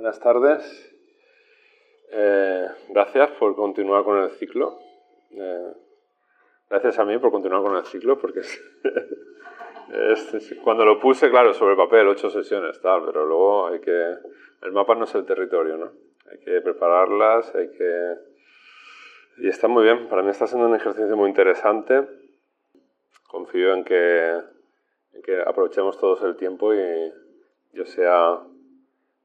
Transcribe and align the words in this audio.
Buenas 0.00 0.18
tardes. 0.18 0.96
Eh, 2.10 2.66
gracias 2.88 3.32
por 3.32 3.54
continuar 3.54 4.02
con 4.02 4.16
el 4.16 4.30
ciclo. 4.30 4.78
Eh, 5.30 5.74
gracias 6.70 6.98
a 6.98 7.04
mí 7.04 7.18
por 7.18 7.30
continuar 7.30 7.60
con 7.60 7.76
el 7.76 7.84
ciclo, 7.84 8.18
porque 8.18 8.40
es, 9.92 10.54
cuando 10.64 10.86
lo 10.86 10.98
puse, 10.98 11.28
claro, 11.28 11.52
sobre 11.52 11.76
papel, 11.76 12.08
ocho 12.08 12.30
sesiones, 12.30 12.80
tal, 12.80 13.04
pero 13.04 13.26
luego 13.26 13.66
hay 13.66 13.80
que... 13.80 14.14
El 14.62 14.72
mapa 14.72 14.94
no 14.94 15.04
es 15.04 15.14
el 15.14 15.26
territorio, 15.26 15.76
¿no? 15.76 15.92
Hay 16.32 16.38
que 16.38 16.62
prepararlas, 16.62 17.54
hay 17.54 17.68
que... 17.68 18.14
Y 19.36 19.48
está 19.48 19.68
muy 19.68 19.82
bien, 19.82 20.08
para 20.08 20.22
mí 20.22 20.30
está 20.30 20.46
siendo 20.46 20.66
un 20.66 20.76
ejercicio 20.76 21.14
muy 21.14 21.28
interesante. 21.28 22.06
Confío 23.28 23.74
en 23.74 23.84
que, 23.84 24.40
en 25.12 25.22
que 25.22 25.42
aprovechemos 25.42 25.98
todos 25.98 26.22
el 26.22 26.36
tiempo 26.36 26.72
y 26.72 27.12
yo 27.74 27.84
sea 27.84 28.40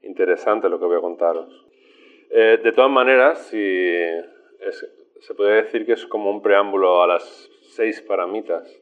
interesante 0.06 0.70
lo 0.70 0.80
que 0.80 0.86
voy 0.86 0.98
a 0.98 1.02
contaros. 1.02 1.66
Eh, 2.30 2.60
de 2.64 2.72
todas 2.72 2.92
maneras, 2.92 3.40
si 3.48 3.92
se 5.20 5.34
puede 5.36 5.64
decir 5.64 5.86
que 5.86 5.94
es 5.94 6.06
como 6.06 6.30
un 6.30 6.42
preámbulo 6.42 7.02
a 7.04 7.08
las 7.08 7.50
seis 7.62 8.02
paramitas, 8.02 8.82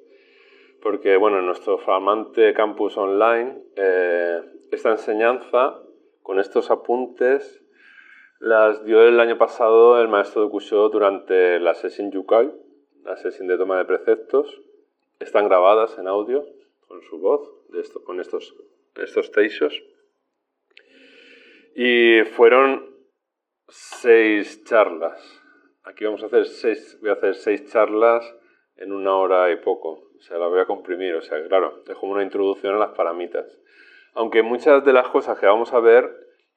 porque 0.82 1.18
bueno, 1.18 1.40
en 1.40 1.46
nuestro 1.46 1.78
flamante 1.78 2.54
campus 2.54 2.98
online, 2.98 3.58
eh, 3.76 4.42
esta 4.72 4.92
enseñanza 4.92 5.80
con 6.22 6.40
estos 6.40 6.72
apuntes 6.72 7.64
las 8.40 8.84
dio 8.84 9.02
el 9.04 9.20
año 9.22 9.38
pasado 9.38 10.02
el 10.02 10.10
maestro 10.10 10.44
de 10.44 10.50
Kusho 10.50 10.90
durante 10.90 11.60
la 11.60 11.74
sesión 11.74 12.12
Yukai, 12.12 12.52
la 13.06 13.16
sesión 13.16 13.48
de 13.48 13.58
toma 13.58 13.78
de 13.78 13.86
preceptos. 13.86 14.62
Están 15.20 15.48
grabadas 15.48 15.98
en 15.98 16.08
audio 16.08 16.46
con 16.88 17.02
su 17.04 17.20
voz, 17.20 17.50
de 17.70 17.80
esto, 17.80 18.04
con 18.04 18.20
estos, 18.20 18.54
estos 18.96 19.32
teixos. 19.32 19.82
Y 21.76 22.24
fueron 22.36 22.88
seis 23.68 24.64
charlas. 24.64 25.42
Aquí 25.84 26.06
vamos 26.06 26.22
a 26.24 26.28
hacer 26.28 26.46
seis, 26.46 26.98
voy 27.02 27.10
a 27.10 27.14
hacer 27.14 27.36
seis 27.36 27.66
charlas 27.72 28.24
en 28.78 28.92
una 28.94 29.16
hora 29.16 29.52
y 29.52 29.58
poco. 29.58 30.12
O 30.18 30.22
sea, 30.22 30.38
la 30.38 30.48
voy 30.48 30.60
a 30.60 30.66
comprimir. 30.66 31.16
O 31.16 31.22
sea, 31.22 31.46
claro, 31.48 31.84
es 31.88 31.96
como 31.98 32.14
una 32.14 32.24
introducción 32.24 32.76
a 32.76 32.80
las 32.80 32.92
paramitas. 32.92 33.46
Aunque 34.14 34.44
muchas 34.44 34.86
de 34.86 34.94
las 34.94 35.08
cosas 35.10 35.40
que 35.40 35.48
vamos 35.48 35.74
a 35.74 35.80
ver, 35.80 36.10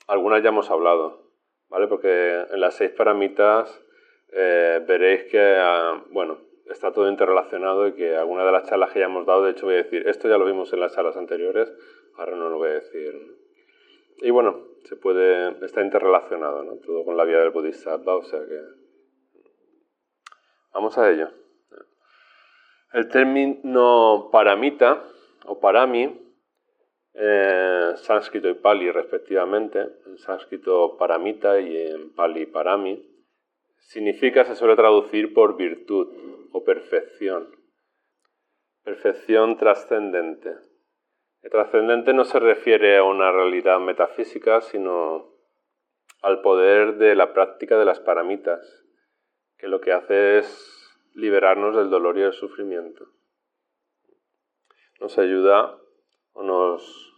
algunas 0.07 0.43
ya 0.43 0.51
hemos 0.51 0.71
hablado, 0.71 1.31
¿vale? 1.69 1.89
Porque 1.89 2.45
en 2.51 2.61
las 2.61 2.77
seis 2.77 2.91
paramitas 2.91 3.83
eh, 4.33 4.85
veréis 4.87 5.25
que, 5.25 5.41
ah, 5.41 6.05
bueno, 6.11 6.39
está 6.67 6.93
todo 6.93 7.09
interrelacionado 7.09 7.87
y 7.89 7.95
que 7.95 8.17
algunas 8.17 8.45
de 8.45 8.53
las 8.53 8.69
charlas 8.69 8.93
que 8.93 8.99
ya 8.99 9.07
hemos 9.07 9.25
dado, 9.25 9.45
de 9.45 9.53
hecho 9.53 9.67
voy 9.67 9.77
a 9.77 9.79
decir, 9.79 10.07
esto 10.07 10.29
ya 10.29 10.37
lo 10.37 10.45
vimos 10.45 10.73
en 10.73 10.81
las 10.81 10.95
charlas 10.95 11.17
anteriores, 11.17 11.73
ahora 12.17 12.37
no 12.37 12.51
lo 12.51 12.59
voy 12.59 12.69
a 12.69 12.75
decir. 12.75 13.37
Y 14.19 14.31
bueno, 14.31 14.67
se 14.87 14.97
puede, 14.97 15.65
está 15.65 15.83
interrelacionado, 15.83 16.63
¿no? 16.63 16.77
Todo 16.77 17.05
con 17.05 17.17
la 17.17 17.25
vida 17.25 17.41
del 17.41 17.51
Bodhisattva, 17.51 18.17
o 18.17 18.23
sea 18.23 18.41
que... 18.41 18.61
Vamos 20.73 20.97
a 20.99 21.11
ello. 21.11 21.31
El 22.93 23.09
término 23.09 24.29
paramita 24.31 25.05
o 25.47 25.59
parami, 25.59 26.21
eh, 27.15 27.93
sánscrito 27.97 28.49
y 28.49 28.55
pali 28.55 28.91
respectivamente, 28.91 29.81
en 30.07 30.19
sánscrito 30.19 30.97
paramita 30.97 31.59
y 31.61 31.77
en 31.77 32.15
pali 32.15 32.47
parami, 32.47 33.05
significa, 33.79 34.45
se 34.45 34.55
suele 34.55 34.77
traducir 34.77 35.35
por 35.35 35.57
virtud 35.57 36.09
o 36.53 36.63
perfección, 36.63 37.49
perfección 38.85 39.57
trascendente. 39.57 40.55
El 41.47 41.53
trascendente 41.53 42.13
no 42.13 42.25
se 42.25 42.41
refiere 42.41 42.97
a 42.97 43.05
una 43.05 43.31
realidad 43.31 43.79
metafísica, 43.79 44.61
sino 44.63 45.33
al 46.21 46.41
poder 46.41 46.97
de 46.97 47.15
la 47.15 47.33
práctica 47.33 47.79
de 47.79 47.85
las 47.85 48.01
paramitas, 48.01 48.85
que 49.57 49.69
lo 49.69 49.81
que 49.81 49.93
hace 49.93 50.39
es 50.39 51.09
liberarnos 51.15 51.77
del 51.77 51.89
dolor 51.89 52.19
y 52.19 52.23
del 52.23 52.33
sufrimiento. 52.33 53.07
Nos 54.99 55.17
ayuda 55.19 55.79
o 56.33 56.43
nos 56.43 57.15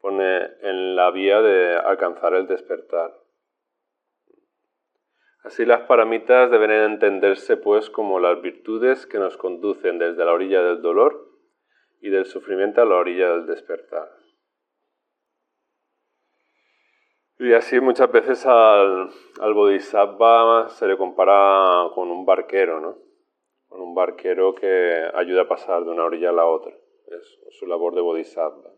pone 0.00 0.48
en 0.60 0.94
la 0.94 1.10
vía 1.10 1.42
de 1.42 1.74
alcanzar 1.74 2.34
el 2.34 2.46
despertar. 2.46 3.12
Así 5.42 5.64
las 5.64 5.80
paramitas 5.88 6.52
deben 6.52 6.70
entenderse 6.70 7.56
pues 7.56 7.90
como 7.90 8.20
las 8.20 8.40
virtudes 8.42 9.08
que 9.08 9.18
nos 9.18 9.36
conducen 9.36 9.98
desde 9.98 10.24
la 10.24 10.32
orilla 10.32 10.62
del 10.62 10.82
dolor 10.82 11.31
y 12.02 12.10
del 12.10 12.26
sufrimiento 12.26 12.82
a 12.82 12.84
la 12.84 12.96
orilla 12.96 13.30
del 13.30 13.46
despertar. 13.46 14.10
Y 17.38 17.52
así 17.54 17.80
muchas 17.80 18.10
veces 18.10 18.44
al, 18.44 19.08
al 19.40 19.54
bodhisattva 19.54 20.68
se 20.68 20.86
le 20.88 20.96
compara 20.96 21.88
con 21.94 22.10
un 22.10 22.26
barquero, 22.26 22.80
¿no? 22.80 22.98
Con 23.68 23.80
un 23.80 23.94
barquero 23.94 24.54
que 24.54 25.10
ayuda 25.14 25.42
a 25.42 25.48
pasar 25.48 25.84
de 25.84 25.90
una 25.90 26.04
orilla 26.04 26.30
a 26.30 26.32
la 26.32 26.44
otra. 26.44 26.72
Es 27.06 27.38
su 27.58 27.66
labor 27.66 27.94
de 27.94 28.00
bodhisattva. 28.00 28.70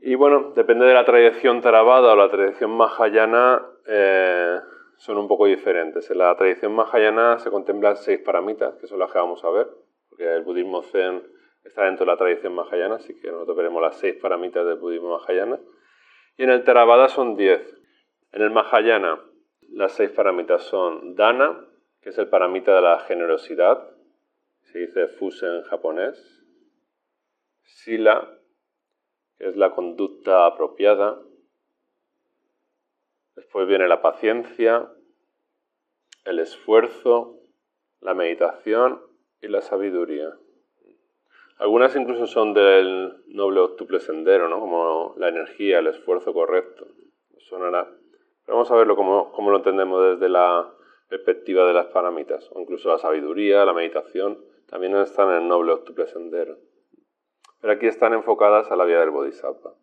Y 0.00 0.16
bueno, 0.16 0.52
depende 0.56 0.86
de 0.86 0.94
la 0.94 1.04
tradición 1.04 1.60
Theravada 1.60 2.12
o 2.12 2.16
la 2.16 2.30
tradición 2.30 2.72
Mahayana, 2.72 3.64
eh, 3.86 4.58
son 4.96 5.18
un 5.18 5.28
poco 5.28 5.46
diferentes. 5.46 6.10
En 6.10 6.18
la 6.18 6.36
tradición 6.36 6.72
Mahayana 6.72 7.38
se 7.38 7.50
contemplan 7.50 7.96
seis 7.96 8.18
paramitas, 8.18 8.74
que 8.78 8.88
son 8.88 8.98
las 8.98 9.12
que 9.12 9.18
vamos 9.18 9.44
a 9.44 9.50
ver 9.50 9.81
porque 10.12 10.30
el 10.30 10.42
budismo 10.42 10.82
zen 10.82 11.22
está 11.64 11.84
dentro 11.86 12.04
de 12.04 12.12
la 12.12 12.18
tradición 12.18 12.54
mahayana, 12.54 12.96
así 12.96 13.18
que 13.18 13.30
nosotros 13.30 13.56
veremos 13.56 13.80
las 13.80 13.98
seis 13.98 14.14
paramitas 14.20 14.66
del 14.66 14.76
budismo 14.76 15.18
mahayana. 15.18 15.58
Y 16.36 16.42
en 16.42 16.50
el 16.50 16.64
Theravada 16.64 17.08
son 17.08 17.34
diez. 17.34 17.80
En 18.30 18.42
el 18.42 18.50
mahayana 18.50 19.24
las 19.70 19.92
seis 19.92 20.10
paramitas 20.10 20.64
son 20.64 21.14
dana, 21.14 21.66
que 22.02 22.10
es 22.10 22.18
el 22.18 22.28
paramita 22.28 22.74
de 22.74 22.82
la 22.82 23.00
generosidad, 23.00 23.88
se 24.64 24.80
dice 24.80 25.08
fuse 25.08 25.46
en 25.46 25.62
japonés, 25.62 26.44
sila, 27.62 28.38
que 29.38 29.48
es 29.48 29.56
la 29.56 29.74
conducta 29.74 30.44
apropiada, 30.44 31.22
después 33.34 33.66
viene 33.66 33.88
la 33.88 34.02
paciencia, 34.02 34.92
el 36.26 36.38
esfuerzo, 36.38 37.38
la 38.00 38.12
meditación 38.12 39.11
y 39.42 39.48
la 39.48 39.60
sabiduría. 39.60 40.32
Algunas 41.58 41.94
incluso 41.94 42.26
son 42.26 42.54
del 42.54 43.22
noble 43.26 43.60
octuple 43.60 44.00
sendero, 44.00 44.48
¿no? 44.48 44.58
como 44.58 45.14
la 45.18 45.28
energía, 45.28 45.80
el 45.80 45.88
esfuerzo 45.88 46.32
correcto. 46.32 46.86
Sonará. 47.38 47.88
Pero 48.44 48.56
vamos 48.56 48.70
a 48.70 48.76
verlo 48.76 48.96
como, 48.96 49.50
lo 49.50 49.56
entendemos 49.56 50.12
desde 50.12 50.28
la 50.28 50.72
perspectiva 51.08 51.66
de 51.66 51.74
las 51.74 51.86
paramitas, 51.86 52.50
o 52.52 52.60
incluso 52.60 52.88
la 52.88 52.98
sabiduría, 52.98 53.64
la 53.64 53.74
meditación, 53.74 54.38
también 54.66 54.96
están 54.96 55.28
en 55.30 55.42
el 55.42 55.48
noble 55.48 55.72
octuple 55.72 56.06
sendero. 56.06 56.56
Pero 57.60 57.74
aquí 57.74 57.86
están 57.86 58.14
enfocadas 58.14 58.70
a 58.70 58.76
la 58.76 58.84
vía 58.84 59.00
del 59.00 59.10
bodhisattva. 59.10 59.74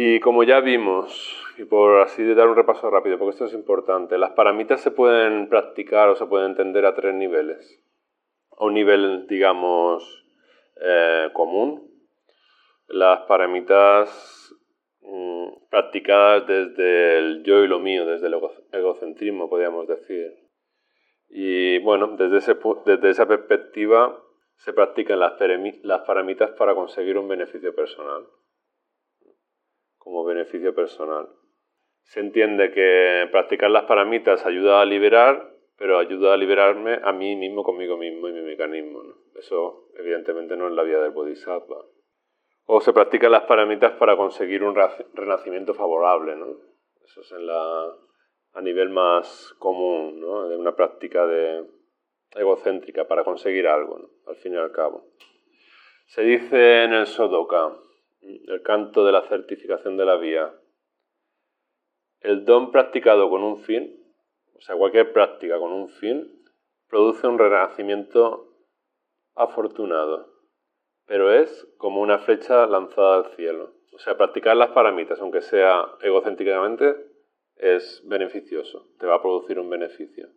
Y 0.00 0.20
como 0.20 0.44
ya 0.44 0.60
vimos, 0.60 1.44
y 1.56 1.64
por 1.64 2.02
así 2.02 2.22
dar 2.32 2.46
un 2.46 2.54
repaso 2.54 2.88
rápido, 2.88 3.18
porque 3.18 3.32
esto 3.32 3.46
es 3.46 3.52
importante, 3.52 4.16
las 4.16 4.30
paramitas 4.30 4.80
se 4.80 4.92
pueden 4.92 5.48
practicar 5.48 6.08
o 6.08 6.14
se 6.14 6.24
pueden 6.26 6.50
entender 6.50 6.86
a 6.86 6.94
tres 6.94 7.16
niveles. 7.16 7.82
A 8.56 8.66
un 8.66 8.74
nivel, 8.74 9.26
digamos, 9.26 10.24
eh, 10.80 11.30
común, 11.32 11.90
las 12.86 13.22
paramitas 13.22 14.54
mm, 15.00 15.66
practicadas 15.68 16.46
desde 16.46 17.18
el 17.18 17.42
yo 17.42 17.64
y 17.64 17.66
lo 17.66 17.80
mío, 17.80 18.06
desde 18.06 18.28
el 18.28 18.36
egocentrismo, 18.70 19.50
podríamos 19.50 19.88
decir. 19.88 20.32
Y 21.28 21.80
bueno, 21.80 22.16
desde 22.16 23.08
esa 23.10 23.26
perspectiva 23.26 24.16
se 24.58 24.72
practican 24.72 25.18
las 25.18 26.02
paramitas 26.02 26.50
para 26.52 26.76
conseguir 26.76 27.18
un 27.18 27.26
beneficio 27.26 27.74
personal 27.74 28.28
como 30.08 30.24
beneficio 30.24 30.74
personal. 30.74 31.28
Se 32.00 32.20
entiende 32.20 32.72
que 32.72 33.28
practicar 33.30 33.70
las 33.70 33.84
paramitas 33.84 34.46
ayuda 34.46 34.80
a 34.80 34.86
liberar, 34.86 35.54
pero 35.76 35.98
ayuda 35.98 36.32
a 36.32 36.38
liberarme 36.38 36.98
a 37.04 37.12
mí 37.12 37.36
mismo, 37.36 37.62
conmigo 37.62 37.98
mismo 37.98 38.26
y 38.26 38.32
mi 38.32 38.40
mecanismo. 38.40 39.02
Eso 39.34 39.90
evidentemente 39.98 40.56
no 40.56 40.68
es 40.68 40.72
la 40.72 40.82
vía 40.82 40.98
del 41.00 41.10
bodhisattva. 41.10 41.84
O 42.64 42.80
se 42.80 42.94
practican 42.94 43.32
las 43.32 43.42
paramitas 43.42 43.92
para 43.98 44.16
conseguir 44.16 44.62
un 44.62 44.74
renacimiento 45.12 45.74
favorable. 45.74 46.34
Eso 47.04 47.20
es 47.20 47.32
en 47.32 47.46
la, 47.46 47.92
a 48.54 48.62
nivel 48.62 48.88
más 48.88 49.54
común, 49.58 50.22
de 50.22 50.56
una 50.56 50.74
práctica 50.74 51.26
de, 51.26 51.66
egocéntrica 52.34 53.06
para 53.06 53.24
conseguir 53.24 53.68
algo, 53.68 54.08
al 54.26 54.36
fin 54.36 54.54
y 54.54 54.56
al 54.56 54.72
cabo. 54.72 55.04
Se 56.06 56.22
dice 56.22 56.84
en 56.84 56.94
el 56.94 57.06
Sodoka, 57.06 57.74
el 58.20 58.62
canto 58.62 59.04
de 59.04 59.12
la 59.12 59.22
certificación 59.22 59.96
de 59.96 60.04
la 60.04 60.16
vía. 60.16 60.54
El 62.20 62.44
don 62.44 62.72
practicado 62.72 63.30
con 63.30 63.42
un 63.42 63.58
fin, 63.62 64.02
o 64.54 64.60
sea, 64.60 64.76
cualquier 64.76 65.12
práctica 65.12 65.58
con 65.58 65.72
un 65.72 65.88
fin, 65.88 66.42
produce 66.88 67.26
un 67.26 67.38
renacimiento 67.38 68.48
afortunado. 69.34 70.36
pero 71.06 71.32
es 71.32 71.66
como 71.78 72.02
una 72.02 72.18
flecha 72.18 72.66
lanzada 72.66 73.16
al 73.16 73.34
cielo. 73.34 73.72
O 73.94 73.98
sea, 73.98 74.18
practicar 74.18 74.56
las 74.56 74.70
paramitas, 74.70 75.18
aunque 75.20 75.40
sea 75.40 75.86
egocéntricamente, 76.02 76.96
es 77.56 78.02
beneficioso, 78.06 78.86
te 78.98 79.06
va 79.06 79.16
a 79.16 79.22
producir 79.22 79.58
un 79.58 79.70
beneficio. 79.70 80.28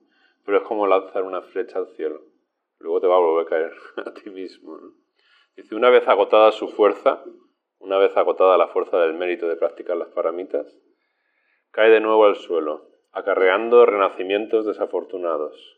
Pero 0.46 0.60
es 0.60 0.64
como 0.64 0.88
lanzar 0.88 1.24
una 1.24 1.42
flecha 1.42 1.78
al 1.78 1.90
cielo. 1.90 2.22
Luego 2.80 3.02
te 3.02 3.08
va 3.08 3.16
a 3.16 3.20
volver 3.20 3.46
a 3.46 3.50
caer 3.50 3.74
a 4.06 4.14
ti 4.14 4.30
mismo. 4.30 4.80
Dice, 5.58 5.76
una 5.76 5.90
vez 5.90 6.08
agotada 6.08 6.52
su 6.54 6.70
fuerza, 6.70 7.24
una 7.82 7.98
vez 7.98 8.16
agotada 8.16 8.58
la 8.58 8.68
fuerza 8.68 9.00
del 9.00 9.14
mérito 9.14 9.48
de 9.48 9.58
practicar 9.58 9.98
las 9.98 10.10
paramitas, 10.10 10.78
cae 11.72 11.90
de 11.90 12.00
nuevo 12.00 12.26
al 12.26 12.36
suelo, 12.36 12.88
acarreando 13.12 13.86
renacimientos 13.86 14.66
desafortunados. 14.66 15.78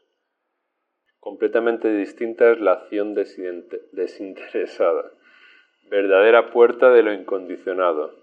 Completamente 1.19 1.91
distinta 1.95 2.51
es 2.51 2.59
la 2.59 2.73
acción 2.73 3.15
desinteresada, 3.15 5.11
verdadera 5.89 6.51
puerta 6.51 6.91
de 6.91 7.03
lo 7.03 7.13
incondicionado, 7.13 8.13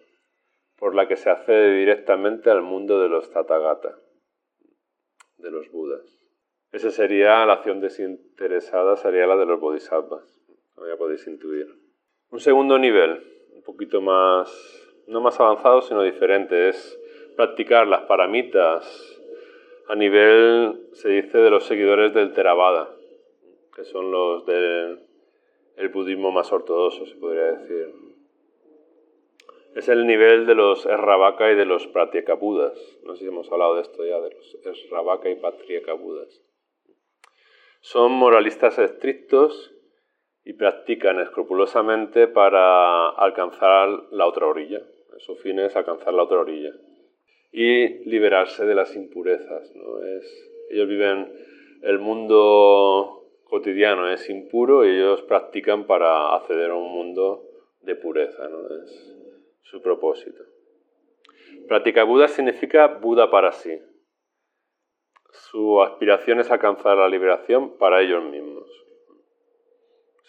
por 0.77 0.95
la 0.95 1.09
que 1.09 1.17
se 1.17 1.31
accede 1.31 1.75
directamente 1.77 2.51
al 2.51 2.63
mundo 2.63 3.01
de 3.01 3.09
los 3.09 3.31
Tathagata, 3.31 3.99
de 5.39 5.51
los 5.51 5.71
Budas. 5.71 6.21
Esa 6.73 6.91
sería 6.91 7.45
la 7.47 7.55
acción 7.55 7.81
desinteresada, 7.81 8.97
sería 8.97 9.27
la 9.27 9.37
de 9.37 9.47
los 9.47 9.59
Bodhisattvas, 9.59 10.41
como 10.75 10.87
ya 10.87 10.97
podéis 10.97 11.27
intuir. 11.27 11.67
Un 12.31 12.41
segundo 12.41 12.79
nivel, 12.79 13.40
un 13.55 13.63
poquito 13.63 14.01
más, 14.01 14.51
no 15.07 15.21
más 15.21 15.39
avanzado, 15.41 15.83
sino 15.83 16.03
diferente, 16.03 16.69
es 16.69 16.99
practicar 17.37 17.87
las 17.87 18.03
paramitas 18.03 19.21
a 19.89 19.95
nivel, 19.95 20.89
se 20.93 21.09
dice, 21.09 21.39
de 21.39 21.51
los 21.51 21.65
seguidores 21.65 22.15
del 22.15 22.33
Theravada, 22.33 22.95
que 23.75 23.85
son 23.85 24.11
los 24.11 24.47
del 24.47 25.01
budismo 25.93 26.31
más 26.31 26.53
ortodoxo, 26.53 27.07
se 27.07 27.17
podría 27.17 27.53
decir. 27.53 27.93
Es 29.75 29.89
el 29.89 30.07
nivel 30.07 30.47
de 30.47 30.55
los 30.55 30.85
Esravaka 30.85 31.53
y 31.53 31.55
de 31.55 31.65
los 31.65 31.87
Pratyekabudas. 31.87 32.77
No 33.05 33.15
sé 33.15 33.21
si 33.21 33.29
hemos 33.29 33.51
hablado 33.53 33.77
de 33.77 33.83
esto 33.83 34.05
ya, 34.05 34.21
de 34.21 34.35
los 34.35 34.55
Esravaka 34.65 35.31
y 35.31 35.37
Pratyekabudas. 35.37 36.43
Son 37.81 38.13
moralistas 38.13 38.79
estrictos 38.79 39.73
y 40.51 40.53
practican 40.53 41.21
escrupulosamente 41.21 42.27
para 42.27 43.11
alcanzar 43.11 43.89
la 44.11 44.27
otra 44.27 44.49
orilla. 44.49 44.83
Su 45.19 45.37
fin 45.37 45.61
es 45.61 45.77
alcanzar 45.77 46.13
la 46.13 46.25
otra 46.25 46.41
orilla 46.41 46.73
y 47.53 48.03
liberarse 48.11 48.67
de 48.67 48.75
las 48.75 48.97
impurezas. 48.97 49.73
¿no? 49.77 50.03
Es, 50.03 50.51
ellos 50.71 50.89
viven 50.89 51.33
el 51.83 52.01
mundo 52.01 53.29
cotidiano, 53.45 54.11
es 54.11 54.29
impuro 54.29 54.85
y 54.85 54.89
ellos 54.89 55.23
practican 55.23 55.87
para 55.87 56.35
acceder 56.35 56.73
a 56.73 56.75
un 56.75 56.91
mundo 56.91 57.45
de 57.83 57.95
pureza. 57.95 58.49
¿no? 58.49 58.75
Es 58.83 59.17
su 59.63 59.81
propósito. 59.81 60.43
Práctica 61.69 62.03
Buda 62.03 62.27
significa 62.27 62.89
Buda 62.89 63.31
para 63.31 63.53
sí. 63.53 63.79
Su 65.31 65.81
aspiración 65.81 66.41
es 66.41 66.51
alcanzar 66.51 66.97
la 66.97 67.09
liberación 67.09 67.79
para 67.79 68.01
ellos 68.01 68.25
mismos. 68.25 68.80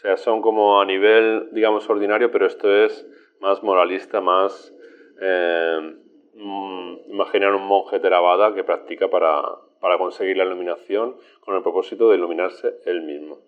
O 0.01 0.03
sea, 0.03 0.17
son 0.17 0.41
como 0.41 0.81
a 0.81 0.85
nivel, 0.85 1.49
digamos, 1.51 1.89
ordinario, 1.89 2.31
pero 2.31 2.47
esto 2.47 2.73
es 2.73 3.07
más 3.39 3.61
moralista, 3.61 4.19
más 4.19 4.73
eh, 5.21 5.95
Mm, 6.33 7.11
imaginar 7.11 7.53
un 7.53 7.67
monje 7.67 7.99
Theravada 7.99 8.53
que 8.53 8.63
practica 8.63 9.09
para, 9.09 9.43
para 9.81 9.97
conseguir 9.97 10.37
la 10.37 10.45
iluminación 10.45 11.17
con 11.41 11.55
el 11.55 11.61
propósito 11.61 12.09
de 12.09 12.17
iluminarse 12.17 12.79
él 12.85 13.01
mismo, 13.01 13.39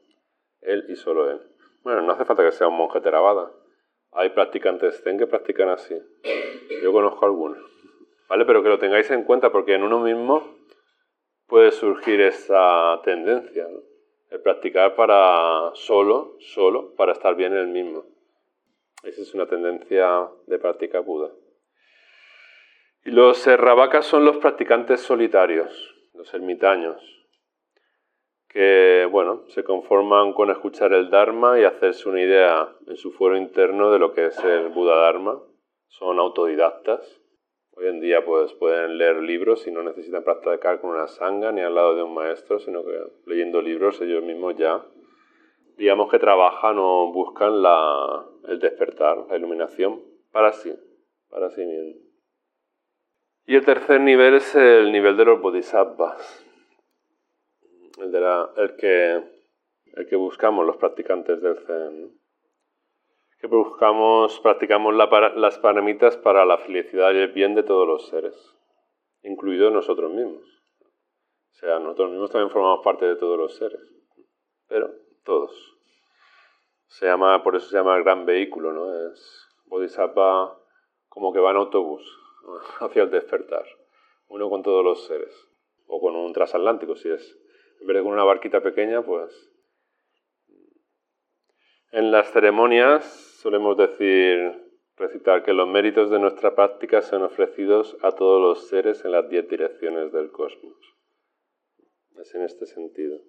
él 0.62 0.86
y 0.90 0.96
solo 0.96 1.32
él. 1.32 1.40
Bueno, 1.84 2.02
no 2.02 2.12
hace 2.12 2.26
falta 2.26 2.44
que 2.44 2.52
sea 2.52 2.68
un 2.68 2.78
monje 2.78 3.00
Theravada. 3.02 3.52
Hay 4.12 4.30
practicantes 4.30 5.02
Zen 5.02 5.18
que 5.18 5.28
practican 5.28 5.70
así. 5.70 5.96
Yo 6.84 6.92
conozco 6.92 7.26
algunos. 7.26 7.58
¿Vale? 8.30 8.46
Pero 8.46 8.62
que 8.62 8.70
lo 8.70 8.80
tengáis 8.80 9.10
en 9.12 9.24
cuenta 9.24 9.52
porque 9.52 9.76
en 9.76 9.84
uno 9.84 10.00
mismo 10.00 10.56
puede 11.48 11.72
surgir 11.72 12.22
esa 12.22 13.02
tendencia, 13.04 13.68
¿no? 13.68 13.80
El 14.34 14.42
practicar 14.42 14.96
para 14.96 15.70
solo, 15.76 16.38
solo, 16.40 16.96
para 16.96 17.12
estar 17.12 17.36
bien 17.36 17.54
en 17.54 17.60
el 17.60 17.68
mismo. 17.68 18.04
Esa 19.04 19.22
es 19.22 19.32
una 19.36 19.46
tendencia 19.46 20.28
de 20.48 20.58
práctica 20.58 21.02
Buda. 21.02 21.30
Y 23.06 23.12
los 23.12 23.46
errabacas 23.46 24.08
son 24.08 24.26
los 24.26 24.38
practicantes 24.38 25.02
solitarios, 25.02 25.96
los 26.16 26.34
ermitaños, 26.34 27.00
que 28.48 29.08
bueno, 29.12 29.44
se 29.50 29.64
conforman 29.64 30.34
con 30.34 30.50
escuchar 30.50 30.94
el 30.94 31.12
Dharma 31.12 31.60
y 31.60 31.66
hacerse 31.66 32.10
una 32.10 32.24
idea 32.24 32.76
en 32.88 32.98
su 32.98 33.12
fuero 33.12 33.38
interno 33.38 33.92
de 33.92 34.00
lo 34.00 34.14
que 34.14 34.26
es 34.26 34.44
el 34.44 34.70
Buda 34.70 34.96
Dharma. 34.96 35.44
Son 35.90 36.18
autodidactas. 36.18 37.22
Hoy 37.75 37.88
en 37.88 38.00
día 38.00 38.24
pues, 38.24 38.54
pueden 38.54 39.00
leer 39.00 39.16
libros 39.18 39.66
y 39.66 39.72
no 39.72 39.81
necesitan 39.81 40.24
practicar 40.24 40.80
con 40.80 40.92
una 40.92 41.08
sanga 41.08 41.52
ni 41.52 41.62
al 41.62 41.74
lado 41.74 41.96
de 41.96 42.04
un 42.04 42.14
maestro, 42.14 42.60
sino 42.60 42.84
que 42.84 43.00
leyendo 43.25 43.62
libros 43.62 44.00
ellos 44.00 44.24
mismos 44.24 44.56
ya, 44.56 44.86
digamos 45.75 46.12
que 46.12 46.20
trabajan 46.20 46.78
o 46.78 47.12
buscan 47.12 47.64
la, 47.64 48.25
el 48.48 48.60
despertar, 48.60 49.25
la 49.28 49.38
iluminación 49.38 50.04
para 50.31 50.54
sí, 50.54 50.72
para 51.30 51.50
sí 51.50 51.66
mismos. 51.66 52.04
Y 53.46 53.56
el 53.56 53.66
tercer 53.66 54.00
nivel 54.02 54.36
es 54.36 54.56
el 54.56 54.92
nivel 54.92 55.18
de 55.18 55.25
los 55.25 55.42
bodhisattvas, 55.42 56.46
el, 58.00 58.12
de 58.12 58.22
la, 58.22 58.52
el, 58.56 58.75
que, 58.75 59.24
el 59.96 60.08
que 60.08 60.16
buscamos 60.16 60.66
los 60.66 60.78
practicantes 60.78 61.42
del 61.42 61.58
Zen. 61.58 62.23
Que 63.44 63.48
buscamos, 63.48 64.40
practicamos 64.40 64.95
las 64.95 65.60
paramitas 65.60 66.16
para 66.16 66.45
la 66.45 66.60
felicidad 66.60 67.12
y 67.12 67.18
el 67.18 67.34
bien 67.34 67.56
de 67.56 67.63
todos 67.63 67.86
los 67.86 68.07
seres, 68.07 68.34
incluidos 69.22 69.74
nosotros 69.74 70.13
mismos. 70.13 70.45
O 71.51 71.56
sea, 71.56 71.78
nosotros 71.80 72.12
mismos 72.12 72.31
también 72.31 72.51
formamos 72.51 72.80
parte 72.86 73.06
de 73.06 73.18
todos 73.18 73.38
los 73.38 73.54
seres, 73.57 73.81
pero 74.69 74.90
todos. 75.25 75.75
Se 76.88 77.06
llama, 77.06 77.44
por 77.44 77.57
eso 77.57 77.68
se 77.68 77.75
llama 77.75 77.98
el 77.98 78.06
gran 78.06 78.25
vehículo, 78.25 78.72
¿no? 78.72 79.12
Es 79.12 79.46
bodhisattva 79.66 80.57
como 81.10 81.34
que 81.34 81.42
va 81.42 81.51
en 81.51 81.57
autobús 81.57 82.18
hacia 82.80 83.04
el 83.04 83.12
despertar, 83.12 83.66
uno 84.30 84.50
con 84.50 84.63
todos 84.63 84.86
los 84.86 85.06
seres, 85.06 85.36
o 85.88 86.00
con 86.00 86.16
un 86.16 86.31
transatlántico 86.31 86.96
si 86.96 87.10
es, 87.10 87.38
en 87.81 87.88
vez 87.88 87.98
de 87.98 88.04
con 88.04 88.13
una 88.13 88.24
barquita 88.24 88.62
pequeña, 88.62 89.01
pues... 89.01 89.50
En 91.92 92.10
las 92.10 92.31
ceremonias 92.31 93.31
solemos 93.44 93.75
decir, 93.75 94.54
recitar 94.95 95.44
que 95.44 95.51
los 95.51 95.68
méritos 95.68 96.10
de 96.10 96.18
nuestra 96.18 96.56
práctica 96.56 97.01
son 97.01 97.24
ofrecidos 97.24 97.98
a 98.01 98.13
todos 98.13 98.41
los 98.41 98.70
seres 98.70 99.03
en 99.03 99.12
las 99.12 99.29
diez 99.29 99.50
direcciones 99.50 100.13
del 100.13 100.32
cosmos. 100.32 100.77
Es 102.18 102.34
en 102.36 102.44
este 102.44 102.65
sentido. 102.65 103.20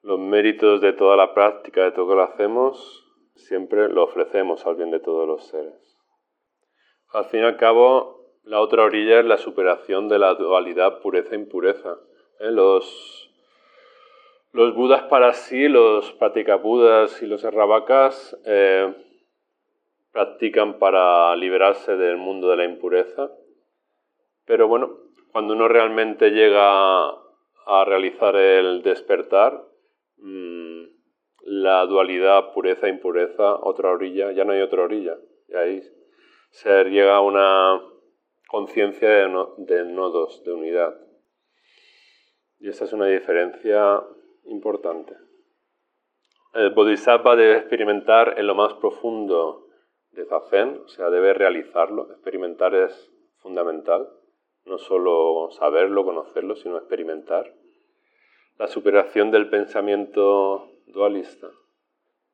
Los 0.00 0.18
méritos 0.18 0.80
de 0.80 0.94
toda 0.94 1.14
la 1.14 1.34
práctica, 1.34 1.84
de 1.84 1.92
todo 1.92 2.14
lo 2.14 2.26
que 2.26 2.32
hacemos, 2.32 3.06
siempre 3.36 3.90
lo 3.90 4.04
ofrecemos 4.04 4.66
al 4.66 4.76
bien 4.76 4.90
de 4.90 5.00
todos 5.00 5.28
los 5.28 5.46
seres. 5.48 5.98
Al 7.08 7.26
fin 7.26 7.40
y 7.40 7.44
al 7.44 7.58
cabo, 7.58 8.38
la 8.44 8.60
otra 8.60 8.84
orilla 8.84 9.20
es 9.20 9.26
la 9.26 9.36
superación 9.36 10.08
de 10.08 10.18
la 10.18 10.34
dualidad 10.34 11.02
pureza-impureza. 11.02 11.98
¿eh? 12.40 12.50
Los, 12.50 13.30
los 14.52 14.74
budas 14.74 15.04
para 15.04 15.32
sí, 15.32 15.68
los 15.68 16.14
budas 16.62 17.22
y 17.22 17.26
los 17.26 17.42
errabacas 17.42 18.38
eh, 18.44 18.94
practican 20.12 20.78
para 20.78 21.34
liberarse 21.36 21.96
del 21.96 22.18
mundo 22.18 22.50
de 22.50 22.56
la 22.58 22.64
impureza. 22.64 23.30
Pero 24.44 24.68
bueno, 24.68 24.98
cuando 25.32 25.54
uno 25.54 25.68
realmente 25.68 26.30
llega 26.30 27.08
a 27.08 27.84
realizar 27.86 28.36
el 28.36 28.82
despertar, 28.82 29.64
mm, 30.18 30.84
la 31.44 31.86
dualidad 31.86 32.52
pureza-impureza, 32.52 33.56
otra 33.56 33.90
orilla, 33.90 34.32
ya 34.32 34.44
no 34.44 34.52
hay 34.52 34.60
otra 34.60 34.82
orilla. 34.82 35.16
Y 35.48 35.54
ahí 35.54 35.82
se 36.50 36.84
llega 36.84 37.16
a 37.16 37.20
una 37.20 37.80
conciencia 38.48 39.08
de, 39.08 39.84
nodos, 39.86 40.44
de 40.44 40.52
unidad. 40.52 40.94
Y 42.60 42.68
esta 42.68 42.84
es 42.84 42.92
una 42.92 43.06
diferencia 43.06 44.02
importante. 44.44 45.16
El 46.54 46.70
bodhisattva 46.70 47.36
debe 47.36 47.56
experimentar 47.56 48.38
en 48.38 48.46
lo 48.46 48.54
más 48.54 48.74
profundo 48.74 49.68
de 50.10 50.26
Zazen, 50.26 50.82
o 50.84 50.88
sea, 50.88 51.10
debe 51.10 51.32
realizarlo. 51.32 52.10
Experimentar 52.12 52.74
es 52.74 53.10
fundamental, 53.38 54.08
no 54.64 54.78
solo 54.78 55.50
saberlo, 55.50 56.04
conocerlo, 56.04 56.54
sino 56.56 56.76
experimentar. 56.76 57.54
La 58.58 58.66
superación 58.66 59.30
del 59.30 59.48
pensamiento 59.48 60.68
dualista, 60.86 61.50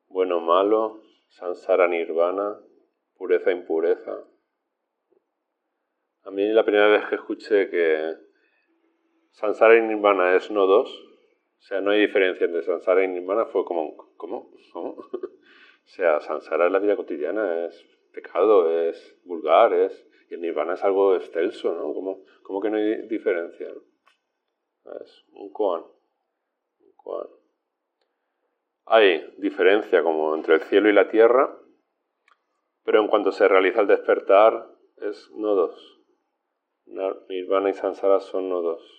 bueno, 0.07 0.41
malo, 0.41 0.99
samsara, 1.29 1.87
nirvana, 1.87 2.59
pureza, 3.17 3.51
impureza. 3.51 4.17
A 6.23 6.31
mí 6.31 6.45
la 6.49 6.63
primera 6.63 6.87
vez 6.87 7.05
que 7.07 7.15
escuché 7.15 7.69
que 7.69 8.15
Sansara 9.31 9.79
Nirvana 9.79 10.35
es 10.35 10.51
no 10.51 10.65
dos, 10.65 11.08
o 11.59 11.61
sea, 11.61 11.81
no 11.81 11.91
hay 11.91 12.01
diferencia 12.01 12.45
entre 12.45 12.63
Sansara 12.63 13.03
y 13.03 13.07
Nirvana, 13.09 13.45
fue 13.45 13.65
como, 13.65 13.95
¿cómo? 14.17 14.51
¿Cómo? 14.73 14.97
O 15.89 15.91
sea, 15.91 16.19
samsara 16.19 16.67
en 16.67 16.73
la 16.73 16.77
vida 16.77 16.95
cotidiana 16.95 17.65
es 17.65 17.83
pecado, 18.13 18.69
es 18.69 19.19
vulgar, 19.23 19.73
es... 19.73 20.07
Y 20.29 20.35
el 20.35 20.41
nirvana 20.41 20.75
es 20.75 20.83
algo 20.83 21.15
excelso, 21.15 21.73
¿no? 21.73 21.91
¿Cómo, 22.43 22.61
que 22.61 22.69
no 22.69 22.77
hay 22.77 23.07
diferencia? 23.07 23.67
Es 25.01 25.25
un 25.31 25.51
koan. 25.51 25.81
Un 25.81 26.93
koan. 26.95 27.27
Hay 28.85 29.33
diferencia 29.39 30.03
como 30.03 30.35
entre 30.35 30.53
el 30.53 30.61
cielo 30.61 30.89
y 30.89 30.93
la 30.93 31.09
tierra, 31.09 31.57
pero 32.83 33.01
en 33.01 33.07
cuanto 33.07 33.31
se 33.31 33.47
realiza 33.47 33.81
el 33.81 33.87
despertar 33.87 34.69
es 34.97 35.31
nodos. 35.31 35.99
Nirvana 36.85 37.71
y 37.71 37.73
Sansara 37.73 38.19
son 38.19 38.49
nodos. 38.49 38.98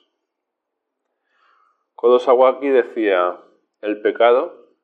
Kodosawaki 2.00 2.70
decía, 2.70 3.38
el 3.82 4.00
pecado, 4.00 4.74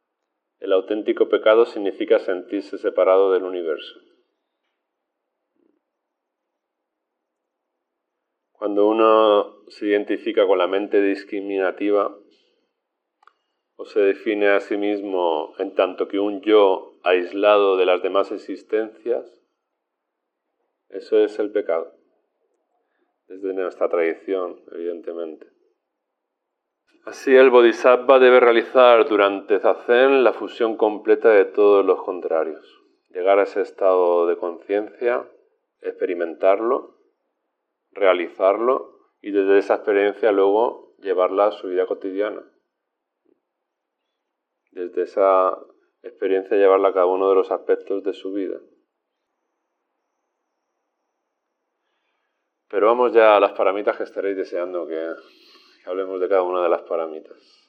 el 0.59 0.71
auténtico 0.75 1.31
pecado 1.31 1.65
significa 1.65 2.19
sentirse 2.19 2.77
separado 2.77 3.33
del 3.33 3.45
universo. 3.45 3.99
Cuando 8.53 8.87
uno 8.87 9.65
se 9.69 9.87
identifica 9.87 10.47
con 10.47 10.59
la 10.59 10.67
mente 10.67 11.01
discriminativa 11.01 12.15
o 13.77 13.87
se 13.87 14.01
define 14.01 14.49
a 14.49 14.61
sí 14.61 14.77
mismo 14.77 15.55
en 15.59 15.75
tanto 15.75 16.09
que 16.09 16.19
un 16.19 16.43
yo 16.43 17.01
aislado 17.03 17.79
de 17.79 17.87
las 17.87 18.03
demás 18.03 18.31
existencias, 18.31 19.41
eso 20.91 21.19
es 21.21 21.39
el 21.39 21.51
pecado, 21.51 21.95
desde 23.27 23.55
nuestra 23.55 23.89
tradición, 23.89 24.61
evidentemente. 24.71 25.56
Así 27.07 27.33
el 27.37 27.51
bodhisattva 27.51 28.19
debe 28.19 28.41
realizar 28.41 29.09
durante 29.09 29.61
Zazen 29.61 30.25
la 30.25 30.33
fusión 30.33 30.77
completa 30.77 31.29
de 31.29 31.45
todos 31.45 31.87
los 31.87 32.03
contrarios, 32.03 32.83
llegar 33.11 33.39
a 33.39 33.45
ese 33.45 33.61
estado 33.61 34.27
de 34.27 34.37
conciencia, 34.37 35.25
experimentarlo, 35.83 36.97
realizarlo 37.93 38.99
y 39.23 39.31
desde 39.31 39.59
esa 39.59 39.77
experiencia 39.77 40.33
luego 40.33 40.97
llevarla 40.99 41.47
a 41.47 41.53
su 41.53 41.69
vida 41.69 41.87
cotidiana. 41.87 42.43
Desde 44.73 45.03
esa 45.03 45.57
experiencia 46.03 46.57
llevarla 46.57 46.89
a 46.89 46.93
cada 46.93 47.07
uno 47.07 47.29
de 47.29 47.37
los 47.37 47.53
aspectos 47.53 48.03
de 48.03 48.15
su 48.15 48.33
vida. 48.33 48.59
Pero 52.69 52.89
vamos 52.89 53.13
ya 53.13 53.37
a 53.37 53.41
las 53.41 53.53
paramitas 53.53 53.97
que 53.97 54.03
estaréis 54.03 54.37
deseando 54.37 54.89
que, 54.89 55.15
hablemos 55.87 56.21
de 56.21 56.29
cada 56.29 56.43
una 56.43 56.63
de 56.63 56.69
las 56.69 56.83
paramitas. 56.83 57.67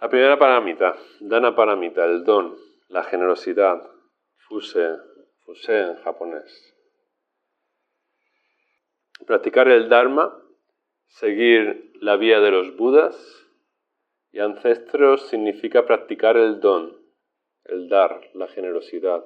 La 0.00 0.08
primera 0.08 0.38
paramita, 0.38 0.96
Dana 1.20 1.56
paramita, 1.56 2.04
el 2.04 2.24
don, 2.24 2.56
la 2.88 3.04
generosidad, 3.04 3.90
fuse, 4.36 4.98
fuse 5.44 5.80
en 5.80 5.96
japonés. 6.02 6.74
Practicar 9.26 9.68
el 9.68 9.88
Dharma, 9.88 10.38
seguir 11.06 11.92
la 12.00 12.16
vía 12.16 12.40
de 12.40 12.50
los 12.50 12.76
Budas 12.76 13.16
y 14.30 14.40
ancestros 14.40 15.28
significa 15.28 15.86
practicar 15.86 16.36
el 16.36 16.60
don, 16.60 17.00
el 17.64 17.88
dar, 17.88 18.28
la 18.34 18.48
generosidad. 18.48 19.24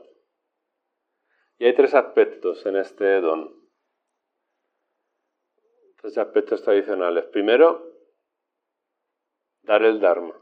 Y 1.59 1.64
hay 1.64 1.75
tres 1.75 1.95
aspectos 1.95 2.64
en 2.66 2.76
este 2.76 3.21
don. 3.21 3.58
Tres 6.00 6.19
aspectos 6.19 6.62
tradicionales. 6.62 7.25
Primero, 7.26 7.93
dar 9.62 9.83
el 9.83 10.00
Dharma. 10.00 10.35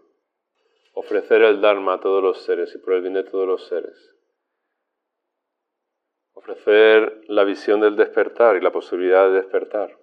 Ofrecer 0.92 1.42
el 1.42 1.60
Dharma 1.60 1.94
a 1.94 2.00
todos 2.00 2.22
los 2.22 2.42
seres 2.42 2.75
y 2.75 2.78
por 2.78 2.94
el 2.94 3.02
bien 3.02 3.14
de 3.14 3.25
todos 3.25 3.46
los 3.46 3.66
seres. 3.66 4.14
Ofrecer 6.32 7.22
la 7.28 7.44
visión 7.44 7.80
del 7.80 7.96
despertar 7.96 8.56
y 8.56 8.60
la 8.60 8.72
posibilidad 8.72 9.28
de 9.28 9.34
despertar. 9.34 9.98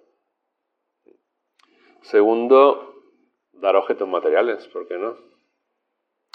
Segundo, 2.02 3.02
dar 3.52 3.76
objetos 3.76 4.08
materiales, 4.08 4.68
¿por 4.68 4.86
qué 4.86 4.98
no? 4.98 5.16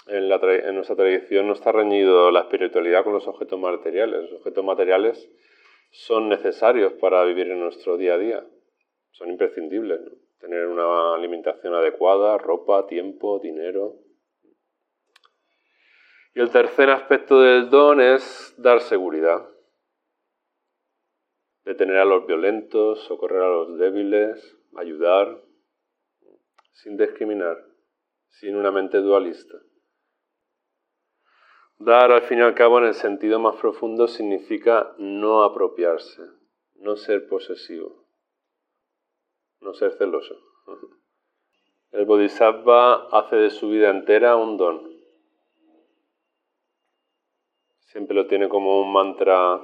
en, 0.06 0.74
nuestra 0.74 0.96
tradición 0.96 1.46
no 1.46 1.52
está 1.52 1.72
reñido 1.72 2.30
la 2.30 2.40
espiritualidad 2.40 3.04
con 3.04 3.12
los 3.12 3.26
objetos 3.26 3.58
materiales. 3.58 4.22
Los 4.22 4.40
objetos 4.40 4.64
materiales 4.64 5.30
son 5.90 6.28
necesarios 6.28 6.92
para 6.94 7.24
vivir 7.24 7.50
en 7.50 7.60
nuestro 7.60 7.96
día 7.96 8.14
a 8.14 8.18
día. 8.18 8.46
Son 9.12 9.28
imprescindibles. 9.28 10.00
Tener 10.38 10.66
una 10.66 11.14
alimentación 11.14 11.74
adecuada, 11.74 12.38
ropa, 12.38 12.86
tiempo, 12.86 13.38
dinero. 13.38 13.96
Y 16.34 16.40
el 16.40 16.50
tercer 16.50 16.90
aspecto 16.90 17.40
del 17.40 17.68
don 17.70 18.00
es 18.00 18.54
dar 18.56 18.80
seguridad. 18.80 19.48
Detener 21.64 21.98
a 21.98 22.04
los 22.04 22.26
violentos, 22.26 23.00
socorrer 23.04 23.42
a 23.42 23.48
los 23.48 23.78
débiles, 23.78 24.56
ayudar, 24.76 25.42
sin 26.72 26.96
discriminar, 26.96 27.62
sin 28.28 28.56
una 28.56 28.70
mente 28.70 28.98
dualista. 28.98 29.58
Dar, 31.78 32.12
al 32.12 32.22
fin 32.22 32.38
y 32.38 32.42
al 32.42 32.54
cabo, 32.54 32.78
en 32.78 32.84
el 32.84 32.94
sentido 32.94 33.38
más 33.38 33.56
profundo, 33.56 34.06
significa 34.06 34.94
no 34.98 35.42
apropiarse, 35.42 36.22
no 36.74 36.96
ser 36.96 37.26
posesivo, 37.26 37.99
no 39.60 39.74
ser 39.74 39.92
celoso. 39.92 40.36
El 41.92 42.04
Bodhisattva 42.04 43.08
hace 43.10 43.36
de 43.36 43.50
su 43.50 43.70
vida 43.70 43.90
entera 43.90 44.36
un 44.36 44.56
don. 44.56 44.90
Siempre 47.80 48.14
lo 48.14 48.26
tiene 48.26 48.48
como 48.48 48.80
un 48.82 48.92
mantra 48.92 49.60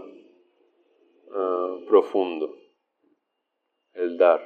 eh, 1.35 1.85
profundo, 1.87 2.57
el 3.93 4.19
dar. 4.19 4.45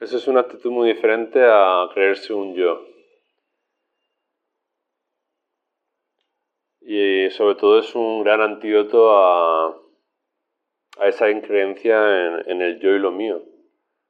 Eso 0.00 0.16
es 0.16 0.26
una 0.26 0.40
actitud 0.40 0.70
muy 0.70 0.88
diferente 0.88 1.44
a 1.44 1.86
creerse 1.92 2.32
un 2.32 2.54
yo. 2.54 2.88
y 6.90 7.28
sobre 7.32 7.54
todo 7.56 7.78
es 7.78 7.94
un 7.94 8.24
gran 8.24 8.40
antídoto 8.40 9.14
a, 9.14 9.76
esa 11.06 11.30
increencia 11.30 12.40
en, 12.46 12.60
el 12.60 12.80
yo 12.80 12.90
y 12.90 12.98
lo 12.98 13.12
mío. 13.12 13.42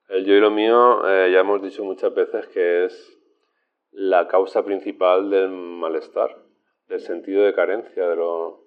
El 0.08 0.24
yo 0.24 0.34
y 0.34 0.40
lo 0.40 0.50
mío, 0.50 1.06
eh, 1.06 1.30
ya 1.30 1.40
hemos 1.40 1.62
dicho 1.62 1.84
muchas 1.84 2.14
veces 2.14 2.46
que 2.48 2.86
es 2.86 3.18
la 3.90 4.26
causa 4.26 4.64
principal 4.64 5.28
del 5.28 5.50
malestar, 5.50 6.36
del 6.86 7.00
sentido 7.00 7.44
de 7.44 7.52
carencia, 7.52 8.08
de 8.08 8.16
lo, 8.16 8.64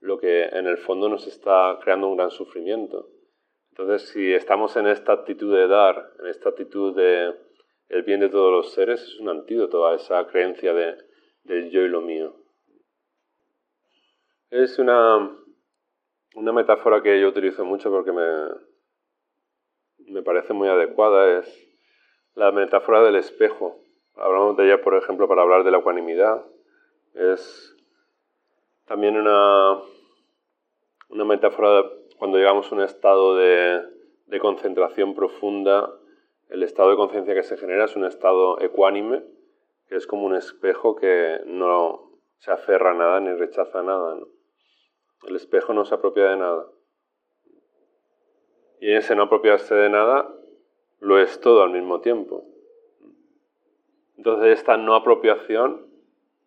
lo 0.00 0.18
que 0.18 0.44
en 0.44 0.66
el 0.66 0.78
fondo 0.78 1.08
nos 1.08 1.26
está 1.26 1.78
creando 1.82 2.08
un 2.08 2.16
gran 2.16 2.30
sufrimiento. 2.30 3.10
Entonces, 3.70 4.08
si 4.10 4.32
estamos 4.32 4.76
en 4.76 4.86
esta 4.86 5.12
actitud 5.12 5.54
de 5.54 5.66
dar, 5.66 6.12
en 6.20 6.26
esta 6.26 6.50
actitud 6.50 6.94
de 6.94 7.34
el 7.88 8.02
bien 8.02 8.20
de 8.20 8.30
todos 8.30 8.50
los 8.50 8.72
seres, 8.72 9.02
es 9.02 9.20
un 9.20 9.28
antídoto 9.28 9.86
a 9.86 9.94
esa 9.94 10.26
creencia 10.26 10.72
de, 10.72 10.96
del 11.44 11.70
yo 11.70 11.82
y 11.82 11.88
lo 11.88 12.00
mío. 12.00 12.34
Es 14.50 14.78
una, 14.78 15.36
una 16.34 16.52
metáfora 16.52 17.02
que 17.02 17.20
yo 17.20 17.28
utilizo 17.28 17.64
mucho 17.64 17.90
porque 17.90 18.12
me, 18.12 18.24
me 20.10 20.22
parece 20.22 20.52
muy 20.52 20.68
adecuada. 20.68 21.38
Es 21.38 21.68
la 22.34 22.52
metáfora 22.52 23.02
del 23.02 23.16
espejo. 23.16 23.78
Hablamos 24.16 24.56
de 24.56 24.66
ella, 24.66 24.82
por 24.82 24.94
ejemplo, 24.94 25.28
para 25.28 25.42
hablar 25.42 25.64
de 25.64 25.70
la 25.70 25.78
ecuanimidad. 25.78 26.44
Es 27.14 27.76
también 28.86 29.16
una, 29.16 29.78
una 31.08 31.24
metáfora 31.24 31.84
cuando 32.18 32.38
llegamos 32.38 32.70
a 32.70 32.74
un 32.74 32.82
estado 32.82 33.36
de, 33.36 33.82
de 34.26 34.38
concentración 34.38 35.14
profunda. 35.14 35.90
El 36.48 36.62
estado 36.62 36.90
de 36.90 36.96
conciencia 36.96 37.34
que 37.34 37.42
se 37.42 37.56
genera 37.56 37.84
es 37.84 37.96
un 37.96 38.04
estado 38.04 38.60
ecuánime, 38.60 39.24
que 39.88 39.96
es 39.96 40.06
como 40.06 40.24
un 40.24 40.34
espejo 40.34 40.96
que 40.96 41.40
no 41.46 42.10
se 42.38 42.50
aferra 42.50 42.90
a 42.90 42.94
nada 42.94 43.20
ni 43.20 43.32
rechaza 43.32 43.82
nada. 43.82 44.16
¿no? 44.16 44.41
El 45.24 45.36
espejo 45.36 45.72
no 45.72 45.84
se 45.84 45.94
apropia 45.94 46.30
de 46.30 46.36
nada. 46.36 46.66
Y 48.80 48.92
ese 48.92 49.14
no 49.14 49.24
apropiarse 49.24 49.74
de 49.74 49.88
nada 49.88 50.32
lo 51.00 51.18
es 51.18 51.40
todo 51.40 51.62
al 51.62 51.70
mismo 51.70 52.00
tiempo. 52.00 52.44
Entonces 54.16 54.58
esta 54.58 54.76
no 54.76 54.94
apropiación 54.94 55.86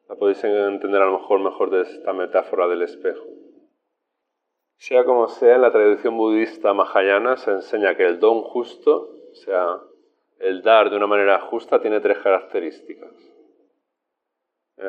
la 0.08 0.15
podéis 0.15 0.44
entender 0.44 1.01
a 1.01 1.05
lo 1.05 1.20
mejor 1.20 1.39
mejor 1.39 1.70
de 1.72 1.82
esta 1.82 2.13
metáfora 2.13 2.67
del 2.67 2.84
espejo. 2.84 3.25
Sea 4.77 5.03
como 5.05 5.27
sea, 5.27 5.55
en 5.55 5.62
la 5.62 5.72
tradición 5.72 6.17
budista 6.17 6.74
mahayana 6.74 7.38
se 7.38 7.51
enseña 7.51 7.96
que 7.96 8.05
el 8.05 8.20
don 8.20 8.41
justo, 8.41 9.10
o 9.32 9.36
sea, 9.36 9.79
el 10.39 10.62
dar 10.62 10.89
de 10.89 10.98
una 10.98 11.08
manera 11.08 11.39
justa, 11.39 11.82
tiene 11.82 12.01
tres 12.01 12.20
características. 12.20 13.12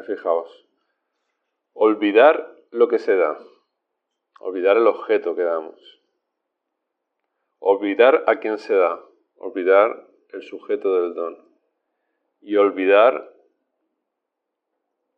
fijaos. 0.07 0.67
Olvidar 1.73 2.55
lo 2.71 2.89
que 2.89 2.99
se 2.99 3.17
da. 3.17 3.39
Olvidar 4.41 4.77
el 4.77 4.87
objeto 4.87 5.35
que 5.35 5.43
damos. 5.43 6.01
Olvidar 7.59 8.25
a 8.27 8.37
quién 8.37 8.59
se 8.59 8.75
da. 8.75 9.01
Olvidar 9.37 10.07
el 10.33 10.43
sujeto 10.43 11.03
del 11.03 11.15
don. 11.15 11.49
Y 12.41 12.57
olvidar 12.57 13.33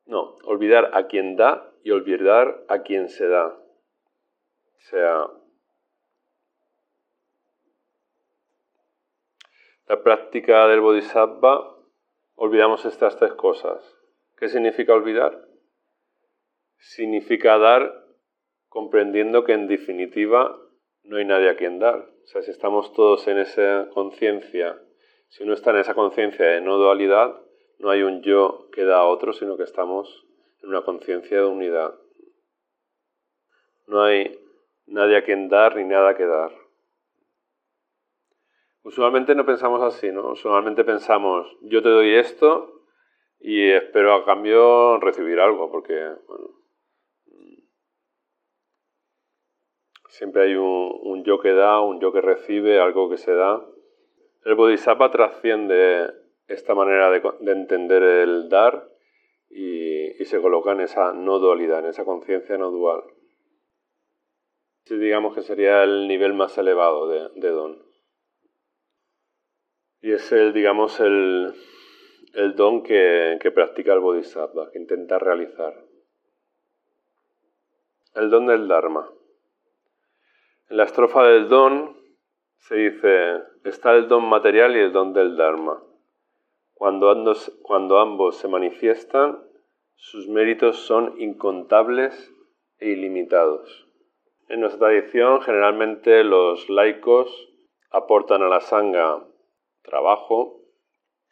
No, 0.07 0.39
olvidar 0.45 0.93
a 0.95 1.07
quien 1.07 1.37
da 1.37 1.71
y 1.83 1.91
olvidar 1.91 2.65
a 2.69 2.83
quien 2.83 3.11
se 3.11 3.29
da. 3.29 3.49
O 3.49 4.81
sea, 4.81 5.27
la 9.87 10.03
práctica 10.03 10.67
del 10.69 10.81
Bodhisattva, 10.81 11.77
olvidamos 12.37 12.87
estas 12.87 13.19
tres 13.19 13.35
cosas. 13.35 13.99
¿Qué 14.39 14.49
significa 14.49 14.95
olvidar? 14.95 15.47
Significa 16.79 17.59
dar 17.59 18.08
comprendiendo 18.69 19.45
que 19.45 19.53
en 19.53 19.69
definitiva 19.69 20.59
no 21.05 21.17
hay 21.17 21.25
nadie 21.25 21.51
a 21.51 21.57
quien 21.57 21.79
dar. 21.79 21.97
O 21.97 22.27
sea, 22.27 22.43
si 22.43 22.51
estamos 22.51 22.93
todos 22.93 23.27
en 23.29 23.39
esa 23.39 23.89
conciencia, 23.95 24.81
si 25.29 25.45
uno 25.45 25.55
está 25.55 25.71
en 25.71 25.79
esa 25.79 25.95
conciencia 25.95 26.47
de 26.47 26.61
no 26.61 26.77
dualidad, 26.77 27.41
no 27.79 27.91
hay 27.91 28.03
un 28.03 28.23
yo 28.23 28.69
que 28.73 28.85
da 28.85 28.99
a 28.99 29.07
otro, 29.07 29.33
sino 29.33 29.57
que 29.57 29.63
estamos 29.63 30.27
en 30.63 30.71
una 30.71 30.83
conciencia 30.83 31.39
de 31.39 31.47
unidad. 31.47 31.95
No 33.87 34.03
hay 34.03 34.39
nadie 34.87 35.17
a 35.17 35.25
quien 35.25 35.49
dar 35.49 35.77
ni 35.77 35.85
nada 35.85 36.17
que 36.17 36.27
dar. 36.27 36.53
Usualmente 38.83 39.35
no 39.35 39.45
pensamos 39.45 39.83
así, 39.83 40.11
¿no? 40.11 40.33
Usualmente 40.33 40.85
pensamos, 40.85 41.47
yo 41.63 41.83
te 41.83 41.89
doy 41.89 42.15
esto 42.15 42.83
y 43.39 43.71
espero 43.71 44.15
a 44.15 44.25
cambio 44.25 44.99
recibir 44.99 45.41
algo, 45.41 45.71
porque, 45.71 45.95
bueno, 46.27 46.58
siempre 50.19 50.43
hay 50.43 50.57
un, 50.57 51.23
yo 51.25 51.39
que 51.39 51.53
da, 51.53 51.81
un 51.81 52.01
yo 52.01 52.13
que 52.13 52.21
recibe, 52.21 52.81
algo 52.81 53.09
que 53.09 53.17
se 53.17 53.33
da. 53.33 53.65
El 54.45 54.57
Bodhisattva 54.57 55.11
trasciende 55.11 56.11
esta 56.49 56.75
manera 56.75 57.11
de, 57.11 57.53
entender 57.53 58.03
el 58.03 58.49
dar 58.49 58.89
y, 59.49 60.25
se 60.25 60.41
coloca 60.43 60.73
en 60.73 60.81
esa 60.81 61.13
no 61.13 61.39
dualidad, 61.39 61.79
en 61.79 61.87
esa 61.87 62.05
conciencia 62.05 62.59
no 62.59 62.71
dual. 62.71 63.03
digamos 64.91 65.35
que 65.35 65.43
sería 65.43 65.85
el 65.85 66.09
nivel 66.09 66.35
más 66.35 66.59
elevado 66.59 67.09
de 67.09 67.49
don. 67.49 67.89
Y 70.01 70.13
es 70.13 70.31
el, 70.33 70.53
digamos, 70.53 71.01
el, 71.01 71.55
don 72.57 72.83
que, 72.83 73.39
practica 73.55 73.95
el 73.95 74.01
Bodhisattva, 74.01 74.71
que 74.71 74.79
intenta 74.79 75.19
realizar. 75.19 75.75
El 78.15 78.31
don 78.31 78.47
del 78.47 78.67
Dharma. 78.69 79.11
En 80.71 80.77
la 80.77 80.85
estrofa 80.85 81.25
del 81.25 81.49
don 81.49 81.97
se 82.59 82.77
dice, 82.77 83.43
está 83.65 83.95
el 83.95 84.07
don 84.07 84.29
material 84.29 84.77
y 84.77 84.81
el 84.81 84.93
don 84.93 85.15
del 85.15 85.35
Dharma. 85.35 85.83
Cuando 86.75 87.11
ambos, 87.11 87.59
cuando 87.63 87.99
ambos 87.99 88.37
se 88.37 88.49
manifiestan, 88.49 89.43
sus 89.97 90.29
méritos 90.29 90.77
son 90.77 91.15
incontables 91.19 92.35
e 92.81 92.91
ilimitados. 92.91 93.87
En 94.49 94.61
nuestra 94.61 94.89
tradición, 94.89 95.41
generalmente 95.41 96.23
los 96.23 96.69
laicos 96.69 97.49
aportan 97.91 98.43
a 98.43 98.49
la 98.49 98.61
sangha 98.61 99.25
trabajo, 99.83 100.61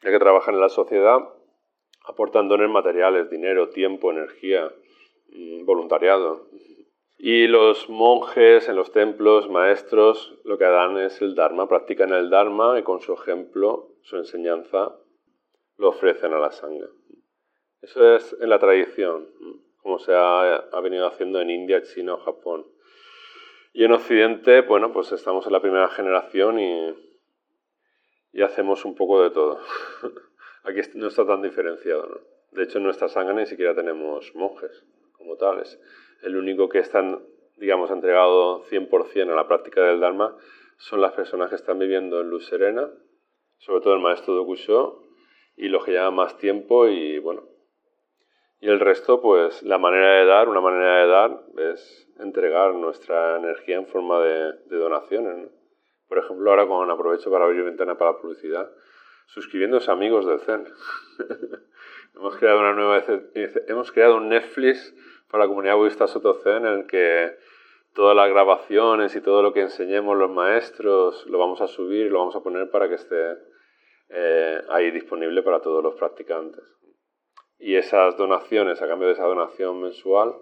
ya 0.02 0.12
que 0.12 0.18
trabajan 0.18 0.54
en 0.54 0.62
la 0.62 0.70
sociedad, 0.70 1.18
aportan 2.06 2.48
dones 2.48 2.70
materiales, 2.70 3.28
dinero, 3.28 3.68
tiempo, 3.68 4.12
energía, 4.12 4.72
mm, 5.28 5.66
voluntariado. 5.66 6.46
Y 7.18 7.46
los 7.46 7.88
monjes 7.88 8.68
en 8.68 8.76
los 8.76 8.92
templos, 8.92 9.48
maestros, 9.48 10.34
lo 10.44 10.58
que 10.58 10.64
dan 10.64 10.98
es 10.98 11.20
el 11.22 11.34
Dharma, 11.34 11.68
practican 11.68 12.12
el 12.12 12.28
Dharma 12.28 12.78
y 12.78 12.82
con 12.82 13.00
su 13.00 13.14
ejemplo, 13.14 13.94
su 14.02 14.16
enseñanza, 14.16 14.96
lo 15.78 15.88
ofrecen 15.88 16.34
a 16.34 16.38
la 16.38 16.52
sangre. 16.52 16.88
Eso 17.80 18.14
es 18.16 18.36
en 18.40 18.50
la 18.50 18.58
tradición, 18.58 19.28
como 19.78 19.98
se 19.98 20.14
ha, 20.14 20.56
ha 20.56 20.80
venido 20.80 21.06
haciendo 21.06 21.40
en 21.40 21.50
India, 21.50 21.82
China 21.82 22.14
o 22.14 22.18
Japón. 22.18 22.66
Y 23.72 23.84
en 23.84 23.92
Occidente, 23.92 24.62
bueno, 24.62 24.92
pues 24.92 25.12
estamos 25.12 25.46
en 25.46 25.52
la 25.52 25.60
primera 25.60 25.88
generación 25.88 26.58
y 26.58 27.06
y 28.36 28.42
hacemos 28.42 28.84
un 28.84 28.94
poco 28.94 29.22
de 29.22 29.30
todo. 29.30 29.58
Aquí 30.64 30.80
no 30.94 31.06
está 31.06 31.26
tan 31.26 31.40
diferenciado, 31.40 32.06
¿no? 32.06 32.20
De 32.50 32.64
hecho, 32.64 32.76
en 32.76 32.84
nuestra 32.84 33.08
sangre 33.08 33.34
ni 33.34 33.46
siquiera 33.46 33.74
tenemos 33.74 34.34
monjes 34.34 34.84
como 35.12 35.36
tales. 35.36 35.80
El 36.22 36.36
único 36.36 36.68
que 36.68 36.78
están, 36.78 37.22
digamos, 37.56 37.90
entregado 37.90 38.64
100% 38.64 39.32
a 39.32 39.36
la 39.36 39.48
práctica 39.48 39.82
del 39.82 40.00
Dharma 40.00 40.36
son 40.78 41.00
las 41.00 41.12
personas 41.12 41.50
que 41.50 41.56
están 41.56 41.78
viviendo 41.78 42.20
en 42.20 42.30
luz 42.30 42.46
serena, 42.46 42.90
sobre 43.58 43.80
todo 43.80 43.94
el 43.94 44.00
maestro 44.00 44.34
Dokusho, 44.34 45.02
y 45.56 45.68
los 45.68 45.84
que 45.84 45.92
llevan 45.92 46.14
más 46.14 46.36
tiempo 46.36 46.86
y, 46.86 47.18
bueno, 47.18 47.44
y 48.60 48.68
el 48.68 48.80
resto, 48.80 49.20
pues 49.20 49.62
la 49.62 49.78
manera 49.78 50.12
de 50.14 50.24
dar, 50.24 50.48
una 50.48 50.60
manera 50.60 51.02
de 51.02 51.06
dar 51.06 51.42
es 51.72 52.08
entregar 52.18 52.74
nuestra 52.74 53.36
energía 53.36 53.76
en 53.76 53.86
forma 53.86 54.20
de, 54.20 54.52
donaciones. 54.70 55.50
Por 56.08 56.18
ejemplo, 56.18 56.50
ahora 56.50 56.66
con 56.66 56.90
aprovecho 56.90 57.30
para 57.30 57.44
abrir 57.44 57.64
ventana 57.64 57.98
para 57.98 58.12
la 58.12 58.18
publicidad, 58.18 58.70
suscribiéndose 59.26 59.90
a 59.90 59.94
amigos 59.94 60.26
del 60.26 60.40
Zen. 60.40 60.66
hemos 62.14 62.36
creado 62.36 62.60
una 62.60 62.72
nueva 62.72 63.02
hemos 63.34 63.92
creado 63.92 64.16
un 64.16 64.30
Netflix 64.30 64.94
para 65.30 65.44
la 65.44 65.48
comunidad 65.48 65.76
budista 65.76 66.06
Soto 66.06 66.34
Zen 66.34 66.66
en 66.66 66.80
el 66.80 66.86
que 66.86 67.36
todas 67.94 68.14
las 68.14 68.28
grabaciones 68.28 69.16
y 69.16 69.20
todo 69.20 69.42
lo 69.42 69.52
que 69.52 69.62
enseñemos 69.62 70.16
los 70.16 70.30
maestros 70.30 71.26
lo 71.26 71.38
vamos 71.38 71.60
a 71.60 71.66
subir 71.66 72.06
y 72.06 72.10
lo 72.10 72.18
vamos 72.18 72.36
a 72.36 72.42
poner 72.42 72.70
para 72.70 72.88
que 72.88 72.96
esté 72.96 73.36
eh, 74.10 74.60
ahí 74.68 74.90
disponible 74.90 75.42
para 75.42 75.60
todos 75.60 75.82
los 75.82 75.94
practicantes. 75.94 76.62
Y 77.58 77.74
esas 77.76 78.16
donaciones, 78.16 78.82
a 78.82 78.86
cambio 78.86 79.08
de 79.08 79.14
esa 79.14 79.24
donación 79.24 79.80
mensual, 79.80 80.36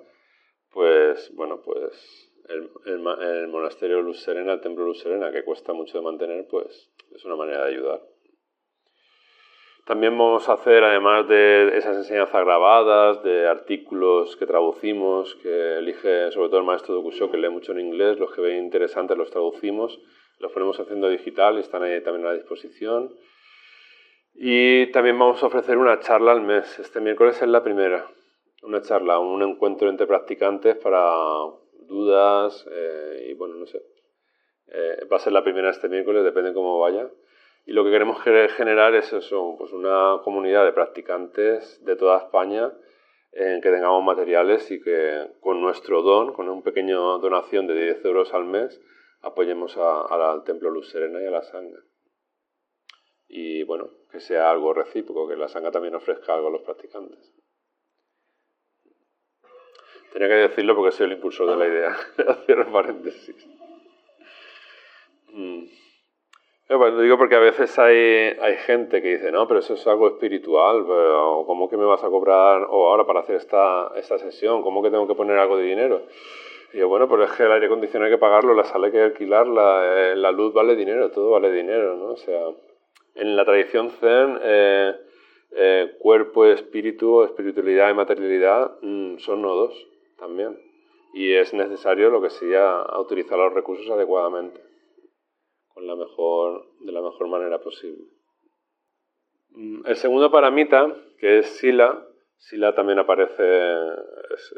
pues 0.70 1.32
bueno, 1.34 1.62
pues 1.62 2.32
el, 2.48 2.70
el, 2.84 3.48
monasterio 3.48 4.02
Luz 4.02 4.20
Serena, 4.20 4.54
el 4.54 4.60
templo 4.60 4.84
Luz 4.84 5.00
Serena, 5.00 5.30
que 5.30 5.44
cuesta 5.44 5.72
mucho 5.72 5.98
de 5.98 6.04
mantener, 6.04 6.46
pues 6.48 6.90
es 7.12 7.24
una 7.24 7.36
manera 7.36 7.64
de 7.64 7.72
ayudar. 7.72 8.02
También 9.86 10.16
vamos 10.16 10.48
a 10.48 10.54
hacer, 10.54 10.82
además 10.82 11.28
de 11.28 11.76
esas 11.76 11.98
enseñanzas 11.98 12.42
grabadas, 12.42 13.22
de 13.22 13.46
artículos 13.46 14.34
que 14.36 14.46
traducimos, 14.46 15.34
que 15.42 15.76
elige 15.76 16.32
sobre 16.32 16.48
todo 16.48 16.60
el 16.60 16.66
maestro 16.66 16.94
Dokusho, 16.94 17.30
que 17.30 17.36
lee 17.36 17.50
mucho 17.50 17.72
en 17.72 17.80
inglés, 17.80 18.18
los 18.18 18.32
que 18.32 18.40
ven 18.40 18.64
interesantes 18.64 19.18
los 19.18 19.30
traducimos, 19.30 20.00
los 20.38 20.52
ponemos 20.52 20.80
haciendo 20.80 21.10
digital 21.10 21.58
están 21.58 21.82
ahí 21.82 22.02
también 22.02 22.26
a 22.26 22.30
la 22.30 22.36
disposición. 22.36 23.14
Y 24.34 24.86
también 24.90 25.18
vamos 25.18 25.42
a 25.42 25.46
ofrecer 25.46 25.76
una 25.76 26.00
charla 26.00 26.32
al 26.32 26.40
mes. 26.40 26.78
Este 26.78 27.00
miércoles 27.00 27.40
es 27.40 27.48
la 27.48 27.62
primera. 27.62 28.08
Una 28.62 28.80
charla, 28.80 29.18
un 29.18 29.42
encuentro 29.42 29.88
entre 29.90 30.06
practicantes 30.06 30.76
para 30.76 31.12
dudas 31.86 32.66
eh, 32.70 33.28
y 33.28 33.34
bueno, 33.34 33.56
no 33.56 33.66
sé. 33.66 33.82
Eh, 34.68 35.06
va 35.12 35.18
a 35.18 35.20
ser 35.20 35.34
la 35.34 35.44
primera 35.44 35.70
este 35.70 35.88
miércoles, 35.88 36.24
depende 36.24 36.52
cómo 36.54 36.80
vaya. 36.80 37.08
Y 37.66 37.72
lo 37.72 37.84
que 37.84 37.90
queremos 37.90 38.20
generar 38.22 38.94
es 38.94 39.12
eso, 39.12 39.54
pues 39.56 39.72
una 39.72 40.20
comunidad 40.22 40.64
de 40.64 40.72
practicantes 40.72 41.82
de 41.84 41.96
toda 41.96 42.18
España 42.18 42.72
en 43.32 43.60
que 43.60 43.70
tengamos 43.70 44.04
materiales 44.04 44.70
y 44.70 44.80
que 44.80 45.28
con 45.40 45.60
nuestro 45.60 46.02
don, 46.02 46.32
con 46.34 46.48
una 46.48 46.62
pequeña 46.62 46.96
donación 46.96 47.66
de 47.66 47.74
10 47.74 48.04
euros 48.04 48.34
al 48.34 48.44
mes, 48.44 48.80
apoyemos 49.22 49.76
al 49.76 50.44
Templo 50.44 50.70
Luz 50.70 50.90
Serena 50.90 51.20
y 51.22 51.26
a 51.26 51.30
la 51.30 51.42
Sangha. 51.42 51.80
Y 53.26 53.64
bueno, 53.64 53.90
que 54.10 54.20
sea 54.20 54.50
algo 54.50 54.74
recíproco, 54.74 55.26
que 55.26 55.36
la 55.36 55.48
Sangha 55.48 55.70
también 55.70 55.94
ofrezca 55.94 56.34
algo 56.34 56.48
a 56.48 56.52
los 56.52 56.62
practicantes. 56.62 57.32
Tenía 60.12 60.28
que 60.28 60.34
decirlo 60.34 60.76
porque 60.76 60.92
soy 60.92 61.06
el 61.06 61.14
impulsor 61.14 61.50
de 61.50 61.56
la 61.56 61.66
idea. 61.66 61.96
Cierro 62.46 62.70
paréntesis. 62.70 63.48
Mm. 65.32 65.64
Lo 66.68 67.00
digo 67.00 67.18
porque 67.18 67.34
a 67.34 67.40
veces 67.40 67.78
hay, 67.78 68.36
hay 68.40 68.56
gente 68.56 69.02
que 69.02 69.16
dice, 69.16 69.30
no, 69.30 69.46
pero 69.46 69.60
eso 69.60 69.74
es 69.74 69.86
algo 69.86 70.08
espiritual, 70.08 70.84
pero 70.86 71.44
¿cómo 71.46 71.68
que 71.68 71.76
me 71.76 71.84
vas 71.84 72.02
a 72.02 72.08
cobrar 72.08 72.66
o 72.68 72.88
ahora 72.88 73.04
para 73.04 73.20
hacer 73.20 73.36
esta, 73.36 73.92
esta 73.96 74.18
sesión? 74.18 74.62
¿Cómo 74.62 74.82
que 74.82 74.90
tengo 74.90 75.06
que 75.06 75.14
poner 75.14 75.38
algo 75.38 75.56
de 75.56 75.64
dinero? 75.64 76.02
Y 76.72 76.78
yo, 76.78 76.88
bueno, 76.88 77.08
pero 77.08 77.22
es 77.24 77.32
que 77.32 77.44
el 77.44 77.52
aire 77.52 77.66
acondicionado 77.66 78.06
hay 78.06 78.16
que 78.16 78.20
pagarlo, 78.20 78.54
la 78.54 78.64
sala 78.64 78.86
hay 78.86 78.92
que 78.92 79.02
alquilarla, 79.02 79.82
eh, 79.84 80.16
la 80.16 80.32
luz 80.32 80.52
vale 80.52 80.74
dinero, 80.74 81.10
todo 81.10 81.30
vale 81.30 81.52
dinero, 81.52 81.96
¿no? 81.96 82.06
O 82.06 82.16
sea, 82.16 82.48
en 83.14 83.36
la 83.36 83.44
tradición 83.44 83.90
zen, 83.90 84.38
eh, 84.42 84.94
eh, 85.56 85.94
cuerpo, 86.00 86.46
espíritu, 86.46 87.22
espiritualidad 87.22 87.90
y 87.90 87.94
materialidad 87.94 88.72
mm, 88.82 89.18
son 89.18 89.42
nodos 89.42 89.86
también. 90.18 90.58
Y 91.12 91.32
es 91.34 91.54
necesario 91.54 92.10
lo 92.10 92.20
que 92.20 92.30
sea 92.30 92.84
utilizar 92.98 93.38
los 93.38 93.52
recursos 93.52 93.88
adecuadamente, 93.88 94.60
de 95.76 96.92
la 96.92 97.02
mejor 97.02 97.28
manera 97.28 97.60
posible. 97.60 98.04
Mm, 99.50 99.86
el 99.86 99.96
segundo 99.96 100.30
paramita, 100.30 100.94
que 101.18 101.38
es 101.38 101.46
Sila, 101.58 102.06
Sila 102.38 102.74
también 102.74 102.98
aparece, 102.98 103.42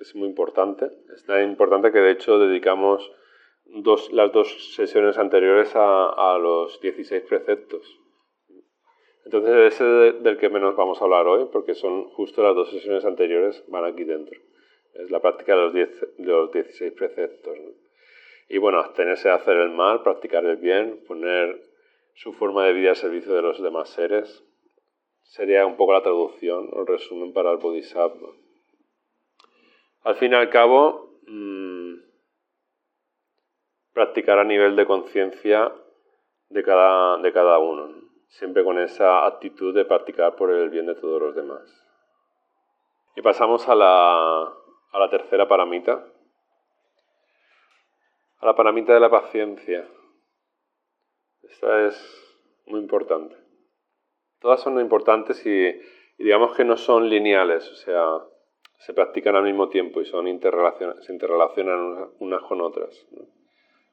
es, 0.01 0.15
muy 0.17 0.29
importante. 0.29 0.91
Es 1.15 1.25
tan 1.25 1.45
importante 1.45 1.93
que 1.93 2.01
de 2.01 2.11
hecho 2.11 2.39
dedicamos 2.39 3.13
dos, 3.65 4.13
las 4.13 4.33
dos 4.33 4.75
sesiones 4.75 5.19
anteriores 5.19 5.73
a, 5.75 6.39
los 6.41 6.81
16 6.81 7.23
preceptos. 7.23 8.01
Entonces 9.25 9.75
ese 9.75 9.85
del 9.85 10.39
que 10.39 10.49
menos 10.49 10.77
vamos 10.77 11.01
a 11.01 11.05
hablar 11.05 11.27
hoy, 11.27 11.49
porque 11.53 11.75
son 11.75 12.09
justo 12.11 12.43
las 12.43 12.55
dos 12.55 12.71
sesiones 12.71 13.05
anteriores, 13.05 13.65
van 13.69 13.85
aquí 13.85 14.05
dentro. 14.05 14.39
Es 14.95 15.11
la 15.11 15.21
práctica 15.21 15.55
de 15.55 15.63
los, 15.63 15.73
de 15.73 15.89
los 16.19 16.53
16 16.53 16.93
preceptos. 16.93 17.57
Y 18.49 18.59
bueno, 18.59 18.79
abstenerse 18.79 19.29
de 19.29 19.35
hacer 19.35 19.57
el 19.57 19.71
mal, 19.71 20.03
practicar 20.03 20.45
el 20.45 20.57
bien, 20.57 21.03
poner 21.07 21.61
su 22.15 22.33
forma 22.33 22.65
de 22.65 22.73
vida 22.73 22.91
al 22.91 22.97
servicio 22.97 23.35
de 23.35 23.43
los 23.43 23.61
demás 23.61 23.89
seres. 23.91 24.45
Sería 25.23 25.67
un 25.67 25.77
poco 25.77 25.93
la 25.93 26.03
traducción 26.03 26.71
o 26.73 26.81
el 26.81 26.87
resumen 26.87 27.33
para 27.33 27.51
el 27.51 27.59
Bodhisattva. 27.59 28.29
Al 30.05 30.15
fin 30.15 30.33
y 30.33 30.37
al 30.37 30.49
cabo, 30.51 31.19
mmm, 31.27 31.95
practicar 33.93 34.39
a 34.39 34.45
nivel 34.45 34.77
de 34.77 34.87
conciencia 34.87 35.73
de 36.49 36.63
cada, 36.63 37.19
de 37.19 37.33
cada 37.33 37.59
uno, 37.59 37.93
siempre 38.29 38.63
con 38.63 38.79
esa 38.79 39.27
actitud 39.27 39.75
de 39.75 39.85
practicar 39.85 40.37
por 40.37 40.53
el 40.53 40.71
bien 40.71 40.87
de 40.87 40.95
todos 40.95 41.21
los 41.21 41.35
demás. 41.35 41.85
Y 43.17 43.23
pasamos 43.23 43.69
a 43.69 43.75
la, 43.75 44.43
a 44.93 44.99
la 44.99 45.11
tercera 45.11 45.49
paramita, 45.49 46.07
a 48.39 48.47
la 48.47 48.55
paramita 48.55 48.95
de 48.95 49.01
la 49.01 49.11
paciencia. 49.11 49.87
Esta 51.43 51.87
es 51.87 52.27
muy 52.67 52.81
importante. 52.81 53.37
Todas 54.41 54.61
son 54.61 54.79
importantes 54.81 55.45
y, 55.47 55.81
digamos 56.19 56.55
que 56.57 56.65
no 56.65 56.77
son 56.77 57.09
lineales, 57.09 57.71
o 57.71 57.75
sea, 57.75 58.21
se 58.79 58.93
practican 58.93 59.37
al 59.37 59.45
mismo 59.45 59.69
tiempo 59.69 60.01
y 60.01 60.05
son 60.05 60.27
se 60.27 61.13
interrelacionan 61.13 62.11
unas 62.19 62.43
con 62.43 62.61
otras. 62.61 63.07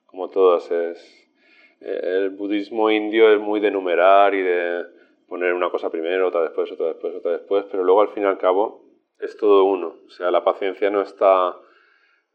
Como 0.06 0.30
todas, 0.30 0.70
es, 0.72 1.30
el 1.80 2.32
budismo 2.32 2.92
indio 2.92 3.32
es 3.32 3.40
muy 3.40 3.60
de 3.60 3.72
numerar 3.72 4.34
y 4.36 4.42
de 4.42 4.86
poner 5.28 5.54
una 5.54 5.70
cosa 5.70 5.90
primero, 5.90 6.28
otra 6.28 6.42
después, 6.42 6.72
otra 6.72 6.88
después, 6.88 7.16
otra 7.16 7.32
después, 7.32 7.66
pero 7.72 7.84
luego 7.84 8.02
al 8.02 8.10
fin 8.10 8.24
y 8.24 8.28
al 8.28 8.38
cabo 8.38 8.84
es 9.20 9.36
todo 9.38 9.64
uno. 9.64 9.96
O 10.06 10.10
sea, 10.10 10.32
la 10.32 10.44
paciencia 10.44 10.90
no 10.90 11.02
está 11.02 11.58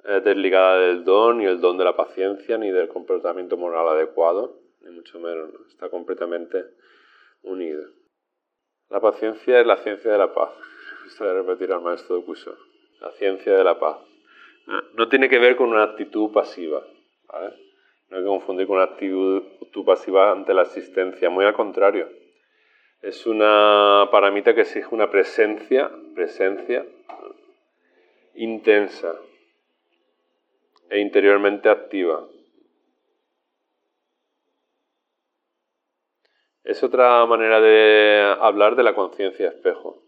eh, 0.04 0.20
desligada 0.24 0.78
del 0.78 1.04
don, 1.04 1.38
ni 1.38 1.44
el 1.44 1.60
don 1.60 1.76
de 1.76 1.84
la 1.84 1.96
paciencia, 1.96 2.56
ni 2.56 2.70
del 2.70 2.88
comportamiento 2.88 3.56
moral 3.56 3.88
adecuado, 3.88 4.60
ni 4.82 4.90
mucho 4.90 5.18
menos, 5.18 5.50
está 5.68 5.88
completamente 5.90 6.64
unida. 7.42 7.84
La 8.90 9.00
paciencia 9.00 9.60
es 9.60 9.66
la 9.66 9.76
ciencia 9.78 10.12
de 10.12 10.18
la 10.18 10.32
paz. 10.32 10.50
Me 11.20 11.26
de 11.26 11.34
repetir 11.34 11.72
al 11.72 11.82
maestro 11.82 12.16
de 12.16 12.24
Cuso. 12.24 12.56
La 13.00 13.10
ciencia 13.12 13.56
de 13.56 13.64
la 13.64 13.78
paz. 13.78 13.98
No 14.94 15.08
tiene 15.08 15.28
que 15.28 15.38
ver 15.38 15.56
con 15.56 15.70
una 15.70 15.82
actitud 15.82 16.30
pasiva. 16.30 16.82
No 18.08 18.16
hay 18.16 18.22
que 18.22 18.28
confundir 18.28 18.66
con 18.66 18.76
una 18.76 18.84
actitud 18.84 19.42
pasiva 19.84 20.30
ante 20.30 20.52
la 20.52 20.62
existencia. 20.62 21.30
Muy 21.30 21.44
al 21.44 21.54
contrario. 21.54 22.08
Es 23.00 23.26
una 23.26 24.08
paramita 24.10 24.54
que 24.54 24.62
exige 24.62 24.94
una 24.94 25.10
presencia, 25.10 25.90
presencia 26.14 26.84
intensa 28.34 29.14
e 30.90 31.00
interiormente 31.00 31.68
activa. 31.68 32.26
Es 36.64 36.82
otra 36.82 37.24
manera 37.26 37.60
de 37.60 38.36
hablar 38.40 38.76
de 38.76 38.82
la 38.82 38.94
conciencia 38.94 39.48
espejo. 39.48 40.02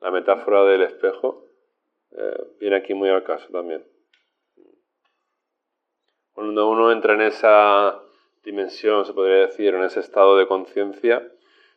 La 0.00 0.10
metáfora 0.10 0.64
del 0.64 0.82
espejo 0.82 1.44
eh, 2.10 2.56
viene 2.58 2.76
aquí 2.76 2.92
muy 2.94 3.08
al 3.08 3.22
caso 3.22 3.48
también. 3.52 3.86
Cuando 6.32 6.68
uno 6.68 6.90
entra 6.90 7.14
en 7.14 7.22
esa 7.22 8.02
dimensión, 8.42 9.04
se 9.06 9.12
podría 9.12 9.46
decir, 9.46 9.74
en 9.74 9.84
ese 9.84 10.00
estado 10.00 10.36
de 10.36 10.48
conciencia, 10.48 11.30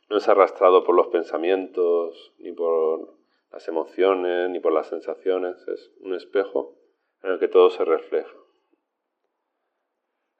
no 0.09 0.17
es 0.17 0.27
arrastrado 0.27 0.83
por 0.83 0.95
los 0.95 1.07
pensamientos, 1.07 2.33
ni 2.39 2.51
por 2.51 3.15
las 3.51 3.67
emociones, 3.67 4.49
ni 4.49 4.59
por 4.59 4.73
las 4.73 4.87
sensaciones. 4.87 5.67
Es 5.67 5.91
un 5.99 6.15
espejo 6.15 6.76
en 7.23 7.31
el 7.31 7.39
que 7.39 7.47
todo 7.47 7.69
se 7.69 7.83
refleja. 7.83 8.35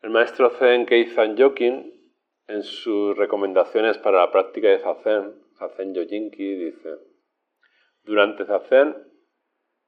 El 0.01 0.11
maestro 0.11 0.51
Zen 0.51 0.85
Keizan 0.85 1.37
Jokin 1.37 1.93
en 2.47 2.63
sus 2.63 3.17
recomendaciones 3.17 3.97
para 3.97 4.19
la 4.19 4.31
práctica 4.31 4.69
de 4.69 4.79
Zazen, 4.79 5.41
Zazen 5.57 5.93
Yojinki, 5.93 6.55
dice, 6.55 6.97
durante 8.03 8.45
Zazen, 8.45 8.95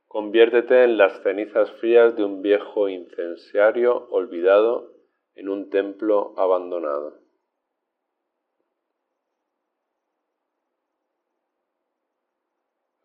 conviértete 0.08 0.84
en 0.84 0.98
las 0.98 1.22
cenizas 1.22 1.72
frías 1.74 2.16
de 2.16 2.24
un 2.24 2.42
viejo 2.42 2.90
incensario 2.90 4.10
olvidado 4.10 4.94
en 5.36 5.48
un 5.48 5.70
templo 5.70 6.34
abandonado. 6.38 7.22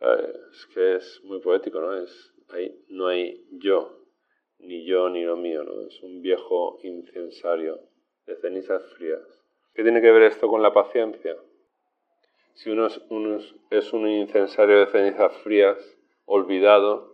Eh, 0.01 0.33
es 0.51 0.67
que 0.75 0.97
es 0.97 1.21
muy 1.25 1.41
poético, 1.41 1.81
¿no? 1.81 1.95
Es, 1.95 2.34
ahí 2.51 2.85
no 2.89 3.09
hay 3.09 3.45
yo, 3.53 4.05
ni 4.59 4.85
yo 4.85 5.09
ni 5.09 5.25
lo 5.25 5.37
mío, 5.37 5.65
¿no? 5.65 5.87
Es 5.87 6.03
un 6.03 6.23
viejo 6.23 6.79
incensario 6.83 7.81
de 8.27 8.37
cenizas 8.37 8.83
frías. 8.95 9.23
¿Qué 9.75 9.83
tiene 9.83 10.01
que 10.01 10.11
ver 10.11 10.23
esto 10.23 10.49
con 10.49 10.63
la 10.63 10.73
paciencia? 10.73 11.37
Si 12.55 12.71
uno 12.71 12.87
es, 12.87 13.93
un 13.93 14.09
incensario 14.09 14.79
de 14.79 14.87
cenizas 14.87 15.37
frías, 15.39 15.77
olvidado, 16.25 17.13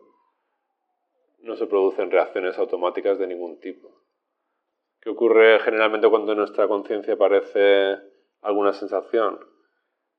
no 1.38 1.56
se 1.56 1.66
producen 1.66 2.10
reacciones 2.10 2.58
automáticas 2.58 3.18
de 3.18 3.26
ningún 3.26 3.58
tipo. 3.58 3.90
¿Qué 5.00 5.08
ocurre 5.08 5.58
generalmente 5.60 6.10
cuando 6.10 6.32
en 6.32 6.38
nuestra 6.38 6.68
conciencia 6.68 7.14
aparece 7.14 7.96
alguna 8.42 8.74
sensación? 8.74 9.40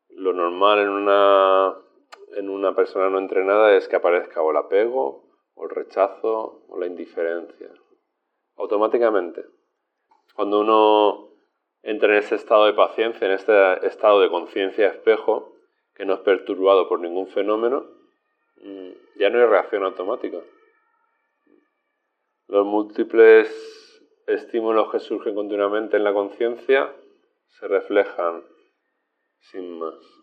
Lo 0.10 0.34
normal 0.34 0.80
en 0.80 0.89
una, 0.89 1.76
en 2.36 2.50
una 2.50 2.76
persona 2.76 3.10
no 3.10 3.20
entrenada 3.20 3.76
es 3.76 3.88
que 3.88 3.96
aparezca 3.96 4.41
o 4.41 4.52
el 4.52 4.58
apego, 4.58 5.24
o 5.54 5.63
el 5.65 5.70
rechazo, 5.70 6.63
o 6.67 6.80
la 6.80 6.88
indiferencia. 6.88 7.70
Automáticamente. 8.56 9.46
Cuando 10.36 10.62
uno 10.62 11.30
entra 11.84 12.10
en 12.13 12.20
ese 12.20 12.36
estado 12.36 12.65
de 12.65 12.74
paciencia, 12.74 13.28
en 13.28 13.34
este 13.34 13.86
estado 13.88 14.22
de 14.22 14.30
conciencia 14.30 14.88
espejo, 14.88 15.56
que 15.94 16.06
no 16.06 16.13
es 16.13 16.20
perturbado 16.22 16.88
por 16.88 17.00
ningún 17.00 17.28
fenómeno, 17.28 17.86
mm, 18.58 18.89
ya 19.15 19.30
no 19.30 19.39
hay 19.39 19.46
reacción 19.46 19.84
automática. 19.84 20.39
Los 22.48 22.65
múltiples 22.65 23.50
estímulos 24.28 24.91
que 24.91 25.00
surgen 25.00 25.36
continuamente 25.36 25.98
en 25.98 26.04
la 26.04 26.13
conciencia 26.13 26.94
se 27.48 27.67
reflejan 27.67 28.44
sin 29.39 29.80
más. 29.80 30.21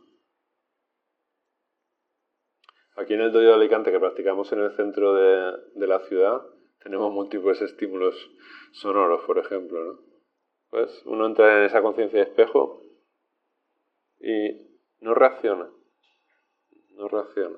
Aquí 2.99 3.15
en 3.15 3.21
el 3.21 3.31
dojo 3.31 3.45
de 3.45 3.55
Alicante 3.55 3.93
que 3.93 4.01
practicamos 4.01 4.51
en 4.51 4.59
el 4.59 4.73
centro 4.73 5.15
de, 5.15 5.87
la 5.87 6.01
ciudad, 6.01 6.43
tenemos 6.83 7.13
múltiples 7.13 7.63
estímulos 7.63 8.29
sonoros, 8.73 9.25
por 9.25 9.39
ejemplo, 9.39 9.85
¿no? 9.85 10.01
Pues 10.69 11.05
uno 11.07 11.27
entra 11.27 11.59
en 11.59 11.65
esa 11.67 11.81
conciencia 11.81 12.19
de 12.19 12.25
espejo 12.29 12.83
y 14.19 14.81
no 14.99 15.15
reacciona. 15.15 15.71
No 16.97 17.07
reacciona. 17.07 17.57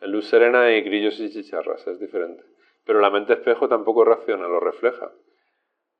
En 0.00 0.10
luz 0.10 0.26
serena 0.26 0.62
hay 0.62 0.80
grillos 0.80 1.20
y 1.20 1.30
chicharras, 1.30 1.86
es 1.86 2.00
diferente. 2.00 2.42
Pero 2.86 3.00
la 3.00 3.10
mente 3.10 3.34
espejo 3.34 3.68
tampoco 3.68 4.02
reacciona, 4.06 4.48
lo 4.48 4.60
refleja. 4.60 5.12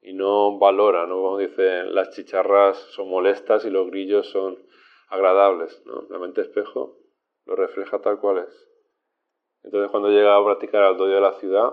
Y 0.01 0.15
no 0.15 0.59
valora, 0.59 1.07
¿no? 1.07 1.37
Dicen, 1.37 1.95
las 1.95 2.17
chicharras 2.17 2.79
son 2.93 3.11
molestas 3.11 3.67
y 3.67 3.71
los 3.71 3.91
grillos 3.91 4.31
son 4.31 4.67
agradables, 5.09 5.83
¿no? 5.87 6.07
La 6.11 6.19
mente 6.19 6.43
espejo 6.43 6.99
lo 7.45 7.57
refleja 7.57 8.01
tal 8.01 8.21
cual 8.21 8.39
es. 8.39 8.69
Entonces 9.63 9.91
cuando 9.91 10.11
llega 10.11 10.37
a 10.37 10.45
practicar 10.45 10.83
al 10.83 10.97
doyo 10.97 11.15
de 11.15 11.21
la 11.21 11.33
ciudad, 11.35 11.73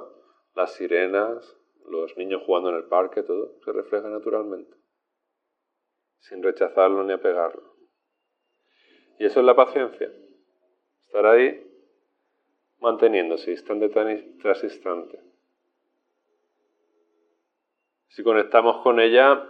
las 0.56 0.74
sirenas, 0.74 1.58
los 1.88 2.18
niños 2.18 2.44
jugando 2.46 2.70
en 2.70 2.78
el 2.78 2.86
parque, 2.86 3.24
todo 3.24 3.60
se 3.64 3.72
refleja 3.72 4.10
naturalmente, 4.10 4.76
sin 6.20 6.42
rechazarlo 6.42 7.04
ni 7.04 7.14
apegarlo. 7.14 7.76
Y 9.20 9.26
eso 9.26 9.40
es 9.40 9.46
la 9.46 9.56
paciencia, 9.56 10.12
estar 11.06 11.26
ahí 11.26 11.62
manteniéndose 12.80 13.52
instante 13.52 13.90
tras 13.90 14.64
instante. 14.64 15.22
Si 18.08 18.24
conectamos 18.24 18.82
con 18.82 19.00
ella, 19.00 19.50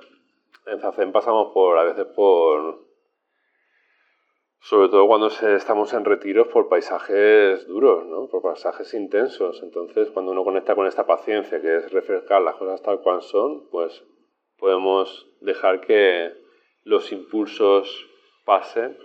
en 0.65 0.79
Zazen 0.79 1.11
pasamos 1.11 1.53
por, 1.53 1.77
a 1.77 1.83
veces 1.83 2.05
por 2.07 2.84
sobre 4.65 4.89
todo 4.89 5.05
cuando 5.05 5.27
estamos 5.27 5.93
en 5.93 6.05
retiros 6.05 6.47
por 6.47 6.67
paisajes 6.67 7.67
duros, 7.67 8.03
¿no? 8.07 8.27
por 8.27 8.41
paisajes 8.41 8.95
intensos. 8.95 9.61
Entonces, 9.61 10.09
cuando 10.09 10.31
uno 10.31 10.43
conecta 10.43 10.73
con 10.73 10.87
esta 10.87 11.05
paciencia, 11.05 11.61
que 11.61 11.77
es 11.77 11.91
refrescar 11.91 12.41
las 12.41 12.55
cosas 12.55 12.81
tal 12.81 12.99
cual 13.01 13.21
son, 13.21 13.69
pues 13.69 14.03
podemos 14.57 15.29
dejar 15.41 15.81
que 15.81 16.33
los 16.83 17.11
impulsos 17.11 18.09
pasen 18.43 18.97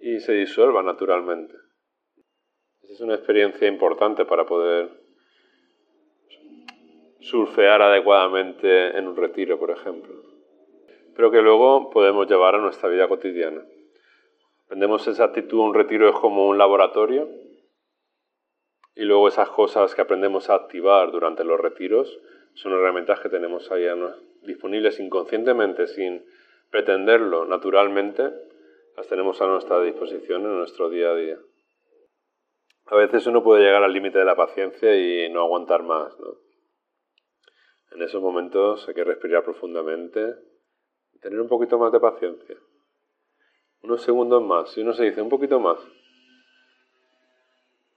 y 0.00 0.20
se 0.20 0.34
disuelvan 0.34 0.84
naturalmente. 0.84 1.54
Esa 2.82 2.92
es 2.92 3.00
una 3.00 3.14
experiencia 3.14 3.66
importante 3.66 4.26
para 4.26 4.44
poder 4.44 4.90
surfear 7.20 7.80
adecuadamente 7.80 8.98
en 8.98 9.08
un 9.08 9.16
retiro, 9.16 9.58
por 9.58 9.70
ejemplo. 9.70 10.14
pero 11.16 11.30
que 11.30 11.40
luego 11.40 11.88
podemos 11.88 12.28
llevar 12.28 12.54
a 12.54 12.58
nuestra 12.58 12.90
vida 12.90 13.08
cotidiana. 13.08 13.64
Aprendemos 14.68 15.08
esa 15.08 15.24
actitud, 15.24 15.60
un 15.60 15.72
retiro 15.72 16.10
es 16.10 16.14
como 16.16 16.46
un 16.46 16.58
laboratorio, 16.58 17.26
y 18.94 19.04
luego 19.04 19.28
esas 19.28 19.48
cosas 19.48 19.94
que 19.94 20.02
aprendemos 20.02 20.50
a 20.50 20.56
activar 20.56 21.10
durante 21.10 21.42
los 21.42 21.58
retiros 21.58 22.20
son 22.52 22.72
herramientas 22.72 23.18
que 23.20 23.30
tenemos 23.30 23.72
ahí 23.72 23.86
disponibles 24.42 25.00
inconscientemente, 25.00 25.86
sin 25.86 26.22
pretenderlo 26.68 27.46
naturalmente, 27.46 28.30
las 28.94 29.08
tenemos 29.08 29.40
a 29.40 29.46
nuestra 29.46 29.80
disposición 29.80 30.42
en 30.42 30.58
nuestro 30.58 30.90
día 30.90 31.12
a 31.12 31.14
día. 31.14 31.38
A 32.88 32.96
veces 32.96 33.26
uno 33.26 33.42
puede 33.42 33.64
llegar 33.64 33.82
al 33.82 33.94
límite 33.94 34.18
de 34.18 34.26
la 34.26 34.36
paciencia 34.36 34.94
y 34.94 35.30
no 35.30 35.40
aguantar 35.40 35.82
más. 35.82 36.14
¿no? 36.20 36.36
En 37.92 38.02
esos 38.02 38.20
momentos 38.20 38.86
hay 38.86 38.92
que 38.92 39.04
respirar 39.04 39.44
profundamente 39.44 40.34
y 41.14 41.20
tener 41.20 41.40
un 41.40 41.48
poquito 41.48 41.78
más 41.78 41.90
de 41.90 42.00
paciencia. 42.00 42.56
Unos 43.82 44.02
segundos 44.02 44.42
más. 44.42 44.70
Si 44.70 44.80
uno 44.80 44.92
se 44.92 45.04
dice 45.04 45.22
un 45.22 45.28
poquito 45.28 45.60
más, 45.60 45.78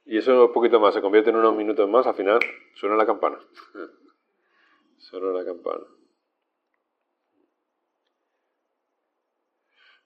y 0.05 0.17
eso 0.17 0.45
un 0.45 0.53
poquito 0.53 0.79
más 0.79 0.93
se 0.93 1.01
convierte 1.01 1.29
en 1.29 1.37
unos 1.37 1.55
minutos 1.55 1.87
más, 1.89 2.05
al 2.07 2.15
final 2.15 2.39
suena 2.75 2.95
la 2.95 3.05
campana. 3.05 3.39
suena 4.97 5.31
la 5.31 5.45
campana. 5.45 5.85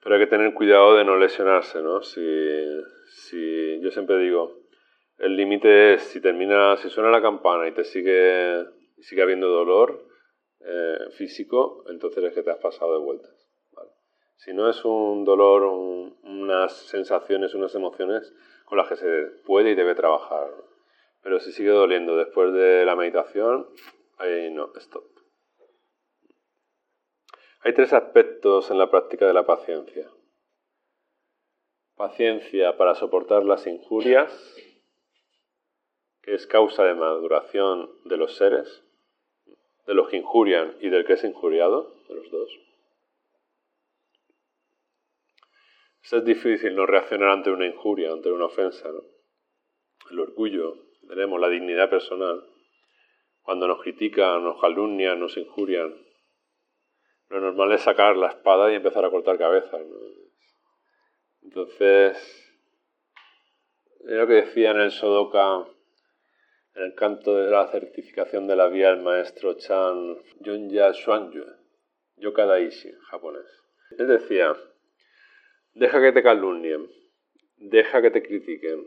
Pero 0.03 0.15
hay 0.15 0.21
que 0.21 0.27
tener 0.27 0.53
cuidado 0.53 0.95
de 0.95 1.03
no 1.03 1.17
lesionarse, 1.17 1.81
¿no? 1.81 2.03
Si, 2.03 2.21
si 3.07 3.79
yo 3.81 3.89
siempre 3.89 4.19
digo, 4.19 4.65
el 5.17 5.35
límite 5.35 5.95
es 5.95 6.03
si 6.03 6.21
termina, 6.21 6.77
si 6.77 6.89
suena 6.89 7.09
la 7.09 7.21
campana 7.21 7.67
y 7.67 7.73
te 7.73 7.83
sigue, 7.83 8.65
sigue 8.99 9.21
habiendo 9.21 9.47
dolor 9.47 10.05
eh, 10.59 11.09
físico, 11.17 11.83
entonces 11.89 12.23
es 12.23 12.33
que 12.33 12.43
te 12.43 12.51
has 12.51 12.59
pasado 12.59 12.93
de 12.93 13.03
vueltas. 13.03 13.44
Si 14.37 14.53
no 14.53 14.69
es 14.69 14.83
un 14.85 15.25
dolor, 15.25 15.63
unas 15.63 16.73
sensaciones, 16.73 17.53
unas 17.53 17.73
emociones 17.75 18.33
con 18.65 18.77
las 18.77 18.87
que 18.87 18.95
se 18.95 19.25
puede 19.45 19.71
y 19.71 19.75
debe 19.75 19.95
trabajar. 19.95 20.49
Pero 21.21 21.39
si 21.39 21.51
sigue 21.51 21.69
doliendo 21.69 22.17
después 22.17 22.53
de 22.53 22.85
la 22.85 22.95
meditación, 22.95 23.67
ahí 24.17 24.51
no, 24.51 24.71
stop. 24.75 25.03
Hay 27.61 27.73
tres 27.73 27.93
aspectos 27.93 28.69
en 28.69 28.77
la 28.77 28.91
práctica 28.91 29.25
de 29.25 29.33
la 29.33 29.45
paciencia. 29.45 30.07
Paciencia 31.95 32.77
para 32.77 32.93
soportar 32.93 33.43
las 33.43 33.65
injurias, 33.65 34.31
que 36.21 36.35
es 36.35 36.45
causa 36.45 36.83
de 36.83 36.93
maduración 36.93 37.89
de 38.03 38.17
los 38.17 38.35
seres, 38.35 38.83
de 39.87 39.93
los 39.95 40.09
que 40.09 40.17
injurian 40.17 40.75
y 40.79 40.89
del 40.89 41.05
que 41.05 41.13
es 41.13 41.23
injuriado, 41.23 41.95
de 42.07 42.15
los 42.15 42.29
dos. 42.29 42.59
Es 46.11 46.23
difícil 46.23 46.75
no 46.75 46.85
reaccionar 46.85 47.29
ante 47.29 47.49
una 47.49 47.65
injuria, 47.65 48.11
ante 48.11 48.31
una 48.31 48.45
ofensa. 48.45 48.89
El 50.11 50.19
orgullo, 50.19 50.77
tenemos 51.07 51.39
la 51.39 51.49
dignidad 51.49 51.89
personal. 51.89 52.43
Cuando 53.41 53.67
nos 53.67 53.81
critican, 53.81 54.43
nos 54.43 54.61
calumnian, 54.61 55.19
nos 55.19 55.35
injurian, 55.37 55.95
lo 57.29 57.41
normal 57.41 57.71
es 57.71 57.81
sacar 57.81 58.15
la 58.15 58.27
espada 58.27 58.71
y 58.71 58.75
empezar 58.75 59.03
a 59.03 59.09
cortar 59.09 59.37
cabezas. 59.37 59.81
Entonces, 61.41 62.17
es 63.99 64.11
lo 64.11 64.27
que 64.27 64.33
decía 64.33 64.71
en 64.71 64.81
el 64.81 64.91
Sodoka, 64.91 65.65
en 66.75 66.83
el 66.83 66.93
canto 66.93 67.35
de 67.35 67.49
la 67.49 67.67
certificación 67.67 68.47
de 68.47 68.55
la 68.55 68.67
vía, 68.67 68.89
el 68.89 69.01
maestro 69.01 69.55
Chan 69.55 70.17
Junya 70.43 70.91
Shuangyu, 70.91 71.45
Yoka 72.17 72.45
Daishi, 72.45 72.91
japonés. 73.09 73.63
Él 73.97 74.07
decía, 74.07 74.55
Deja 75.75 76.01
que 76.01 76.13
te 76.13 76.23
calumnien, 76.23 76.89
deja 77.57 78.01
que 78.01 78.09
te 78.09 78.23
critiquen. 78.23 78.85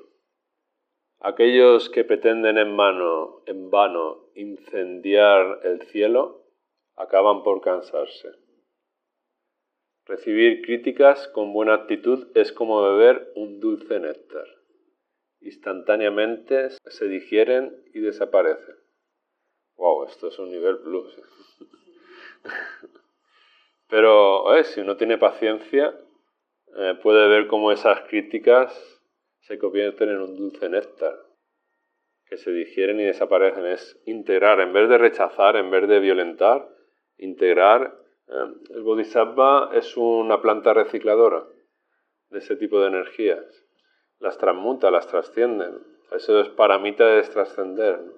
Aquellos 1.20 1.90
que 1.90 2.02
pretenden 2.02 2.56
en, 2.56 2.74
mano, 2.74 3.42
en 3.44 3.68
vano 3.68 4.30
incendiar 4.34 5.60
el 5.64 5.82
cielo 5.82 6.46
acaban 6.96 7.42
por 7.42 7.60
cansarse. 7.60 8.30
Recibir 10.06 10.62
críticas 10.62 11.28
con 11.28 11.52
buena 11.52 11.74
actitud 11.74 12.28
es 12.34 12.52
como 12.52 12.82
beber 12.82 13.32
un 13.34 13.60
dulce 13.60 14.00
néctar. 14.00 14.46
Instantáneamente 15.42 16.70
se 16.70 17.06
digieren 17.06 17.84
y 17.92 18.00
desaparecen. 18.00 18.76
Wow, 19.76 20.04
esto 20.04 20.28
es 20.28 20.38
un 20.38 20.50
nivel 20.50 20.78
plus. 20.78 21.20
Pero 23.88 24.56
eh, 24.56 24.64
si 24.64 24.80
uno 24.80 24.96
tiene 24.96 25.18
paciencia, 25.18 25.94
eh, 26.76 26.98
puede 27.02 27.28
ver 27.28 27.46
cómo 27.46 27.72
esas 27.72 28.00
críticas 28.02 28.72
se 29.40 29.58
convierten 29.58 30.10
en 30.10 30.20
un 30.20 30.36
dulce 30.36 30.68
néctar, 30.68 31.16
que 32.26 32.36
se 32.36 32.50
digieren 32.52 33.00
y 33.00 33.04
desaparecen. 33.04 33.66
Es 33.66 34.00
integrar, 34.06 34.60
en 34.60 34.72
vez 34.72 34.88
de 34.88 34.98
rechazar, 34.98 35.56
en 35.56 35.70
vez 35.70 35.88
de 35.88 36.00
violentar, 36.00 36.68
integrar. 37.16 37.96
Eh, 38.28 38.74
el 38.74 38.82
bodhisattva 38.82 39.70
es 39.72 39.96
una 39.96 40.42
planta 40.42 40.74
recicladora 40.74 41.46
de 42.30 42.38
ese 42.38 42.56
tipo 42.56 42.80
de 42.80 42.88
energías. 42.88 43.64
Las 44.18 44.36
transmuta, 44.38 44.90
las 44.90 45.06
trasciende. 45.06 45.70
Eso 46.12 46.40
es 46.40 46.48
paramita 46.48 47.06
de 47.06 47.22
trascender 47.22 48.17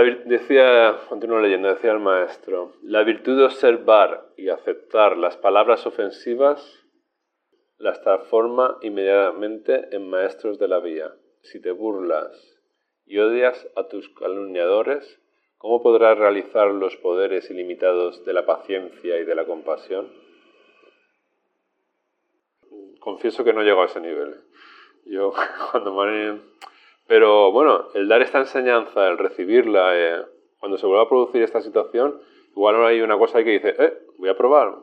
decía, 0.00 0.98
continúo 1.08 1.40
leyendo, 1.40 1.68
decía 1.68 1.92
el 1.92 1.98
maestro, 1.98 2.72
la 2.82 3.02
virtud 3.02 3.36
de 3.36 3.44
observar 3.44 4.26
y 4.36 4.48
aceptar 4.48 5.18
las 5.18 5.36
palabras 5.36 5.86
ofensivas 5.86 6.82
las 7.76 8.00
transforma 8.00 8.78
inmediatamente 8.80 9.88
en 9.94 10.08
maestros 10.08 10.58
de 10.58 10.68
la 10.68 10.78
vía. 10.78 11.12
Si 11.42 11.60
te 11.60 11.72
burlas 11.72 12.60
y 13.04 13.18
odias 13.18 13.68
a 13.76 13.88
tus 13.88 14.08
calumniadores, 14.10 15.20
¿cómo 15.58 15.82
podrás 15.82 16.16
realizar 16.16 16.68
los 16.68 16.96
poderes 16.96 17.50
ilimitados 17.50 18.24
de 18.24 18.32
la 18.32 18.46
paciencia 18.46 19.18
y 19.18 19.24
de 19.24 19.34
la 19.34 19.44
compasión? 19.44 20.10
Confieso 23.00 23.42
que 23.42 23.52
no 23.52 23.62
llego 23.62 23.82
a 23.82 23.86
ese 23.86 24.00
nivel. 24.00 24.40
Yo 25.04 25.32
cuando 25.72 25.92
me 25.92 26.40
pero 27.06 27.52
bueno, 27.52 27.88
el 27.94 28.08
dar 28.08 28.22
esta 28.22 28.38
enseñanza, 28.38 29.08
el 29.08 29.18
recibirla, 29.18 29.98
eh, 29.98 30.22
cuando 30.58 30.78
se 30.78 30.86
vuelva 30.86 31.04
a 31.04 31.08
producir 31.08 31.42
esta 31.42 31.60
situación, 31.60 32.20
igual 32.50 32.76
no 32.76 32.86
hay 32.86 33.00
una 33.00 33.18
cosa 33.18 33.42
que 33.42 33.50
dice, 33.50 33.74
eh, 33.78 33.92
voy 34.18 34.28
a 34.28 34.36
probar, 34.36 34.74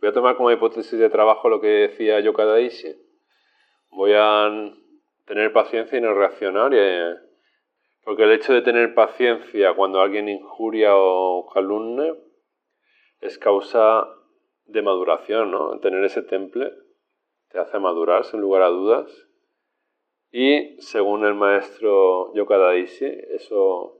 voy 0.00 0.08
a, 0.08 0.12
tomar 0.12 0.36
como 0.36 0.50
hipótesis 0.50 0.98
de 0.98 1.10
trabajo 1.10 1.48
lo 1.48 1.60
que 1.60 1.68
decía 1.68 2.20
yo 2.20 2.32
cada 2.32 2.52
Daishi. 2.52 2.94
Voy 3.90 4.12
a 4.16 4.50
tener 5.26 5.52
paciencia 5.52 5.98
y 5.98 6.00
no 6.00 6.14
reaccionar. 6.14 6.72
Eh, 6.74 7.14
porque 8.04 8.24
el 8.24 8.32
hecho 8.32 8.52
de 8.52 8.62
tener 8.62 8.94
paciencia 8.94 9.74
cuando 9.74 10.00
alguien 10.00 10.28
injuria 10.28 10.96
o 10.96 11.46
calumne 11.52 12.14
es 13.20 13.38
causa 13.38 14.08
de 14.64 14.82
maduración, 14.82 15.50
¿no? 15.50 15.78
Tener 15.78 16.02
ese 16.04 16.22
temple 16.22 16.72
te 17.50 17.58
hace 17.58 17.78
madurar 17.78 18.24
sin 18.24 18.40
lugar 18.40 18.62
a 18.62 18.68
dudas 18.68 19.28
y 20.32 20.80
según 20.80 21.24
el 21.26 21.34
maestro 21.34 22.34
Yoka 22.34 22.74
eso 22.74 23.98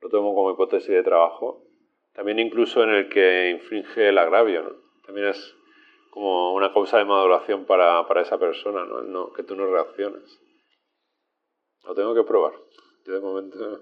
lo 0.00 0.08
tomo 0.08 0.34
como 0.34 0.50
hipótesis 0.50 0.90
de 0.90 1.02
trabajo, 1.02 1.64
también 2.12 2.38
incluso 2.38 2.82
en 2.82 2.90
el 2.90 3.08
que 3.08 3.50
infringe 3.50 4.08
el 4.08 4.18
agravio, 4.18 4.62
¿no? 4.62 4.82
También 5.06 5.28
es 5.28 5.56
como 6.10 6.52
una 6.52 6.72
causa 6.74 6.98
de 6.98 7.06
maduración 7.06 7.64
para, 7.64 8.04
esa 8.20 8.38
persona, 8.38 8.84
¿no? 8.84 9.32
que 9.32 9.42
tú 9.42 9.56
no 9.56 9.66
reacciones. 9.66 10.38
Lo 11.84 11.94
tengo 11.94 12.14
que 12.14 12.22
probar. 12.22 12.52
Yo 13.06 13.14
de 13.14 13.20
momento 13.20 13.80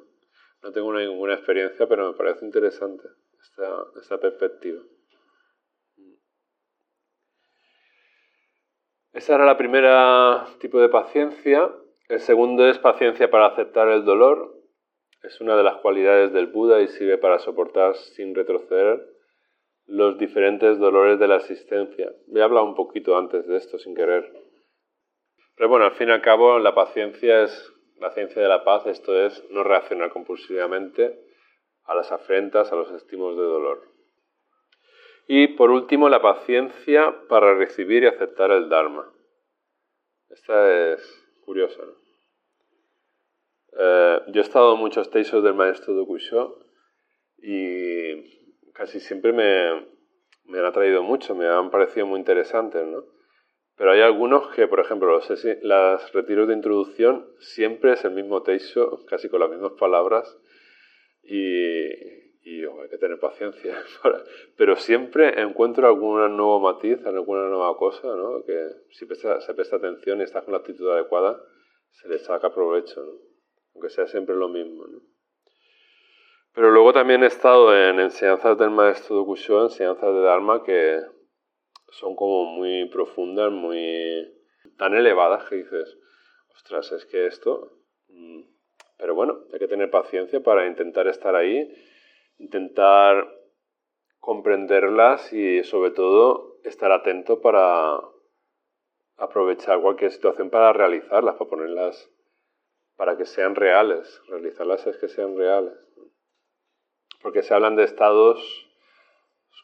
no 0.62 0.72
tengo 0.72 0.92
ninguna 0.92 1.34
experiencia, 1.34 1.88
pero 1.88 2.12
me 2.12 2.16
parece 2.16 2.44
interesante 2.44 3.08
esta, 3.40 3.84
esta 4.00 4.18
perspectiva. 4.18 4.80
Esa 9.12 9.34
era 9.34 9.44
la 9.44 9.58
primera 9.58 10.46
tipo 10.60 10.80
de 10.80 10.88
paciencia. 10.88 11.68
El 12.10 12.18
segundo 12.18 12.66
es 12.66 12.76
paciencia 12.80 13.30
para 13.30 13.46
aceptar 13.46 13.86
el 13.86 14.04
dolor. 14.04 14.52
Es 15.22 15.40
una 15.40 15.56
de 15.56 15.62
las 15.62 15.76
cualidades 15.76 16.32
del 16.32 16.48
Buda 16.48 16.80
y 16.80 16.88
sirve 16.88 17.18
para 17.18 17.38
soportar 17.38 17.94
sin 17.94 18.34
retroceder 18.34 19.06
los 19.86 20.18
diferentes 20.18 20.80
dolores 20.80 21.20
de 21.20 21.28
la 21.28 21.36
existencia. 21.36 22.12
He 22.34 22.42
hablado 22.42 22.66
un 22.66 22.74
poquito 22.74 23.16
antes 23.16 23.46
de 23.46 23.56
esto 23.56 23.78
sin 23.78 23.94
querer. 23.94 24.28
Pero 25.54 25.68
bueno, 25.68 25.84
al 25.84 25.92
fin 25.92 26.08
y 26.08 26.10
al 26.10 26.20
cabo 26.20 26.58
la 26.58 26.74
paciencia 26.74 27.44
es 27.44 27.72
la 28.00 28.10
ciencia 28.10 28.42
de 28.42 28.48
la 28.48 28.64
paz, 28.64 28.86
esto 28.86 29.14
es 29.14 29.48
no 29.50 29.62
reaccionar 29.62 30.10
compulsivamente 30.10 31.16
a 31.84 31.94
las 31.94 32.10
afrentas, 32.10 32.72
a 32.72 32.74
los 32.74 32.90
estímulos 32.90 33.36
de 33.36 33.44
dolor. 33.44 33.82
Y 35.28 35.46
por 35.54 35.70
último, 35.70 36.08
la 36.08 36.20
paciencia 36.20 37.14
para 37.28 37.54
recibir 37.54 38.02
y 38.02 38.08
aceptar 38.08 38.50
el 38.50 38.68
Dharma. 38.68 39.08
Esta 40.28 40.92
es 40.92 41.24
curiosa. 41.44 41.82
Eh, 43.78 44.20
yo 44.28 44.40
he 44.40 44.44
estado 44.44 44.74
en 44.74 44.80
muchos 44.80 45.10
teisos 45.10 45.42
del 45.42 45.54
maestro 45.54 45.94
Dokusho 45.94 46.58
y 47.38 48.72
casi 48.72 49.00
siempre 49.00 49.32
me, 49.32 49.86
me 50.44 50.58
han 50.58 50.66
atraído 50.66 51.02
mucho, 51.02 51.34
me 51.34 51.46
han 51.46 51.70
parecido 51.70 52.06
muy 52.06 52.18
interesantes, 52.18 52.86
¿no? 52.86 53.04
Pero 53.76 53.92
hay 53.92 54.00
algunos 54.02 54.48
que, 54.48 54.66
por 54.68 54.80
ejemplo, 54.80 55.10
los, 55.10 55.44
las 55.62 56.12
retiros 56.12 56.48
de 56.48 56.54
introducción 56.54 57.26
siempre 57.38 57.92
es 57.92 58.04
el 58.04 58.10
mismo 58.10 58.42
texto, 58.42 59.06
casi 59.06 59.30
con 59.30 59.40
las 59.40 59.48
mismas 59.48 59.72
palabras, 59.72 60.36
y, 61.22 61.86
y 62.42 62.64
hay 62.64 62.88
que 62.90 62.98
tener 62.98 63.18
paciencia. 63.18 63.82
Pero 64.56 64.76
siempre 64.76 65.40
encuentro 65.40 65.86
algún 65.86 66.36
nuevo 66.36 66.60
matiz, 66.60 67.04
alguna 67.06 67.48
nueva 67.48 67.74
cosa, 67.76 68.14
¿no? 68.14 68.44
que 68.44 68.68
si 68.90 69.06
se 69.06 69.54
presta 69.54 69.76
atención 69.76 70.20
y 70.20 70.24
estás 70.24 70.44
con 70.44 70.52
la 70.52 70.58
actitud 70.58 70.90
adecuada, 70.90 71.40
se 71.90 72.08
le 72.08 72.18
saca 72.18 72.52
provecho, 72.52 73.02
¿no? 73.02 73.29
Aunque 73.74 73.90
sea 73.90 74.06
siempre 74.06 74.34
lo 74.34 74.48
mismo. 74.48 74.86
¿no? 74.86 75.00
Pero 76.54 76.70
luego 76.70 76.92
también 76.92 77.22
he 77.22 77.26
estado 77.26 77.76
en 77.76 78.00
enseñanzas 78.00 78.58
del 78.58 78.70
maestro 78.70 79.16
Dokusho, 79.16 79.64
enseñanzas 79.64 80.12
de 80.12 80.20
Dharma, 80.20 80.62
que 80.64 81.00
son 81.90 82.16
como 82.16 82.46
muy 82.46 82.88
profundas, 82.88 83.52
muy 83.52 84.28
tan 84.76 84.94
elevadas 84.94 85.48
que 85.48 85.56
dices, 85.56 85.98
ostras, 86.54 86.92
es 86.92 87.06
que 87.06 87.26
esto... 87.26 87.72
Mm, 88.08 88.42
pero 88.98 89.14
bueno, 89.14 89.44
hay 89.50 89.58
que 89.58 89.68
tener 89.68 89.90
paciencia 89.90 90.40
para 90.42 90.66
intentar 90.66 91.08
estar 91.08 91.34
ahí, 91.34 91.74
intentar 92.38 93.26
comprenderlas 94.18 95.32
y 95.32 95.64
sobre 95.64 95.90
todo 95.92 96.58
estar 96.64 96.92
atento 96.92 97.40
para 97.40 97.98
aprovechar 99.16 99.80
cualquier 99.80 100.10
situación 100.12 100.50
para 100.50 100.74
realizarlas, 100.74 101.36
para 101.36 101.48
ponerlas, 101.48 102.10
para 103.00 103.16
que 103.16 103.24
sean 103.24 103.54
reales. 103.54 104.20
Realizarlas 104.28 104.86
es 104.86 104.98
que 104.98 105.08
sean 105.08 105.34
reales. 105.34 105.72
Porque 107.22 107.42
se 107.42 107.54
hablan 107.54 107.74
de 107.74 107.84
estados 107.84 108.38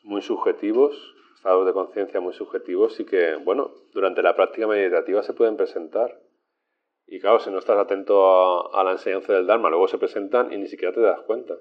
muy 0.05 0.23
subjetivos, 0.23 1.15
estados 1.35 1.67
de 1.67 1.75
conciencia 1.75 2.19
muy 2.19 2.33
subjetivos 2.33 2.99
y 2.99 3.05
que, 3.05 3.35
bueno, 3.35 3.75
durante 3.93 4.23
la 4.23 4.35
práctica 4.35 4.67
meditativa 4.67 5.23
se 5.23 5.35
pueden 5.35 5.59
presentar. 5.59 6.19
Y 7.07 7.21
claro, 7.21 7.39
si 7.39 7.51
no 7.51 7.59
estás 7.59 7.77
atento 7.77 8.75
a, 8.75 8.83
la 8.83 8.93
enseñanza 8.93 9.35
del 9.35 9.47
Dharma, 9.47 9.69
luego 9.69 9.87
se 9.87 9.99
presentan 9.99 10.51
y 10.51 10.57
ni 10.57 10.67
siquiera 10.67 10.95
te 10.95 11.03
das 11.03 11.21
cuenta. 11.21 11.59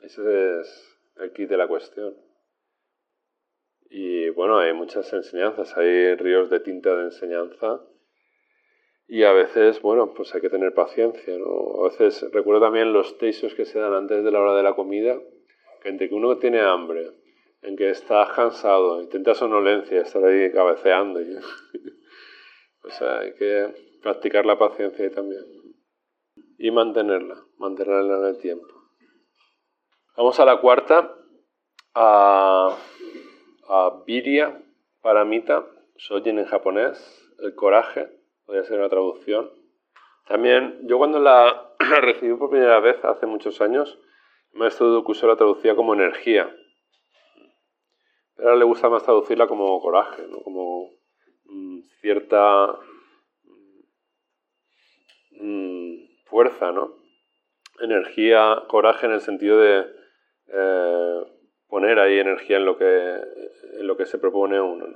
Ese 0.00 0.60
es 0.60 0.98
el 1.16 1.30
kit 1.34 1.50
de 1.50 1.58
la 1.58 1.68
cuestión. 1.68 2.16
Y 3.90 4.30
bueno, 4.30 4.56
hay 4.56 4.72
muchas 4.72 5.12
enseñanzas, 5.12 5.76
hay 5.76 6.14
ríos 6.14 6.48
de 6.48 6.60
tinta 6.60 6.96
de 6.96 7.02
enseñanza 7.02 7.82
y 9.10 9.24
a 9.24 9.32
veces, 9.32 9.80
bueno, 9.80 10.12
pues 10.12 10.34
hay 10.34 10.42
que 10.42 10.50
tener 10.50 10.74
paciencia, 10.74 11.34
¿no? 11.38 11.80
A 11.80 11.88
veces 11.88 12.30
recuerdo 12.30 12.60
también 12.60 12.92
los 12.92 13.16
teisos 13.16 13.54
que 13.54 13.64
se 13.64 13.78
dan 13.78 13.94
antes 13.94 14.22
de 14.22 14.30
la 14.30 14.38
hora 14.38 14.54
de 14.54 14.62
la 14.62 14.74
comida, 14.74 15.18
que 15.82 15.88
entre 15.88 16.10
que 16.10 16.14
uno 16.14 16.36
tiene 16.36 16.60
hambre 16.60 17.10
en 17.62 17.74
que 17.74 17.88
estás 17.88 18.30
cansado, 18.34 19.00
intentas 19.00 19.38
sonolencia, 19.38 20.02
estar 20.02 20.22
ahí 20.22 20.52
cabeceando. 20.52 21.20
o 22.84 22.90
sea, 22.90 23.20
hay 23.20 23.32
que 23.32 23.74
practicar 24.02 24.44
la 24.44 24.58
paciencia 24.58 25.10
también. 25.10 25.42
Y 26.58 26.70
mantenerla, 26.70 27.42
mantenerla 27.56 28.18
en 28.18 28.24
el 28.26 28.38
tiempo. 28.38 28.74
Vamos 30.18 30.38
a 30.38 30.44
la 30.44 30.60
cuarta, 30.60 31.16
a, 31.94 32.76
a 33.68 34.02
Virya 34.06 34.62
Paramita, 35.00 35.64
Sojin 35.96 36.40
en 36.40 36.44
japonés, 36.44 37.32
el 37.38 37.54
coraje, 37.54 38.17
podría 38.48 38.64
ser 38.64 38.78
una 38.78 38.88
traducción. 38.88 39.52
También, 40.26 40.80
yo 40.88 40.96
cuando 40.96 41.20
la, 41.20 41.74
recibí 42.00 42.34
por 42.34 42.48
primera 42.48 42.80
vez, 42.80 43.04
hace 43.04 43.26
muchos 43.26 43.60
años, 43.60 43.98
el 44.54 44.60
maestro 44.60 44.88
Dokuso 44.88 45.28
la 45.28 45.36
traducía 45.36 45.76
como 45.76 45.92
energía 45.92 46.50
ahora 48.38 48.56
le 48.56 48.64
gusta 48.64 48.88
más 48.88 49.02
traducirla 49.02 49.46
como 49.46 49.80
coraje, 49.80 50.26
¿no? 50.28 50.40
como 50.42 50.90
mm, 51.44 51.80
cierta 52.00 52.78
mm, 55.32 55.94
fuerza, 56.26 56.72
¿no? 56.72 56.96
Energía, 57.80 58.64
coraje 58.68 59.06
en 59.06 59.12
el 59.12 59.20
sentido 59.20 59.58
de 59.58 59.86
eh, 60.48 61.22
poner 61.68 61.98
ahí 61.98 62.18
energía 62.18 62.56
en 62.56 62.64
lo 62.64 62.76
que, 62.76 62.86
en 62.86 63.86
lo 63.86 63.96
que 63.96 64.06
se 64.06 64.18
propone 64.18 64.60
uno. 64.60 64.86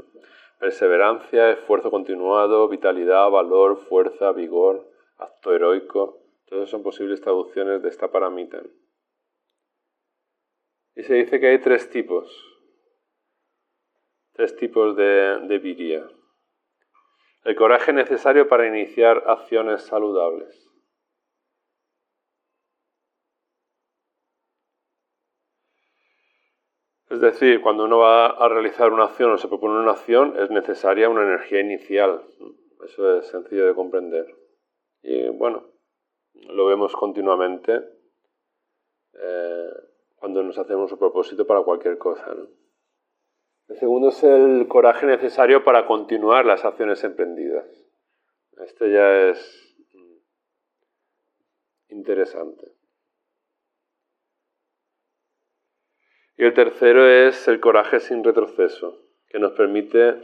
Perseverancia, 0.62 1.50
esfuerzo 1.50 1.90
continuado, 1.90 2.68
vitalidad, 2.68 3.28
valor, 3.30 3.78
fuerza, 3.78 4.30
vigor, 4.30 4.88
acto 5.18 5.52
heroico. 5.52 6.22
Todos 6.46 6.70
son 6.70 6.84
posibles 6.84 7.20
traducciones 7.20 7.82
de 7.82 7.88
esta 7.88 8.12
paramita. 8.12 8.62
Y 10.94 11.02
se 11.02 11.14
dice 11.14 11.40
que 11.40 11.48
hay 11.48 11.58
tres 11.58 11.90
tipos 11.90 12.30
tres 14.34 14.54
tipos 14.54 14.96
de, 14.96 15.40
de 15.48 16.04
El 17.42 17.56
coraje 17.56 17.92
necesario 17.92 18.46
para 18.46 18.68
iniciar 18.68 19.24
acciones 19.26 19.82
saludables. 19.82 20.71
Es 27.12 27.20
decir, 27.20 27.60
cuando 27.60 27.84
uno 27.84 27.98
va 27.98 28.28
a 28.28 28.48
realizar 28.48 28.90
una 28.90 29.04
acción 29.04 29.32
o 29.32 29.36
se 29.36 29.46
propone 29.46 29.78
una 29.78 29.90
acción, 29.90 30.34
es 30.38 30.48
necesaria 30.48 31.10
una 31.10 31.20
energía 31.22 31.60
inicial. 31.60 32.22
Eso 32.86 33.18
es 33.18 33.26
sencillo 33.26 33.66
de 33.66 33.74
comprender. 33.74 34.34
Y 35.02 35.28
bueno, 35.28 35.62
lo 36.32 36.64
vemos 36.64 36.96
continuamente 36.96 37.82
eh, 39.12 39.70
cuando 40.16 40.42
nos 40.42 40.56
hacemos 40.56 40.90
un 40.90 40.98
propósito 40.98 41.46
para 41.46 41.60
cualquier 41.60 41.98
cosa. 41.98 42.34
El 43.68 43.76
segundo 43.76 44.08
es 44.08 44.24
el 44.24 44.66
coraje 44.66 45.04
necesario 45.04 45.64
para 45.64 45.84
continuar 45.84 46.46
las 46.46 46.64
acciones 46.64 47.04
emprendidas. 47.04 47.66
Este 48.56 48.90
ya 48.90 49.28
es 49.28 49.76
interesante. 51.88 52.72
Y 56.42 56.44
el 56.44 56.54
tercero 56.54 57.06
es 57.06 57.46
el 57.46 57.60
coraje 57.60 58.00
sin 58.00 58.24
retroceso, 58.24 58.98
que 59.28 59.38
nos 59.38 59.52
permite 59.52 60.16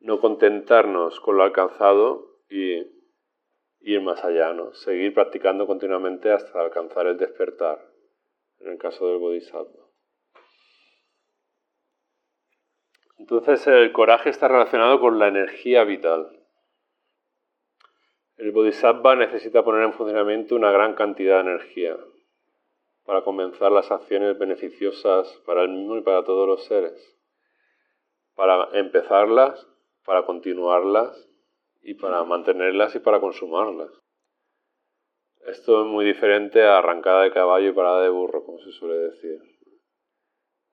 no 0.00 0.18
contentarnos 0.18 1.20
con 1.20 1.36
lo 1.36 1.42
alcanzado 1.42 2.38
y 2.48 2.78
ir 3.80 4.00
más 4.00 4.24
allá, 4.24 4.54
¿no? 4.54 4.72
seguir 4.72 5.12
practicando 5.12 5.66
continuamente 5.66 6.32
hasta 6.32 6.58
alcanzar 6.58 7.06
el 7.06 7.18
despertar, 7.18 7.86
en 8.60 8.68
el 8.68 8.78
caso 8.78 9.06
del 9.08 9.18
Bodhisattva. 9.18 9.90
Entonces 13.18 13.66
el 13.66 13.92
coraje 13.92 14.30
está 14.30 14.48
relacionado 14.48 15.00
con 15.00 15.18
la 15.18 15.28
energía 15.28 15.84
vital. 15.84 16.30
El 18.38 18.52
bodhisattva 18.52 19.16
necesita 19.16 19.62
poner 19.62 19.82
en 19.82 19.92
funcionamiento 19.92 20.56
una 20.56 20.72
gran 20.72 20.94
cantidad 20.94 21.44
de 21.44 21.50
energía 21.50 21.98
para 23.04 23.22
comenzar 23.22 23.72
las 23.72 23.90
acciones 23.90 24.38
beneficiosas 24.38 25.28
para 25.44 25.62
el 25.62 25.70
mismo 25.70 25.96
y 25.96 26.02
para 26.02 26.24
todos 26.24 26.46
los 26.46 26.64
seres. 26.64 27.18
Para 28.34 28.68
empezarlas, 28.72 29.66
para 30.04 30.24
continuarlas 30.24 31.28
y 31.82 31.94
para 31.94 32.22
mantenerlas 32.24 32.94
y 32.94 33.00
para 33.00 33.20
consumarlas. 33.20 33.90
Esto 35.46 35.82
es 35.82 35.86
muy 35.88 36.04
diferente 36.04 36.62
a 36.62 36.78
arrancada 36.78 37.22
de 37.22 37.32
caballo 37.32 37.70
y 37.70 37.72
parada 37.72 38.02
de 38.02 38.08
burro, 38.08 38.44
como 38.44 38.58
se 38.60 38.70
suele 38.70 38.94
decir. 38.94 39.40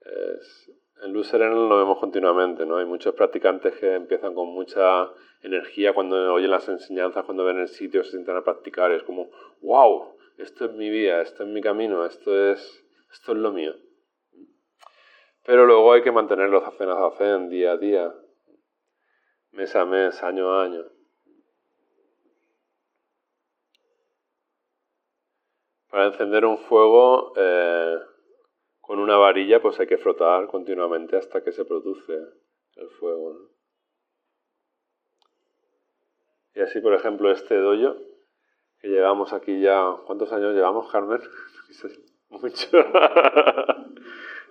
Es, 0.02 0.72
en 1.02 1.14
Luz 1.14 1.28
Serena 1.28 1.56
lo 1.56 1.78
vemos 1.78 1.98
continuamente, 1.98 2.66
¿no? 2.66 2.78
Hay 2.78 2.86
muchos 2.86 3.16
practicantes 3.16 3.76
que 3.78 3.96
empiezan 3.96 4.36
con 4.36 4.50
mucha 4.50 5.10
energía 5.42 5.94
cuando 5.94 6.34
oyen 6.34 6.52
las 6.52 6.68
enseñanzas, 6.70 7.26
cuando 7.26 7.46
ven 7.46 7.60
el 7.60 7.68
sitio, 7.68 8.04
se 8.04 8.12
sientan 8.12 8.38
a 8.38 8.44
practicar. 8.44 8.92
Es 8.92 9.02
como, 9.04 9.32
wow, 9.62 10.16
esto 10.40 10.66
es 10.66 10.74
mi 10.74 10.90
vida, 10.90 11.22
esto 11.22 11.44
es 11.44 11.50
mi 11.50 11.62
camino, 11.62 12.06
esto 12.06 12.52
es, 12.52 12.86
esto 13.12 13.32
es 13.34 13.38
lo 13.38 13.52
mío. 13.52 13.74
Pero 15.46 15.66
luego 15.66 15.94
hay 15.94 16.02
que 16.02 16.12
mantenerlo 16.12 16.66
hacen 16.66 16.90
a 16.90 17.06
hacen, 17.06 17.50
día 17.50 17.74
a 17.74 17.78
día, 17.78 18.14
mes 19.52 19.76
a 19.76 19.86
mes, 19.86 20.22
año 20.24 20.52
a 20.52 20.64
año. 20.64 20.86
Para 25.90 26.08
encender 26.08 26.46
un 26.46 26.58
fuego... 26.58 27.34
Eh, 27.36 27.98
con 28.90 28.98
una 28.98 29.18
varilla 29.18 29.62
pues 29.62 29.80
hay 29.80 29.86
que 29.86 30.00
frotar 30.00 30.48
continuamente 30.48 31.16
hasta 31.16 31.44
que 31.44 31.52
se 31.52 31.64
produce 31.64 32.12
el 32.76 32.90
fuego. 32.90 33.52
Y 36.56 36.62
así, 36.62 36.82
por 36.82 36.96
ejemplo, 36.96 37.30
este 37.30 37.56
doyo, 37.56 37.96
que 38.82 38.88
llevamos 38.88 39.34
aquí 39.34 39.60
ya, 39.62 39.96
¿cuántos 40.06 40.32
años 40.32 40.54
llevamos, 40.54 40.92
Carmen? 40.92 41.22
Mucho. 42.30 42.68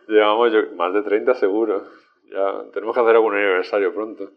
llevamos 0.09 0.53
más 0.75 0.95
de 0.95 1.03
30 1.03 1.35
seguro. 1.35 1.85
Ya 2.25 2.65
tenemos 2.73 2.95
que 2.95 3.01
hacer 3.01 3.15
algún 3.15 3.35
aniversario 3.35 3.95
pronto. 3.95 4.33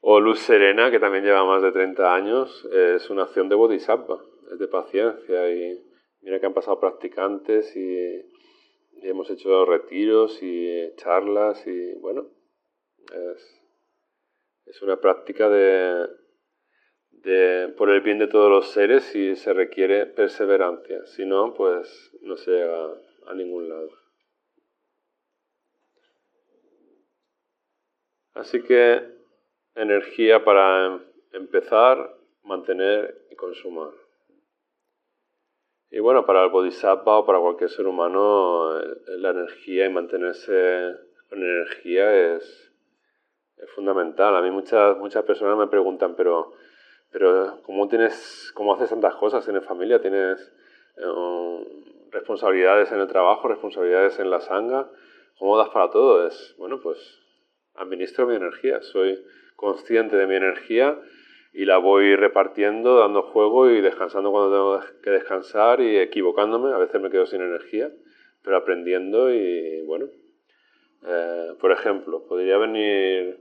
O 0.00 0.20
Luz 0.20 0.38
Serena, 0.40 0.90
que 0.90 0.98
también 0.98 1.24
lleva 1.24 1.44
más 1.44 1.62
de 1.62 1.72
30 1.72 2.14
años, 2.14 2.64
es 2.72 3.10
una 3.10 3.24
acción 3.24 3.48
de 3.48 3.54
bodhisattva, 3.54 4.18
es 4.50 4.58
de 4.58 4.68
paciencia 4.68 5.50
y 5.50 5.78
mira 6.22 6.40
que 6.40 6.46
han 6.46 6.54
pasado 6.54 6.80
practicantes 6.80 7.76
y 7.76 8.24
y 9.02 9.08
hemos 9.08 9.30
hecho 9.30 9.64
retiros 9.64 10.42
y 10.42 10.94
charlas 10.96 11.66
y 11.66 11.94
bueno, 11.94 12.28
es, 13.12 13.62
es 14.66 14.82
una 14.82 15.00
práctica 15.00 15.48
de, 15.48 16.06
por 17.76 17.90
el 17.90 18.00
bien 18.00 18.18
de 18.18 18.26
todos 18.26 18.50
los 18.50 18.70
seres 18.70 19.14
y 19.14 19.36
se 19.36 19.52
requiere 19.52 20.06
perseverancia, 20.06 21.06
si 21.06 21.26
no, 21.26 21.54
pues 21.54 22.12
no 22.22 22.36
se 22.36 22.50
llega 22.50 22.94
a 23.26 23.34
ningún 23.34 23.68
lado. 23.68 23.90
Así 28.34 28.62
que 28.62 29.02
energía 29.74 30.44
para 30.44 31.00
empezar, 31.32 32.16
mantener 32.42 33.26
y 33.30 33.36
consumar. 33.36 33.90
Y 35.90 35.98
bueno, 35.98 36.24
para 36.24 36.44
el 36.44 36.50
bodhisattva 36.50 37.18
o 37.18 37.26
para 37.26 37.40
cualquier 37.40 37.68
ser 37.68 37.86
humano, 37.86 38.78
eh, 38.78 38.96
la 39.18 39.30
energía 39.30 39.86
y 39.86 39.90
mantenerse 39.90 40.94
con 41.28 41.42
energía 41.42 42.34
es, 42.36 42.72
es 43.56 43.70
fundamental. 43.72 44.36
A 44.36 44.42
mí 44.42 44.50
muchas, 44.52 44.96
muchas 44.98 45.24
personas 45.24 45.58
me 45.58 45.66
preguntan, 45.66 46.14
pero, 46.14 46.52
pero 47.10 47.60
¿cómo, 47.62 47.88
tienes, 47.88 48.52
¿cómo 48.54 48.74
haces 48.74 48.90
tantas 48.90 49.14
cosas? 49.16 49.44
¿Tienes 49.44 49.64
familia? 49.64 50.00
¿Tienes 50.00 50.52
eh, 50.96 51.66
responsabilidades 52.10 52.92
en 52.92 53.00
el 53.00 53.08
trabajo? 53.08 53.48
¿Responsabilidades 53.48 54.18
en 54.18 54.30
la 54.30 54.40
sanga? 54.40 54.88
¿Cómo 55.38 55.58
das 55.58 55.70
para 55.70 55.90
todo? 55.90 56.26
Es, 56.26 56.54
bueno, 56.58 56.80
pues 56.80 57.20
administro 57.74 58.26
mi 58.26 58.36
energía. 58.36 58.80
Soy 58.82 59.24
consciente 59.56 60.16
de 60.16 60.26
mi 60.26 60.36
energía 60.36 60.98
y 61.52 61.64
la 61.64 61.78
voy 61.78 62.14
repartiendo, 62.14 62.98
dando 62.98 63.22
juego 63.22 63.68
y 63.70 63.80
descansando 63.80 64.30
cuando 64.30 64.52
tengo 64.52 65.00
que 65.02 65.10
descansar 65.10 65.80
y 65.80 65.98
equivocándome. 65.98 66.72
A 66.72 66.78
veces 66.78 67.00
me 67.00 67.10
quedo 67.10 67.26
sin 67.26 67.42
energía, 67.42 67.90
pero 68.42 68.56
aprendiendo 68.56 69.32
y 69.32 69.82
bueno. 69.86 70.06
Eh, 71.06 71.54
por 71.58 71.72
ejemplo, 71.72 72.26
podría 72.26 72.58
venir 72.58 73.39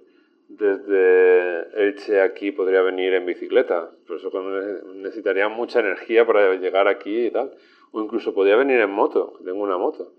desde 0.49 1.87
Elche 1.87 2.21
aquí, 2.21 2.51
podría 2.51 2.81
venir 2.81 3.13
en 3.13 3.25
bicicleta, 3.25 3.91
por 4.07 4.17
eso 4.17 4.31
necesitaría 4.95 5.47
mucha 5.47 5.79
energía 5.79 6.25
para 6.25 6.55
llegar 6.55 6.87
aquí 6.87 7.27
y 7.27 7.31
tal. 7.31 7.55
O 7.91 8.01
incluso 8.01 8.33
podría 8.33 8.55
venir 8.55 8.79
en 8.79 8.89
moto, 8.89 9.33
tengo 9.45 9.61
una 9.61 9.77
moto. 9.77 10.13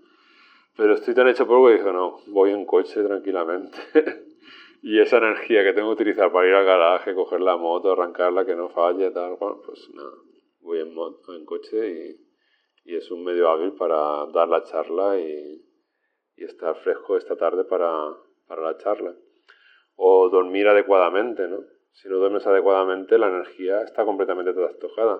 Pero 0.77 0.93
estoy 0.93 1.13
tan 1.13 1.27
hecho 1.27 1.45
polvo 1.45 1.67
que 1.67 1.73
dije, 1.73 1.91
no, 1.91 2.19
voy 2.27 2.51
en 2.51 2.65
coche 2.65 3.03
tranquilamente. 3.03 3.77
y 4.81 4.99
esa 4.99 5.17
energía 5.17 5.63
que 5.63 5.73
tengo 5.73 5.89
que 5.89 6.03
utilizar 6.03 6.31
para 6.31 6.47
ir 6.47 6.53
al 6.53 6.65
garaje, 6.65 7.13
coger 7.13 7.41
la 7.41 7.57
moto, 7.57 7.91
arrancarla, 7.91 8.45
que 8.45 8.55
no 8.55 8.69
falle, 8.69 9.11
tal, 9.11 9.35
bueno, 9.35 9.61
pues 9.65 9.89
nada, 9.93 10.13
voy 10.61 10.79
en, 10.79 10.93
moto, 10.93 11.35
en 11.35 11.45
coche 11.45 12.17
y, 12.85 12.91
y, 12.91 12.95
es 12.95 13.11
un 13.11 13.23
medio 13.23 13.49
hábil 13.49 13.73
para 13.73 14.25
dar 14.27 14.47
la 14.47 14.63
charla 14.63 15.19
y, 15.19 15.61
y 16.37 16.43
estar 16.43 16.75
fresco 16.77 17.17
esta 17.17 17.35
tarde 17.35 17.65
para, 17.65 18.15
para 18.47 18.61
la 18.61 18.77
charla. 18.77 19.13
O 20.03 20.29
dormir 20.29 20.67
adecuadamente, 20.67 21.47
¿no? 21.47 21.59
Si 21.91 22.09
no 22.09 22.17
duermes 22.17 22.47
adecuadamente, 22.47 23.19
la 23.19 23.27
energía 23.27 23.81
está 23.83 24.03
completamente 24.03 24.51
trastocada. 24.51 25.19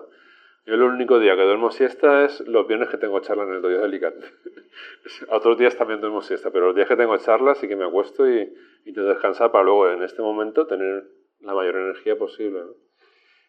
Yo 0.66 0.74
el 0.74 0.82
único 0.82 1.20
día 1.20 1.36
que 1.36 1.42
duermo 1.42 1.70
siesta 1.70 2.24
es 2.24 2.40
los 2.48 2.66
viernes 2.66 2.88
que 2.88 2.96
tengo 2.96 3.20
charla 3.20 3.44
en 3.44 3.54
el 3.54 3.62
doyo 3.62 3.78
de 3.78 3.84
Alicante. 3.84 4.26
Otros 5.28 5.56
días 5.56 5.76
también 5.76 6.00
duermo 6.00 6.22
siesta, 6.22 6.50
pero 6.50 6.66
los 6.66 6.74
días 6.74 6.88
que 6.88 6.96
tengo 6.96 7.16
charla 7.18 7.54
sí 7.54 7.68
que 7.68 7.76
me 7.76 7.84
acuesto 7.84 8.28
y, 8.28 8.52
y 8.84 8.92
que 8.92 9.00
descansar 9.00 9.52
para 9.52 9.64
luego 9.64 9.88
en 9.88 10.02
este 10.02 10.20
momento 10.20 10.66
tener 10.66 11.04
la 11.40 11.54
mayor 11.54 11.76
energía 11.76 12.18
posible. 12.18 12.62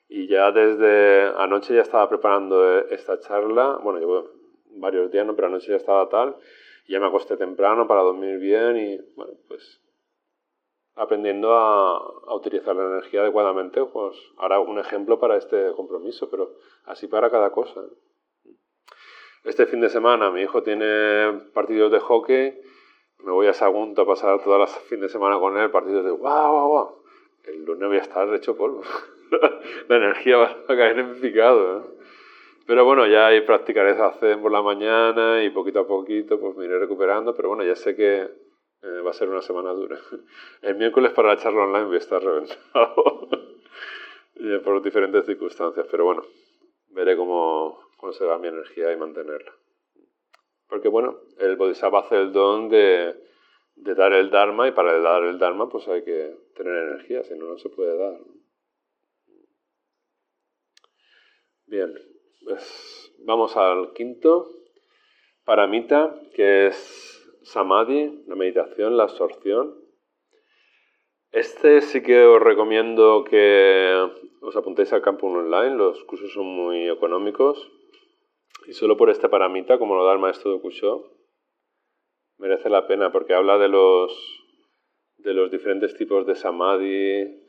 Y 0.10 0.28
ya 0.28 0.52
desde 0.52 1.32
anoche 1.38 1.74
ya 1.74 1.82
estaba 1.82 2.10
preparando 2.10 2.80
esta 2.90 3.20
charla, 3.20 3.80
bueno, 3.82 4.00
llevo 4.00 4.30
varios 4.76 5.12
días, 5.12 5.26
pero 5.36 5.48
anoche 5.48 5.72
ya 5.72 5.78
estaba 5.78 6.08
tal, 6.10 6.36
y 6.88 6.94
ya 6.94 7.00
me 7.00 7.08
acosté 7.08 7.38
temprano 7.38 7.88
para 7.88 8.02
dormir 8.02 8.38
bien 8.38 8.78
y 8.78 8.98
bueno, 9.16 9.34
pues 9.48 9.83
aprendiendo 10.96 11.54
a, 11.54 11.98
a, 11.98 12.36
utilizar 12.36 12.76
la 12.76 12.84
energía 12.84 13.22
adecuadamente, 13.22 13.84
pues 13.86 14.16
ahora 14.38 14.60
un 14.60 14.80
ejemplo 14.80 15.20
para 15.20 15.38
este 15.38 15.72
compromiso, 15.76 16.30
pero 16.30 16.54
así 16.86 17.08
para 17.08 17.30
cada 17.30 17.52
cosa. 17.52 17.82
Este 19.44 19.66
fin 19.66 19.82
de 19.82 19.90
semana 19.90 20.32
mi 20.32 20.42
hijo 20.42 20.64
tiene 20.64 21.50
partidos 21.54 21.92
de 21.92 22.00
hockey, 22.00 22.62
me 23.24 23.32
voy 23.32 23.48
a 23.48 23.54
Sagunto 23.54 24.02
a 24.02 24.06
pasar 24.06 24.44
todas 24.44 24.60
las 24.60 24.78
fin 24.90 25.00
de 25.00 25.10
semana 25.10 25.40
con 25.40 25.58
él, 25.58 25.72
partidos 25.72 26.06
de 26.06 26.12
guau, 26.12 26.52
guau, 26.52 26.68
guau. 26.68 27.04
El 27.46 27.64
lunes 27.66 27.88
voy 27.88 27.98
a 27.98 28.02
estar 28.02 28.34
hecho 28.34 28.56
polvo. 28.56 28.84
la 29.88 29.96
energía 29.96 30.38
va 30.38 30.58
a 30.68 30.76
caer 30.76 31.00
en 31.00 31.20
picado. 31.20 31.80
¿eh? 31.80 31.82
Pero 32.66 32.86
bueno, 32.86 33.06
ya 33.08 33.30
practicaré 33.46 33.92
hacer 33.92 34.42
por 34.42 34.52
la 34.52 34.62
mañana 34.62 35.44
y 35.44 35.50
poquito 35.50 35.82
a 35.82 35.88
poquito 35.88 36.40
pues 36.40 36.56
me 36.56 36.66
iré 36.66 36.80
recuperando, 36.80 37.36
pero 37.36 37.50
bueno, 37.50 37.64
ya 37.64 37.76
sé 37.76 37.96
que 37.96 38.30
eh, 38.84 39.02
va 39.02 39.12
a 39.12 39.14
ser 39.14 39.30
una 39.30 39.42
semana 39.42 39.72
dura. 39.72 39.98
El 40.62 40.76
miércoles 40.76 41.14
para 41.14 41.30
la 41.30 41.42
charla 41.42 41.64
online 41.64 41.86
voy 41.86 41.96
a 41.96 42.00
estar 42.00 42.22
reventado 42.22 43.30
por 44.64 44.84
diferentes 44.84 45.26
circunstancias, 45.26 45.88
pero 45.90 46.04
bueno, 46.04 46.24
veré 46.90 47.16
cómo 47.16 47.80
conservar 47.98 48.40
mi 48.40 48.50
energía 48.50 48.92
y 48.92 48.98
mantenerla. 48.98 49.54
Porque 50.68 50.90
bueno, 50.90 51.20
el 51.40 51.56
Bodhisattva 51.56 52.00
hace 52.00 52.18
el 52.18 52.34
don 52.34 52.68
de, 52.68 53.16
de, 53.76 53.96
dar 53.96 54.12
el 54.12 54.30
Dharma 54.30 54.68
y 54.68 54.72
para 54.72 55.00
dar 55.00 55.24
el 55.24 55.40
Dharma 55.40 55.70
pues 55.70 55.88
hay 55.88 56.04
que 56.04 56.36
tener 56.56 56.76
energía, 56.76 57.24
si 57.24 57.38
no, 57.38 57.46
no 57.46 57.58
se 57.58 57.70
puede 57.70 57.98
dar. 57.98 58.20
Bien, 61.68 61.94
pues 62.44 63.14
vamos 63.20 63.56
al 63.56 63.94
quinto, 63.94 64.50
paramita, 65.46 66.20
que 66.36 66.68
es 66.68 67.23
samadhi, 67.44 68.24
la 68.28 68.36
meditación, 68.36 68.98
la 68.98 69.04
absorción. 69.04 69.76
Este 71.32 71.82
sí 71.82 72.02
que 72.02 72.24
os 72.26 72.42
recomiendo 72.42 73.24
que 73.24 74.08
os 74.42 74.56
apuntéis 74.56 74.94
al 74.94 75.02
campo 75.02 75.28
online, 75.28 75.76
los 75.76 76.04
cursos 76.04 76.32
son 76.32 76.46
muy 76.46 76.90
económicos 76.90 77.72
y 78.68 78.74
solo 78.74 78.98
por 78.98 79.10
este 79.10 79.30
paramita, 79.30 79.78
como 79.78 79.96
lo 79.96 80.06
da 80.06 80.14
el 80.14 80.20
maestro 80.20 80.52
Dokusho, 80.52 81.12
merece 82.38 82.70
la 82.70 82.88
pena 82.88 83.12
porque 83.12 83.34
habla 83.34 83.58
de 83.58 83.68
los, 83.68 84.14
de 85.18 85.34
los 85.34 85.52
diferentes 85.52 85.96
tipos 85.96 86.26
de 86.26 86.36
samadhi 86.36 87.42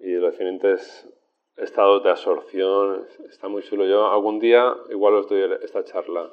y 0.00 0.10
de 0.12 0.20
los 0.20 0.32
diferentes 0.32 1.08
estados 1.56 2.02
de 2.02 2.10
absorción. 2.10 3.06
Está 3.28 3.48
muy 3.48 3.62
chulo. 3.62 3.84
Yo 3.86 4.06
algún 4.10 4.40
día 4.40 4.74
igual 4.90 5.14
os 5.14 5.28
doy 5.28 5.42
esta 5.62 5.84
charla 5.84 6.32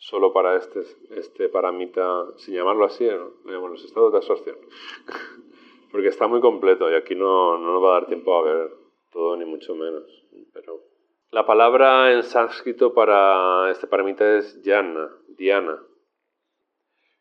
solo 0.00 0.32
para 0.32 0.56
este, 0.56 0.80
este 1.10 1.48
paramita, 1.50 2.26
sin 2.36 2.54
llamarlo 2.54 2.86
así, 2.86 3.06
¿no? 3.06 3.68
los 3.68 3.84
estados 3.84 4.10
de 4.12 4.18
absorción. 4.18 4.56
Porque 5.92 6.08
está 6.08 6.26
muy 6.26 6.40
completo 6.40 6.90
y 6.90 6.94
aquí 6.94 7.14
no, 7.14 7.58
no 7.58 7.74
nos 7.74 7.84
va 7.84 7.90
a 7.90 8.00
dar 8.00 8.06
tiempo 8.06 8.34
a 8.34 8.42
ver 8.42 8.70
todo, 9.12 9.36
ni 9.36 9.44
mucho 9.44 9.74
menos. 9.74 10.04
Pero 10.52 10.80
la 11.30 11.44
palabra 11.44 12.12
en 12.12 12.22
sánscrito 12.22 12.94
para 12.94 13.70
este 13.70 13.86
paramita 13.86 14.38
es 14.38 14.60
jnana, 14.64 15.10
dhyana, 15.28 15.82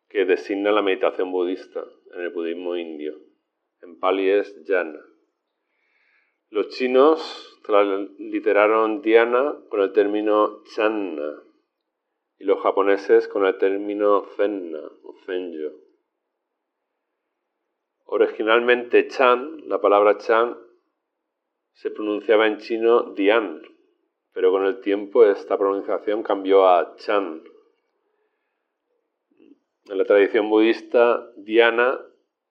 que 0.08 0.26
designa 0.26 0.72
la 0.72 0.82
meditación 0.82 1.32
budista 1.32 1.84
en 2.14 2.22
el 2.22 2.30
budismo 2.30 2.78
indio. 2.78 3.20
En 3.82 4.00
pali 4.00 4.30
es 4.30 4.56
jnana. 4.66 5.02
Los 6.50 6.70
chinos 6.70 7.60
literaron 8.20 9.02
dhyana 9.02 9.58
con 9.70 9.82
el 9.82 9.92
término 9.92 10.64
channa, 10.76 11.44
y 12.40 12.46
los 12.46 12.62
japoneses 12.62 13.28
con 13.28 13.46
el 13.46 13.58
término 13.58 14.26
zenna 14.38 14.80
o 15.04 15.14
zenjo. 15.26 15.76
Originalmente 18.06 19.08
chan, 19.08 19.68
la 19.68 19.80
palabra 19.82 20.18
chan, 20.18 20.58
se 21.74 21.92
pronunciaba 21.92 22.48
en 22.48 22.58
chino 22.58 23.14
dian, 23.14 23.62
pero 24.34 24.52
con 24.52 24.66
el 24.66 24.80
tiempo 24.80 25.26
esta 25.26 25.58
pronunciación 25.58 26.24
cambió 26.24 26.68
a 26.68 26.96
chan. 26.96 27.44
En 29.86 29.98
la 29.98 30.06
tradición 30.06 30.50
budista, 30.50 31.32
dhyana 31.36 32.00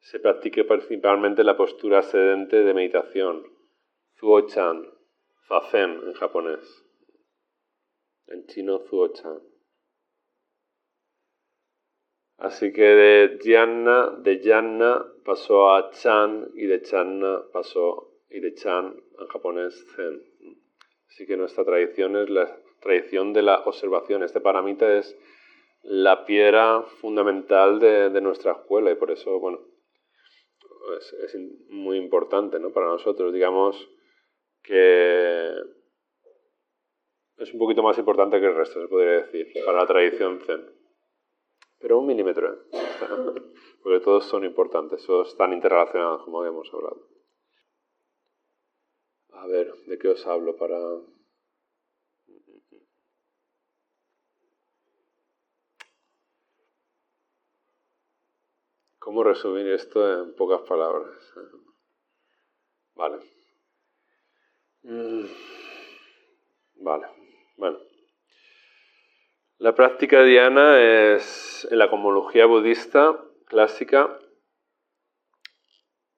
se 0.01 0.21
practica 0.21 0.65
principalmente 0.65 1.43
la 1.45 1.57
postura 1.57 2.03
sedente 2.03 2.63
de 2.63 2.75
meditación, 2.75 3.45
zuo-chan, 4.19 4.87
zazen 5.49 6.03
en 6.07 6.13
japonés. 6.15 6.85
En 8.27 8.47
chino, 8.47 8.81
zuo-chan. 8.81 9.48
Así 12.39 12.73
que 12.73 12.83
de 12.83 13.39
Jnana, 13.43 14.15
de 14.19 14.39
Jnana 14.39 15.05
pasó 15.25 15.75
a 15.75 15.91
Chan 15.91 16.53
y 16.55 16.67
de 16.67 16.81
Channa 16.83 17.43
pasó 17.53 18.13
y 18.31 18.39
de 18.39 18.55
Chan 18.55 18.95
en 19.19 19.27
japonés 19.27 19.85
Zen. 19.97 20.23
Así 21.09 21.27
que 21.27 21.37
nuestra 21.37 21.65
tradición 21.65 22.17
es 22.17 22.31
la 22.31 22.57
tradición 22.81 23.33
de 23.33 23.43
la 23.43 23.59
observación. 23.65 24.23
Este 24.23 24.41
paramita 24.41 24.97
es 24.97 25.19
la 25.83 26.25
piedra 26.27 26.83
fundamental 27.01 27.81
de, 27.81 28.21
nuestra 28.21 28.53
escuela 28.53 28.93
y 28.93 28.95
por 28.95 29.11
eso, 29.11 29.41
bueno, 29.41 29.59
es, 30.97 31.37
muy 31.71 31.97
importante 31.97 32.61
¿no? 32.61 32.71
para 32.71 32.87
nosotros. 32.87 33.33
Digamos 33.33 33.91
que 34.63 35.55
es 37.39 37.53
un 37.53 37.59
poquito 37.59 37.83
más 37.83 37.99
importante 37.99 38.39
que 38.39 38.47
el 38.47 38.55
resto, 38.55 38.81
se 38.81 38.87
podría 38.87 39.23
decir, 39.23 39.49
para 39.67 39.79
la 39.79 39.87
tradición 39.87 40.39
Zen. 40.47 40.78
Pero 41.79 41.99
un 41.99 42.07
milímetro, 42.07 42.53
¿eh? 42.53 42.59
porque 43.83 44.01
todos 44.01 44.25
son 44.27 44.45
importantes, 44.45 45.05
todos 45.07 45.29
están 45.29 45.53
interrelacionados, 45.53 46.25
como 46.25 46.41
habíamos 46.41 46.69
hablado. 46.73 47.09
A 49.33 49.47
ver, 49.47 49.73
¿de 49.87 49.99
qué 49.99 50.09
os 50.09 50.27
hablo 50.27 50.57
para...? 50.57 50.79
¿Cómo 58.99 59.23
resumir 59.23 59.69
esto 59.69 60.23
en 60.23 60.35
pocas 60.35 60.61
palabras? 60.69 61.17
Vale. 62.95 63.19
Mm. 64.83 65.25
Vale. 66.75 67.07
Bueno. 67.57 67.88
La 69.61 69.75
práctica 69.75 70.23
diana 70.23 70.81
es, 70.81 71.67
en 71.69 71.79
la 71.79 71.91
cosmología 71.91 72.47
budista 72.47 73.19
clásica, 73.47 74.17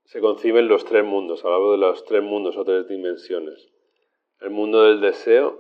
se 0.05 0.20
conciben 0.20 0.68
los 0.68 0.84
tres 0.84 1.07
mundos, 1.07 1.43
hablamos 1.43 1.72
de 1.72 1.78
los 1.78 2.05
tres 2.05 2.22
mundos 2.22 2.59
o 2.59 2.64
tres 2.66 2.86
dimensiones. 2.86 3.72
El 4.41 4.51
mundo 4.51 4.82
del 4.82 5.01
deseo, 5.01 5.59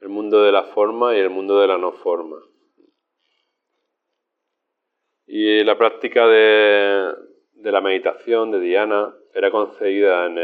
el 0.00 0.10
mundo 0.10 0.42
de 0.42 0.52
la 0.52 0.64
forma 0.64 1.16
y 1.16 1.20
el 1.20 1.30
mundo 1.30 1.58
de 1.58 1.68
la 1.68 1.78
no 1.78 1.92
forma. 1.92 2.42
Y 5.26 5.64
la 5.64 5.78
práctica 5.78 6.26
de, 6.26 7.14
la 7.54 7.80
meditación, 7.80 8.50
de 8.50 8.60
Diana, 8.60 9.16
era 9.32 9.50
concebida 9.50 10.26
en, 10.26 10.36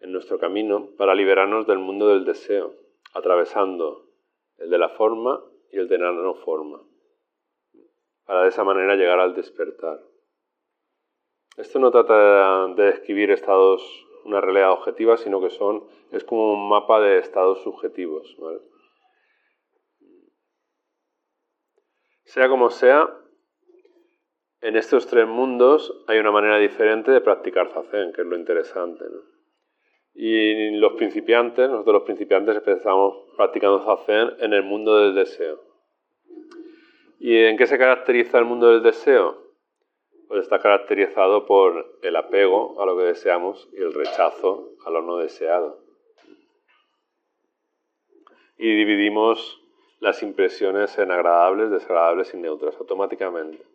en 0.00 0.12
nuestro 0.12 0.38
camino 0.38 0.88
para 0.96 1.14
liberarnos 1.14 1.66
del 1.66 1.78
mundo 1.78 2.08
del 2.08 2.24
deseo, 2.24 2.72
atravesando 3.12 4.03
el 4.58 4.70
de 4.70 4.78
la 4.78 4.88
forma 4.90 5.42
y 5.70 5.78
el 5.78 5.88
de 5.88 5.98
la 5.98 6.12
no 6.12 6.34
forma, 6.34 6.80
para 8.24 8.42
de 8.42 8.48
esa 8.48 8.64
manera 8.64 8.96
llegar 8.96 9.18
al 9.18 9.34
despertar. 9.34 10.00
Esto 11.56 11.78
no 11.78 11.90
trata 11.90 12.68
de 12.74 12.84
describir 12.84 13.30
estados, 13.30 13.82
una 14.24 14.40
realidad 14.40 14.72
objetiva, 14.72 15.16
sino 15.16 15.40
que 15.40 15.50
son, 15.50 15.86
es 16.10 16.24
como 16.24 16.52
un 16.52 16.68
mapa 16.68 17.00
de 17.00 17.18
estados 17.18 17.62
subjetivos. 17.62 18.36
Sea 22.24 22.48
como 22.48 22.70
sea, 22.70 23.08
en 24.60 24.76
estos 24.76 25.06
tres 25.06 25.28
mundos 25.28 26.04
hay 26.08 26.18
una 26.18 26.32
manera 26.32 26.56
diferente 26.58 27.10
de 27.10 27.20
practicar 27.20 27.70
zazen, 27.70 28.12
que 28.12 28.22
es 28.22 28.26
lo 28.26 28.36
interesante. 28.36 29.04
Y 30.14 30.70
los 30.76 30.92
principiantes, 30.92 31.68
nosotros 31.68 31.94
los 31.94 32.02
principiantes 32.04 32.56
empezamos 32.56 33.16
practicando 33.36 33.84
zazen 33.84 34.30
en 34.38 34.52
el 34.52 34.62
mundo 34.62 34.98
del 34.98 35.14
deseo. 35.14 35.60
¿Y 37.18 37.36
en 37.36 37.56
qué 37.56 37.66
se 37.66 37.78
caracteriza 37.78 38.38
el 38.38 38.44
mundo 38.44 38.70
del 38.70 38.82
deseo? 38.82 39.42
Pues 40.28 40.42
está 40.42 40.60
caracterizado 40.60 41.46
por 41.46 41.98
el 42.02 42.16
apego 42.16 42.80
a 42.80 42.86
lo 42.86 42.96
que 42.96 43.04
deseamos 43.04 43.68
y 43.72 43.82
el 43.82 43.92
rechazo 43.92 44.70
a 44.86 44.90
lo 44.90 45.02
no 45.02 45.18
deseado. 45.18 45.80
Y 48.56 48.72
dividimos 48.74 49.60
las 50.00 50.22
impresiones 50.22 50.96
en 50.98 51.10
agradables, 51.10 51.70
desagradables 51.70 52.32
y 52.34 52.36
neutras 52.36 52.76
automáticamente. 52.78 53.73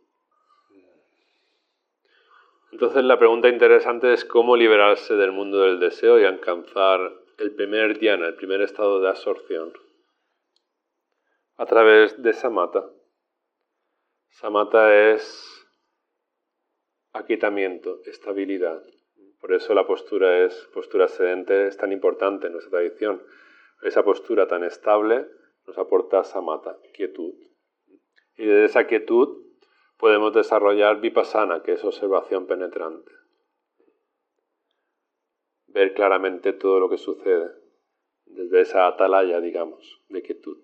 Entonces 2.72 3.04
la 3.04 3.18
pregunta 3.18 3.50
interesante 3.50 4.14
es 4.14 4.26
cómo 4.26 4.56
liberarse 4.56 5.16
del 5.16 5.32
mundo 5.32 5.62
del 5.62 5.80
deseo 5.80 6.20
y 6.20 6.26
alcanzar 6.26 7.12
el 7.38 7.56
primer 7.56 7.98
dhyana, 7.98 8.28
el 8.28 8.36
primer 8.36 8.62
estado 8.62 9.02
de 9.02 9.10
absorción, 9.10 9.74
a 11.58 11.66
través 11.66 12.22
de 12.22 12.34
samatha. 12.34 12.86
Samatha 14.30 15.12
es 15.12 15.68
aquietamiento, 17.14 18.02
estabilidad. 18.06 18.84
Por 19.42 19.54
eso 19.54 19.74
la 19.74 19.88
postura 19.88 20.46
es 20.46 20.54
postura 20.74 21.08
sedente 21.08 21.68
es 21.68 21.78
tan 21.78 21.92
importante 21.92 22.48
en 22.48 22.54
nuestra 22.54 22.80
tradición. 22.80 23.24
Esa 23.82 24.04
postura 24.04 24.48
tan 24.48 24.64
estable 24.64 25.26
nos 25.66 25.78
aporta 25.78 26.24
samatha, 26.24 26.78
quietud. 26.94 27.34
Y 28.38 28.46
de 28.46 28.66
esa 28.66 28.86
quietud 28.86 29.49
podemos 30.00 30.34
desarrollar 30.34 31.02
vipassana, 31.02 31.62
que 31.62 31.74
es 31.74 31.84
observación 31.84 32.48
penetrante. 32.48 33.12
Ver 35.68 35.94
claramente 35.94 36.54
todo 36.54 36.80
lo 36.80 36.90
que 36.90 36.98
sucede 36.98 37.52
desde 38.26 38.62
esa 38.62 38.88
atalaya, 38.88 39.42
digamos, 39.42 40.02
de 40.08 40.22
quietud. 40.22 40.58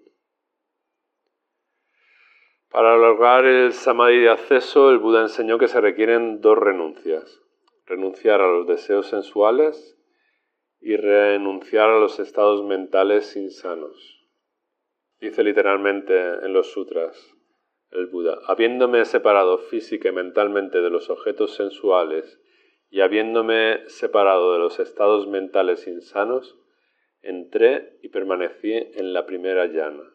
Para 2.69 2.95
lograr 2.97 3.45
el 3.45 3.73
samadhi 3.73 4.21
de 4.21 4.29
acceso, 4.29 4.89
el 4.89 4.99
Buda 4.99 5.21
enseñó 5.21 5.57
que 5.57 5.67
se 5.67 5.81
requieren 5.81 6.39
dos 6.39 6.57
renuncias. 6.57 7.41
Renunciar 7.85 8.41
a 8.41 8.47
los 8.47 8.65
deseos 8.67 9.07
sensuales 9.07 9.97
y 10.79 10.95
renunciar 10.95 11.89
a 11.89 11.99
los 11.99 12.19
estados 12.19 12.63
mentales 12.63 13.35
insanos. 13.35 14.25
Dice 15.19 15.43
literalmente 15.43 16.13
en 16.17 16.53
los 16.53 16.71
sutras, 16.71 17.34
el 17.95 18.07
Buda, 18.07 18.39
habiéndome 18.47 19.05
separado 19.05 19.57
física 19.57 20.09
y 20.09 20.11
mentalmente 20.11 20.81
de 20.81 20.89
los 20.89 21.09
objetos 21.09 21.55
sensuales 21.55 22.39
y 22.89 23.01
habiéndome 23.01 23.89
separado 23.89 24.53
de 24.53 24.59
los 24.59 24.79
estados 24.79 25.27
mentales 25.27 25.87
insanos, 25.87 26.57
entré 27.21 27.97
y 28.01 28.09
permanecí 28.09 28.73
en 28.73 29.13
la 29.13 29.25
primera 29.25 29.65
llana. 29.65 30.11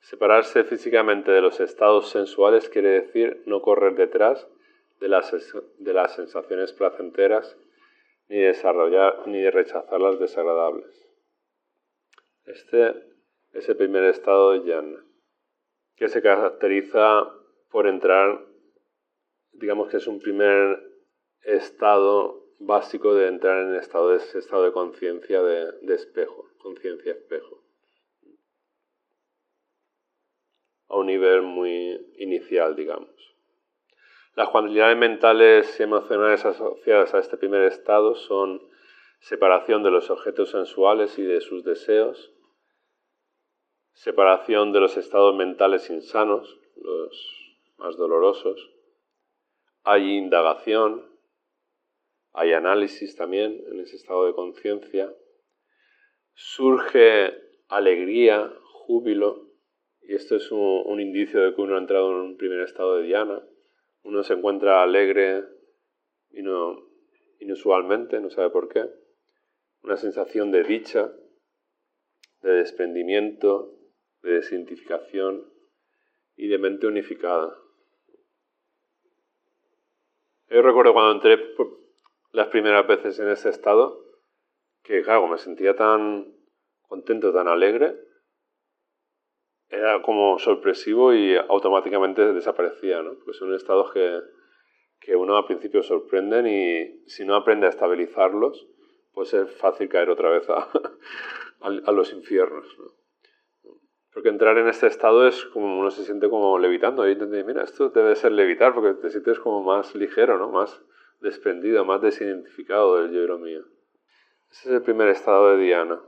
Separarse 0.00 0.64
físicamente 0.64 1.30
de 1.30 1.40
los 1.40 1.60
estados 1.60 2.10
sensuales 2.10 2.68
quiere 2.68 3.00
decir 3.00 3.42
no 3.46 3.62
correr 3.62 3.94
detrás 3.94 4.46
de 5.00 5.08
las, 5.08 5.32
de 5.78 5.92
las 5.92 6.14
sensaciones 6.14 6.72
placenteras 6.72 7.56
ni 8.28 8.38
desarrollar 8.38 9.26
ni 9.26 9.40
de 9.40 9.50
rechazar 9.50 10.00
las 10.00 10.18
desagradables. 10.18 11.08
Este 12.44 13.13
ese 13.54 13.74
primer 13.74 14.04
estado 14.04 14.52
de 14.52 14.70
jhana, 14.70 15.04
que 15.96 16.08
se 16.08 16.20
caracteriza 16.20 17.32
por 17.70 17.86
entrar, 17.86 18.44
digamos 19.52 19.88
que 19.88 19.98
es 19.98 20.06
un 20.06 20.20
primer 20.20 20.82
estado 21.42 22.44
básico 22.58 23.14
de 23.14 23.28
entrar 23.28 23.62
en 23.62 23.76
estado 23.76 24.14
ese 24.14 24.38
estado 24.38 24.64
de 24.64 24.72
conciencia 24.72 25.42
de, 25.42 25.72
de 25.82 25.94
espejo, 25.94 26.50
conciencia 26.58 27.12
espejo. 27.12 27.62
A 30.88 30.96
un 30.96 31.06
nivel 31.06 31.42
muy 31.42 32.12
inicial, 32.18 32.76
digamos. 32.76 33.10
Las 34.34 34.48
cualidades 34.48 34.96
mentales 34.96 35.78
y 35.78 35.82
emocionales 35.84 36.44
asociadas 36.44 37.14
a 37.14 37.20
este 37.20 37.36
primer 37.36 37.62
estado 37.62 38.16
son 38.16 38.60
separación 39.20 39.82
de 39.82 39.90
los 39.90 40.10
objetos 40.10 40.50
sensuales 40.50 41.18
y 41.18 41.22
de 41.22 41.40
sus 41.40 41.64
deseos, 41.64 42.33
separación 43.94 44.72
de 44.72 44.80
los 44.80 44.96
estados 44.96 45.34
mentales 45.34 45.88
insanos, 45.88 46.60
los 46.76 47.44
más 47.78 47.96
dolorosos. 47.96 48.70
Hay 49.82 50.16
indagación, 50.16 51.10
hay 52.32 52.52
análisis 52.52 53.16
también 53.16 53.64
en 53.70 53.80
ese 53.80 53.96
estado 53.96 54.26
de 54.26 54.34
conciencia. 54.34 55.14
Surge 56.34 57.34
alegría, 57.68 58.52
júbilo, 58.72 59.54
y 60.02 60.14
esto 60.14 60.36
es 60.36 60.50
un, 60.50 61.00
indicio 61.00 61.40
de 61.40 61.54
que 61.54 61.60
uno 61.62 61.76
ha 61.76 61.78
entrado 61.78 62.10
en 62.10 62.16
un 62.16 62.36
primer 62.36 62.60
estado 62.60 62.96
de 62.96 63.04
diana. 63.04 63.42
Uno 64.02 64.22
se 64.22 64.34
encuentra 64.34 64.82
alegre 64.82 65.44
y 66.30 66.42
no, 66.42 66.86
inusualmente, 67.40 68.20
no 68.20 68.28
sabe 68.28 68.50
por 68.50 68.68
qué. 68.68 68.84
Una 69.82 69.96
sensación 69.96 70.50
de 70.50 70.62
dicha, 70.62 71.10
de 72.42 72.50
desprendimiento, 72.52 73.73
de 74.24 74.32
desidentificación 74.32 75.44
y 76.36 76.48
de 76.48 76.58
mente 76.58 76.86
unificada. 76.86 77.56
Yo 80.48 80.62
recuerdo 80.62 80.92
cuando 80.92 81.12
entré 81.12 81.54
las 82.32 82.48
primeras 82.48 82.86
veces 82.86 83.18
en 83.20 83.28
ese 83.28 83.50
estado, 83.50 84.02
que 84.82 85.02
claro, 85.02 85.26
me 85.28 85.38
sentía 85.38 85.76
tan 85.76 86.34
contento, 86.88 87.32
tan 87.32 87.48
alegre, 87.48 87.96
era 89.68 90.02
como 90.02 90.38
sorpresivo 90.38 91.12
y 91.14 91.36
automáticamente 91.36 92.32
desaparecía, 92.32 93.02
¿no? 93.02 93.14
Porque 93.14 93.34
son 93.34 93.54
estados 93.54 93.92
que, 93.92 94.20
que 95.00 95.16
uno 95.16 95.36
al 95.36 95.46
principio 95.46 95.82
sorprenden 95.82 96.46
y 96.46 97.08
si 97.08 97.24
no 97.24 97.34
aprende 97.34 97.66
a 97.66 97.70
estabilizarlos, 97.70 98.66
pues 99.12 99.34
es 99.34 99.50
fácil 99.56 99.88
caer 99.88 100.10
otra 100.10 100.30
vez 100.30 100.48
a, 100.48 100.68
a 101.60 101.92
los 101.92 102.12
infiernos. 102.12 102.66
¿no? 102.78 103.03
Porque 104.14 104.28
entrar 104.28 104.56
en 104.58 104.68
este 104.68 104.86
estado 104.86 105.26
es 105.26 105.44
como 105.46 105.78
uno 105.78 105.90
se 105.90 106.04
siente 106.04 106.30
como 106.30 106.58
levitando. 106.58 107.08
Y 107.08 107.16
mira, 107.16 107.64
esto 107.64 107.90
debe 107.90 108.14
ser 108.14 108.32
levitar 108.32 108.72
porque 108.72 108.94
te 108.94 109.10
sientes 109.10 109.40
como 109.40 109.62
más 109.62 109.94
ligero, 109.94 110.38
¿no? 110.38 110.50
Más 110.50 110.80
desprendido, 111.20 111.84
más 111.84 112.00
desidentificado 112.00 113.02
del 113.02 113.12
yo 113.12 113.38
mío. 113.38 113.64
Ese 114.52 114.68
es 114.68 114.74
el 114.76 114.82
primer 114.82 115.08
estado 115.08 115.56
de 115.56 115.64
Diana. 115.64 116.00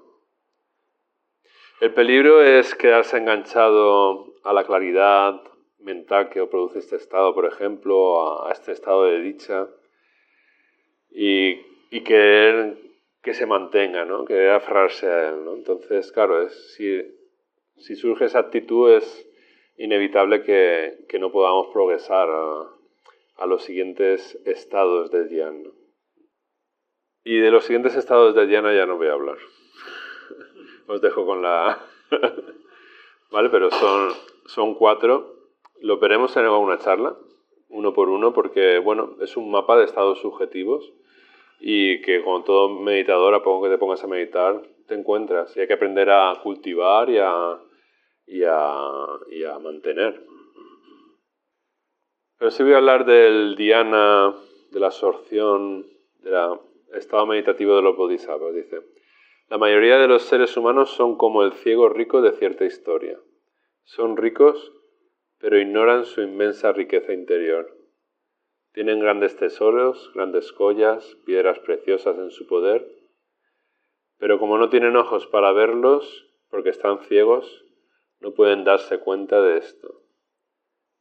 El 1.81 1.93
peligro 1.93 2.43
es 2.43 2.75
quedarse 2.75 3.19
enganchado 3.19 4.35
a 4.45 4.53
la 4.53 4.65
claridad 4.65 5.43
mental 5.81 6.31
que 6.31 6.47
produce 6.47 6.79
este 6.79 6.97
estado, 6.97 7.35
por 7.35 7.45
ejemplo, 7.45 8.47
a, 8.47 8.53
este 8.53 8.73
estado 8.73 9.05
de 9.05 9.21
dicha 9.21 9.69
y, 11.11 11.65
querer 12.05 12.79
que 13.23 13.35
se 13.35 13.47
mantenga, 13.47 14.05
¿no? 14.05 14.25
querer 14.25 14.51
aferrarse 14.51 15.07
a 15.07 15.29
él. 15.31 15.41
Entonces, 15.55 16.13
claro, 16.13 16.49
si, 16.49 17.03
surge 17.79 18.25
esa 18.25 18.41
actitud 18.41 18.91
es 18.91 19.29
inevitable 19.79 20.43
que, 20.43 21.19
no 21.19 21.31
podamos 21.31 21.69
progresar 21.69 22.29
a, 22.29 23.47
los 23.47 23.63
siguientes 23.63 24.39
estados 24.45 25.11
de 25.11 25.29
Dhyana. 25.29 25.71
Y 27.25 27.39
de 27.39 27.51
los 27.51 27.65
siguientes 27.65 27.97
estados 27.97 28.35
de 28.35 28.47
Dhyana 28.47 28.75
ya 28.75 28.87
no 28.87 28.97
voy 28.97 29.09
a 29.09 29.13
hablar. 29.13 29.39
Os 30.87 31.01
dejo 31.01 31.27
con 31.27 31.43
la... 31.43 31.81
¿Vale? 33.31 33.51
Pero 33.51 33.71
son, 33.71 34.13
son 34.47 34.75
cuatro. 34.75 35.35
Lo 35.81 35.99
veremos 35.99 36.37
en 36.37 36.45
alguna 36.45 36.79
charla, 36.79 37.17
uno 37.69 37.93
por 37.93 38.09
uno, 38.09 38.33
porque, 38.33 38.79
bueno, 38.79 39.17
es 39.21 39.37
un 39.37 39.51
mapa 39.51 39.77
de 39.77 39.85
estados 39.85 40.21
subjetivos 40.21 40.93
y 41.61 42.01
que 42.03 42.23
con 42.23 42.45
todo 42.45 42.69
meditador, 42.69 43.35
a 43.35 43.43
poco 43.43 43.65
que 43.65 43.71
te 43.71 43.79
pongas 43.79 44.03
a 44.05 44.07
meditar, 44.07 44.63
te 44.87 44.95
encuentras. 44.95 45.55
Y 45.57 45.61
hay 45.61 45.67
que 45.67 45.75
aprender 45.75 46.11
a 46.11 46.39
cultivar 46.43 47.11
y 47.11 47.19
a, 47.19 47.59
y 48.27 48.43
a, 48.45 49.59
mantener. 49.63 50.23
Pero 52.39 52.51
sí 52.51 52.63
voy 52.63 52.73
a 52.73 52.79
hablar 52.79 53.07
del 53.07 53.57
dhyana, 53.57 54.35
de 54.71 54.81
la 54.81 54.87
absorción, 54.87 55.87
del 56.19 56.35
estado 56.93 57.27
meditativo 57.27 57.77
de 57.77 57.83
los 57.83 57.97
bodhisattvas, 57.97 58.55
dice. 58.55 58.81
La 59.49 59.59
mayoría 59.59 59.99
de 59.99 60.09
los 60.09 60.23
seres 60.23 60.57
humanos 60.57 60.91
son 60.91 61.17
como 61.17 61.45
el 61.45 61.53
ciego 61.53 61.89
rico 61.89 62.21
de 62.21 62.33
cierta 62.33 62.65
historia. 62.65 63.19
Son 63.85 64.17
ricos, 64.17 64.73
pero 65.39 65.59
ignoran 65.59 66.05
su 66.05 66.21
inmensa 66.21 66.73
riqueza 66.73 67.13
interior. 67.13 67.73
Tienen 68.73 69.01
grandes 69.01 69.37
tesoros, 69.37 70.11
grandes 70.15 70.51
joyas, 70.53 71.17
piedras 71.25 71.61
preciosas 71.61 72.19
en 72.19 72.31
su 72.31 72.47
poder, 72.47 72.87
pero 74.19 74.39
como 74.39 74.59
no 74.59 74.69
tienen 74.69 74.97
ojos 74.97 75.27
para 75.27 75.53
verlos, 75.53 76.27
porque 76.51 76.71
están 76.71 76.99
ciegos, 77.05 77.66
no 78.27 78.35
pueden 78.35 78.65
darse 78.65 78.99
cuenta 78.99 79.41
de 79.41 79.59
esto. 79.59 80.03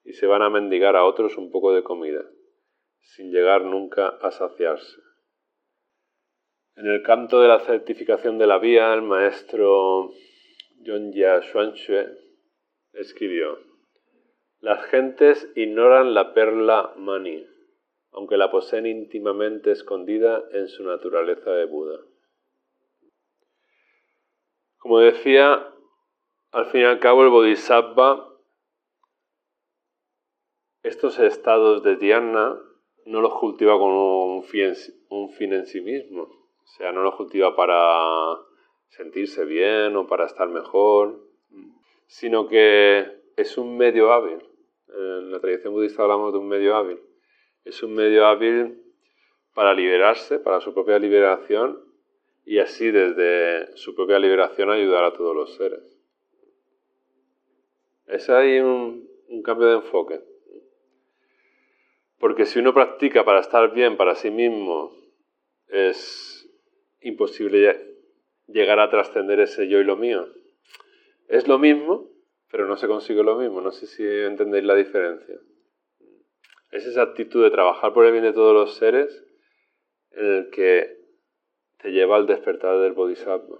Y 0.03 0.13
se 0.13 0.27
van 0.27 0.43
a 0.43 0.51
mendigar 0.51 0.95
a 0.95 1.05
otros 1.05 1.39
un 1.39 1.49
poco 1.49 1.73
de 1.73 1.81
comida, 1.81 2.23
sin 2.99 3.31
llegar 3.31 3.63
nunca 3.63 4.09
a 4.09 4.29
saciarse. 4.29 5.01
En 6.75 6.85
el 6.85 7.01
canto 7.01 7.41
de 7.41 7.47
la 7.47 7.61
certificación 7.61 8.37
de 8.37 8.45
la 8.45 8.59
vía, 8.59 8.93
el 8.93 9.01
maestro 9.01 10.11
Yonja 10.83 11.41
Xuanxue 11.41 12.15
escribió, 12.93 13.57
Las 14.59 14.85
gentes 14.85 15.51
ignoran 15.55 16.13
la 16.13 16.35
perla 16.35 16.93
mani, 16.95 17.43
aunque 18.11 18.37
la 18.37 18.51
poseen 18.51 18.85
íntimamente 18.85 19.71
escondida 19.71 20.43
en 20.51 20.67
su 20.67 20.83
naturaleza 20.83 21.49
de 21.53 21.65
Buda. 21.65 22.01
Como 24.77 24.99
decía, 24.99 25.71
al 26.55 26.67
fin 26.67 26.81
y 26.81 26.83
al 26.85 26.99
cabo 26.99 27.21
el 27.21 27.29
Bodhisattva, 27.29 28.33
estos 30.83 31.19
estados 31.19 31.83
de 31.83 31.97
dhyana 31.97 32.57
no 33.05 33.19
los 33.19 33.33
cultiva 33.33 33.77
como 33.77 34.37
un 34.37 34.43
fin 34.43 35.51
en 35.51 35.65
sí 35.65 35.81
mismo, 35.81 36.21
o 36.23 36.67
sea, 36.77 36.93
no 36.93 37.01
lo 37.01 37.17
cultiva 37.17 37.57
para 37.57 38.39
sentirse 38.87 39.43
bien 39.43 39.97
o 39.97 40.07
para 40.07 40.27
estar 40.27 40.47
mejor, 40.47 41.27
sino 42.07 42.47
que 42.47 43.05
es 43.35 43.57
un 43.57 43.75
medio 43.75 44.13
hábil. 44.13 44.41
En 44.87 45.33
la 45.33 45.41
tradición 45.41 45.73
budista 45.73 46.03
hablamos 46.03 46.31
de 46.31 46.39
un 46.39 46.47
medio 46.47 46.77
hábil. 46.77 47.01
Es 47.65 47.83
un 47.83 47.95
medio 47.95 48.27
hábil 48.27 48.81
para 49.53 49.73
liberarse, 49.73 50.39
para 50.39 50.61
su 50.61 50.73
propia 50.73 50.99
liberación 50.99 51.83
y 52.45 52.59
así 52.59 52.91
desde 52.91 53.75
su 53.75 53.93
propia 53.93 54.19
liberación 54.19 54.69
ayudar 54.69 55.03
a 55.03 55.11
todos 55.11 55.35
los 55.35 55.53
seres. 55.55 55.94
Es 58.07 58.29
ahí 58.29 58.59
un, 58.59 59.07
cambio 59.43 59.67
de 59.67 59.75
enfoque. 59.75 60.21
Porque 62.19 62.45
si 62.45 62.59
uno 62.59 62.73
practica 62.73 63.25
para 63.25 63.39
estar 63.39 63.73
bien 63.73 63.97
para 63.97 64.15
sí 64.15 64.31
mismo, 64.31 64.91
es 65.67 66.49
imposible 67.01 67.97
llegar 68.47 68.79
a 68.79 68.89
trascender 68.89 69.39
ese 69.39 69.67
yo 69.67 69.79
y 69.79 69.83
lo 69.83 69.97
mío. 69.97 70.27
Es 71.27 71.47
lo 71.47 71.59
mismo, 71.59 72.09
pero 72.51 72.67
no 72.67 72.77
se 72.77 72.87
consigue 72.87 73.23
lo 73.23 73.37
mismo. 73.37 73.61
No 73.61 73.71
sé 73.71 73.87
si 73.87 74.03
entendéis 74.03 74.63
la 74.63 74.75
diferencia. 74.75 75.39
Es 76.71 76.85
esa 76.85 77.03
actitud 77.03 77.43
de 77.43 77.51
trabajar 77.51 77.93
por 77.93 78.05
el 78.05 78.11
bien 78.11 78.23
de 78.23 78.33
todos 78.33 78.53
los 78.53 78.75
seres 78.75 79.23
en 80.11 80.25
el 80.25 80.49
que 80.49 80.97
te 81.79 81.91
lleva 81.91 82.15
al 82.15 82.27
despertar 82.27 82.79
del 82.79 82.93
Bodhisattva. 82.93 83.59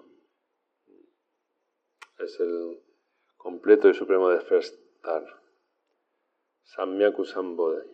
Es 2.20 2.40
el 2.40 2.85
completo 3.46 3.88
y 3.88 3.94
supremo 3.94 4.30
despertar. 4.30 5.24
Samyaku 6.64 7.26
Sambodhi. 7.26 7.88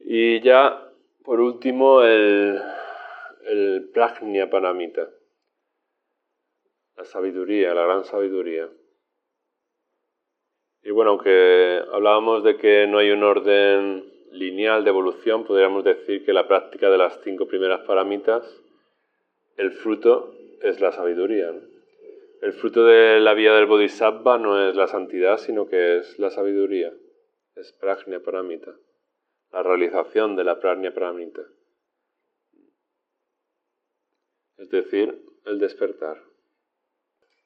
Y 0.00 0.40
ya 0.40 0.90
por 1.22 1.40
último, 1.40 2.02
el, 2.02 2.60
el 3.46 3.90
paramita, 4.50 5.08
la 6.96 7.04
sabiduría, 7.04 7.72
la 7.72 7.84
gran 7.84 8.04
sabiduría. 8.04 8.68
Y 10.82 10.90
bueno, 10.90 11.12
aunque 11.12 11.82
hablábamos 11.92 12.42
de 12.42 12.56
que 12.56 12.88
no 12.88 12.98
hay 12.98 13.12
un 13.12 13.22
orden 13.22 14.04
lineal 14.32 14.82
de 14.82 14.90
evolución, 14.90 15.44
podríamos 15.44 15.84
decir 15.84 16.24
que 16.24 16.32
la 16.32 16.48
práctica 16.48 16.90
de 16.90 16.98
las 16.98 17.20
cinco 17.22 17.46
primeras 17.46 17.82
paramitas, 17.86 18.44
el 19.56 19.70
fruto 19.70 20.34
es 20.64 20.80
la 20.80 20.92
sabiduría. 20.92 21.54
El 22.42 22.52
fruto 22.52 22.84
de 22.84 23.20
la 23.20 23.34
vía 23.34 23.54
del 23.54 23.66
bodhisattva 23.66 24.38
no 24.38 24.68
es 24.68 24.76
la 24.76 24.86
santidad, 24.86 25.38
sino 25.38 25.66
que 25.66 25.98
es 25.98 26.18
la 26.18 26.30
sabiduría, 26.30 26.92
es 27.54 27.72
prajna 27.72 28.20
paramita 28.20 28.74
la 29.54 29.62
realización 29.62 30.34
de 30.34 30.42
la 30.42 30.58
prajna 30.58 30.90
pramita, 30.90 31.42
es 34.56 34.68
decir, 34.68 35.16
el 35.44 35.60
despertar. 35.60 36.20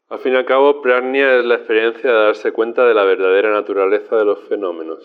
Al 0.08 0.18
fin 0.20 0.32
y 0.32 0.36
al 0.36 0.46
cabo, 0.46 0.80
prajna 0.80 1.38
es 1.38 1.44
la 1.44 1.56
experiencia 1.56 2.10
de 2.10 2.16
darse 2.16 2.52
cuenta 2.52 2.86
de 2.86 2.94
la 2.94 3.04
verdadera 3.04 3.52
naturaleza 3.52 4.16
de 4.16 4.24
los 4.24 4.40
fenómenos 4.48 5.04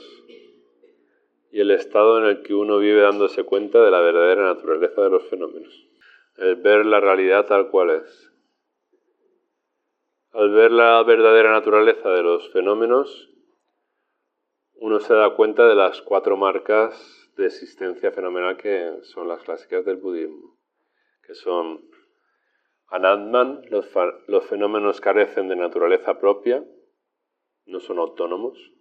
y 1.51 1.59
el 1.59 1.71
estado 1.71 2.19
en 2.19 2.25
el 2.25 2.41
que 2.41 2.53
uno 2.53 2.79
vive 2.79 3.01
dándose 3.01 3.43
cuenta 3.43 3.83
de 3.83 3.91
la 3.91 3.99
verdadera 3.99 4.43
naturaleza 4.43 5.01
de 5.01 5.09
los 5.09 5.27
fenómenos, 5.27 5.85
el 6.37 6.55
ver 6.55 6.85
la 6.85 6.99
realidad 6.99 7.45
tal 7.45 7.69
cual 7.69 7.91
es. 7.91 8.31
Al 10.31 10.51
ver 10.51 10.71
la 10.71 11.03
verdadera 11.03 11.51
naturaleza 11.51 12.09
de 12.09 12.23
los 12.23 12.51
fenómenos, 12.51 13.29
uno 14.75 14.99
se 14.99 15.13
da 15.13 15.35
cuenta 15.35 15.67
de 15.67 15.75
las 15.75 16.01
cuatro 16.01 16.35
marcas 16.37 17.31
de 17.37 17.45
existencia 17.45 18.11
fenomenal 18.11 18.57
que 18.57 18.99
son 19.03 19.27
las 19.27 19.43
clásicas 19.43 19.85
del 19.85 19.97
budismo, 19.97 20.57
que 21.25 21.35
son 21.35 21.87
Anatman, 22.87 23.61
los, 23.69 23.87
los 24.27 24.45
fenómenos 24.45 25.01
carecen 25.01 25.47
de 25.49 25.55
naturaleza 25.55 26.19
propia, 26.19 26.63
no 27.65 27.79
son 27.79 27.97
autónomos, 27.99 28.73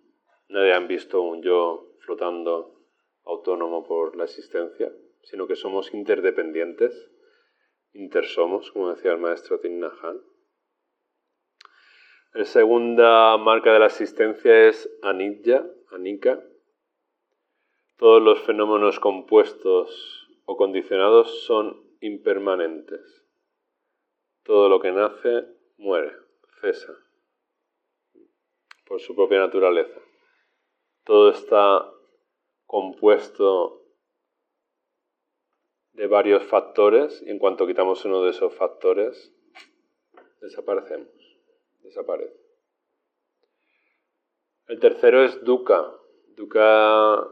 nadie 0.49 0.75
han 0.75 0.89
visto 0.89 1.23
un 1.23 1.43
yo 1.43 1.95
flotando 2.01 2.83
autónomo 3.25 3.85
por 3.85 4.17
la 4.17 4.25
existencia, 4.25 4.93
sino 5.23 5.47
que 5.47 5.57
somos 5.57 5.95
interdependientes, 5.95 7.11
intersomos, 7.95 8.71
como 8.73 8.95
decía 8.95 9.13
el 9.13 9.19
maestro 9.19 9.61
Tinnahan. 9.61 10.21
La 12.35 12.45
segunda 12.45 13.37
marca 13.37 13.73
de 13.73 13.79
la 13.79 13.87
existencia 13.87 14.69
es 14.69 14.91
Anidya, 15.03 15.67
Anika. 15.91 16.43
Todos 17.99 18.23
los 18.23 18.41
fenómenos 18.41 18.99
compuestos 18.99 20.29
o 20.47 20.57
condicionados 20.57 21.45
son 21.45 21.83
impermanentes. 22.01 23.27
Todo 24.45 24.69
lo 24.69 24.81
que 24.81 24.93
nace 24.93 25.47
muere, 25.77 26.17
cesa, 26.61 26.95
por 28.87 29.01
su 29.01 29.15
propia 29.15 29.39
naturaleza. 29.41 30.01
Todo 31.05 31.31
está 31.31 31.87
compuesto 32.67 33.82
de 35.93 36.07
varios 36.07 36.45
factores 36.45 37.23
y 37.27 37.31
en 37.31 37.39
cuanto 37.39 37.67
quitamos 37.67 38.05
uno 38.05 38.23
de 38.23 38.31
esos 38.31 38.55
factores, 38.55 39.33
desaparecemos 40.41 41.23
desaparece. 41.83 42.41
El 44.69 44.81
tercero 44.81 45.23
es 45.23 45.43
dukkha. 45.45 45.93
Dukkha 46.37 47.29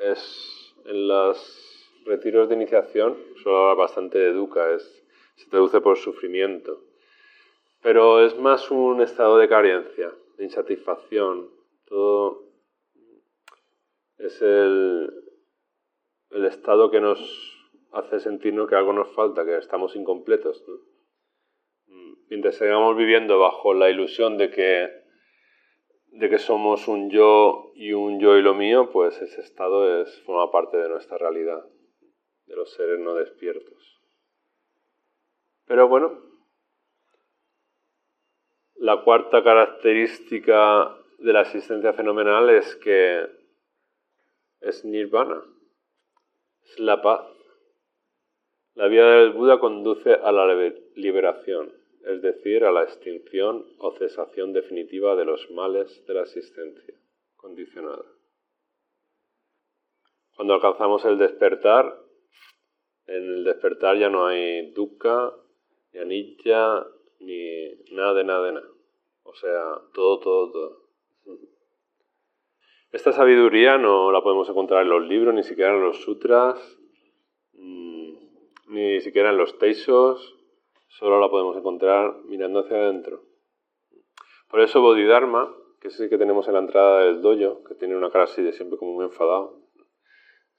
es 0.00 0.74
en 0.84 1.08
los 1.08 1.88
retiros 2.04 2.48
de 2.48 2.56
iniciación, 2.56 3.16
suelo 3.42 3.58
hablar 3.58 3.76
bastante 3.76 4.18
de 4.18 4.32
dukkha, 4.32 4.72
es 4.72 5.04
se 5.36 5.48
traduce 5.48 5.80
por 5.80 5.96
sufrimiento. 5.96 6.84
Pero 7.80 8.24
es 8.24 8.38
más 8.38 8.70
un 8.70 9.00
estado 9.00 9.38
de 9.38 9.48
carencia, 9.48 10.12
de 10.36 10.44
insatisfacción. 10.44 11.50
Todo 11.86 12.44
es 14.18 14.40
el, 14.42 15.10
el 16.30 16.44
estado 16.44 16.90
que 16.90 17.00
nos 17.00 17.18
hace 17.92 18.20
sentirnos 18.20 18.68
que 18.68 18.74
algo 18.74 18.92
nos 18.92 19.14
falta, 19.14 19.44
que 19.44 19.56
estamos 19.56 19.94
incompletos. 19.96 20.62
Mientras 22.28 22.56
sigamos 22.56 22.96
viviendo 22.96 23.38
bajo 23.38 23.74
la 23.74 23.90
ilusión 23.90 24.38
de 24.38 24.50
que, 24.50 24.90
de 26.06 26.30
que 26.30 26.38
somos 26.38 26.88
un 26.88 27.10
yo 27.10 27.72
y 27.74 27.92
un 27.92 28.20
yo 28.20 28.38
y 28.38 28.42
lo 28.42 28.54
mío, 28.54 28.90
pues 28.90 29.20
ese 29.20 29.40
estado 29.42 30.02
es, 30.02 30.22
forma 30.22 30.50
parte 30.50 30.78
de 30.78 30.88
nuestra 30.88 31.18
realidad, 31.18 31.62
de 32.46 32.56
los 32.56 32.72
seres 32.72 32.98
no 33.00 33.14
despiertos. 33.14 34.00
Pero 35.66 35.88
bueno, 35.88 36.22
la 38.76 39.04
cuarta 39.04 39.44
característica 39.44 40.96
de 41.18 41.32
la 41.32 41.42
existencia 41.42 41.92
fenomenal 41.92 42.50
es 42.50 42.74
que 42.76 43.26
es 44.60 44.84
nirvana, 44.84 45.42
es 46.62 46.78
la 46.80 47.00
paz. 47.00 47.41
La 48.74 48.88
vida 48.88 49.18
del 49.18 49.32
Buda 49.32 49.58
conduce 49.58 50.14
a 50.14 50.32
la 50.32 50.46
liberación, 50.94 51.72
es 52.06 52.22
decir, 52.22 52.64
a 52.64 52.72
la 52.72 52.84
extinción 52.84 53.66
o 53.78 53.92
cesación 53.92 54.54
definitiva 54.54 55.14
de 55.14 55.26
los 55.26 55.50
males 55.50 56.04
de 56.06 56.14
la 56.14 56.22
existencia 56.22 56.94
condicionada. 57.36 58.04
Cuando 60.34 60.54
alcanzamos 60.54 61.04
el 61.04 61.18
despertar, 61.18 61.98
en 63.06 63.22
el 63.22 63.44
despertar 63.44 63.98
ya 63.98 64.08
no 64.08 64.26
hay 64.26 64.72
dukkha, 64.72 65.34
ni 65.92 66.00
anilla, 66.00 66.86
ni 67.20 67.74
nada 67.90 68.14
de 68.14 68.24
nada 68.24 68.46
de 68.46 68.52
nada. 68.52 68.68
O 69.24 69.34
sea, 69.34 69.82
todo, 69.92 70.18
todo, 70.18 70.50
todo. 70.50 70.82
Esta 72.90 73.12
sabiduría 73.12 73.76
no 73.76 74.10
la 74.12 74.22
podemos 74.22 74.48
encontrar 74.48 74.82
en 74.82 74.90
los 74.90 75.06
libros, 75.06 75.34
ni 75.34 75.42
siquiera 75.42 75.74
en 75.74 75.82
los 75.82 76.02
sutras, 76.02 76.58
mm, 77.52 77.91
ni 78.72 79.00
siquiera 79.00 79.30
en 79.30 79.36
los 79.36 79.58
teisos, 79.58 80.34
solo 80.88 81.20
la 81.20 81.28
podemos 81.28 81.56
encontrar 81.56 82.16
mirando 82.24 82.60
hacia 82.60 82.78
adentro. 82.78 83.22
Por 84.48 84.60
eso 84.60 84.80
Bodhidharma, 84.80 85.54
que 85.80 85.88
es 85.88 86.00
el 86.00 86.08
que 86.08 86.18
tenemos 86.18 86.48
en 86.48 86.54
la 86.54 86.60
entrada 86.60 87.04
del 87.04 87.20
dojo, 87.20 87.64
que 87.64 87.74
tiene 87.74 87.96
una 87.96 88.10
cara 88.10 88.24
así 88.24 88.42
de 88.42 88.52
siempre 88.52 88.78
como 88.78 88.94
muy 88.94 89.04
enfadado, 89.04 89.60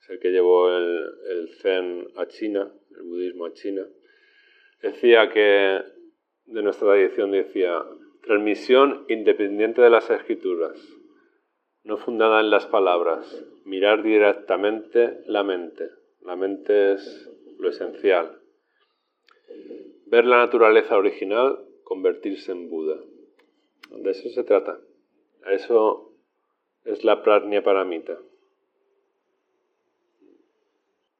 es 0.00 0.10
el 0.10 0.20
que 0.20 0.30
llevó 0.30 0.70
el, 0.70 1.10
el 1.28 1.48
zen 1.60 2.06
a 2.16 2.26
China, 2.26 2.72
el 2.96 3.02
budismo 3.02 3.46
a 3.46 3.52
China, 3.52 3.86
decía 4.80 5.30
que, 5.30 5.82
de 6.46 6.62
nuestra 6.62 6.88
tradición, 6.88 7.32
decía, 7.32 7.82
transmisión 8.22 9.06
independiente 9.08 9.82
de 9.82 9.90
las 9.90 10.08
escrituras, 10.10 10.78
no 11.82 11.96
fundada 11.96 12.40
en 12.40 12.50
las 12.50 12.66
palabras, 12.66 13.44
mirar 13.64 14.02
directamente 14.02 15.20
la 15.26 15.42
mente. 15.42 15.90
La 16.22 16.36
mente 16.36 16.92
es 16.92 17.33
lo 17.64 17.70
esencial. 17.70 18.40
Ver 20.06 20.24
la 20.26 20.36
naturaleza 20.36 20.96
original, 20.96 21.64
convertirse 21.82 22.52
en 22.52 22.68
Buda. 22.68 23.00
De 23.90 24.10
eso 24.10 24.28
se 24.28 24.44
trata. 24.44 24.78
Eso 25.50 26.12
es 26.84 27.04
la 27.04 27.22
prajna 27.22 27.62
paramita. 27.62 28.18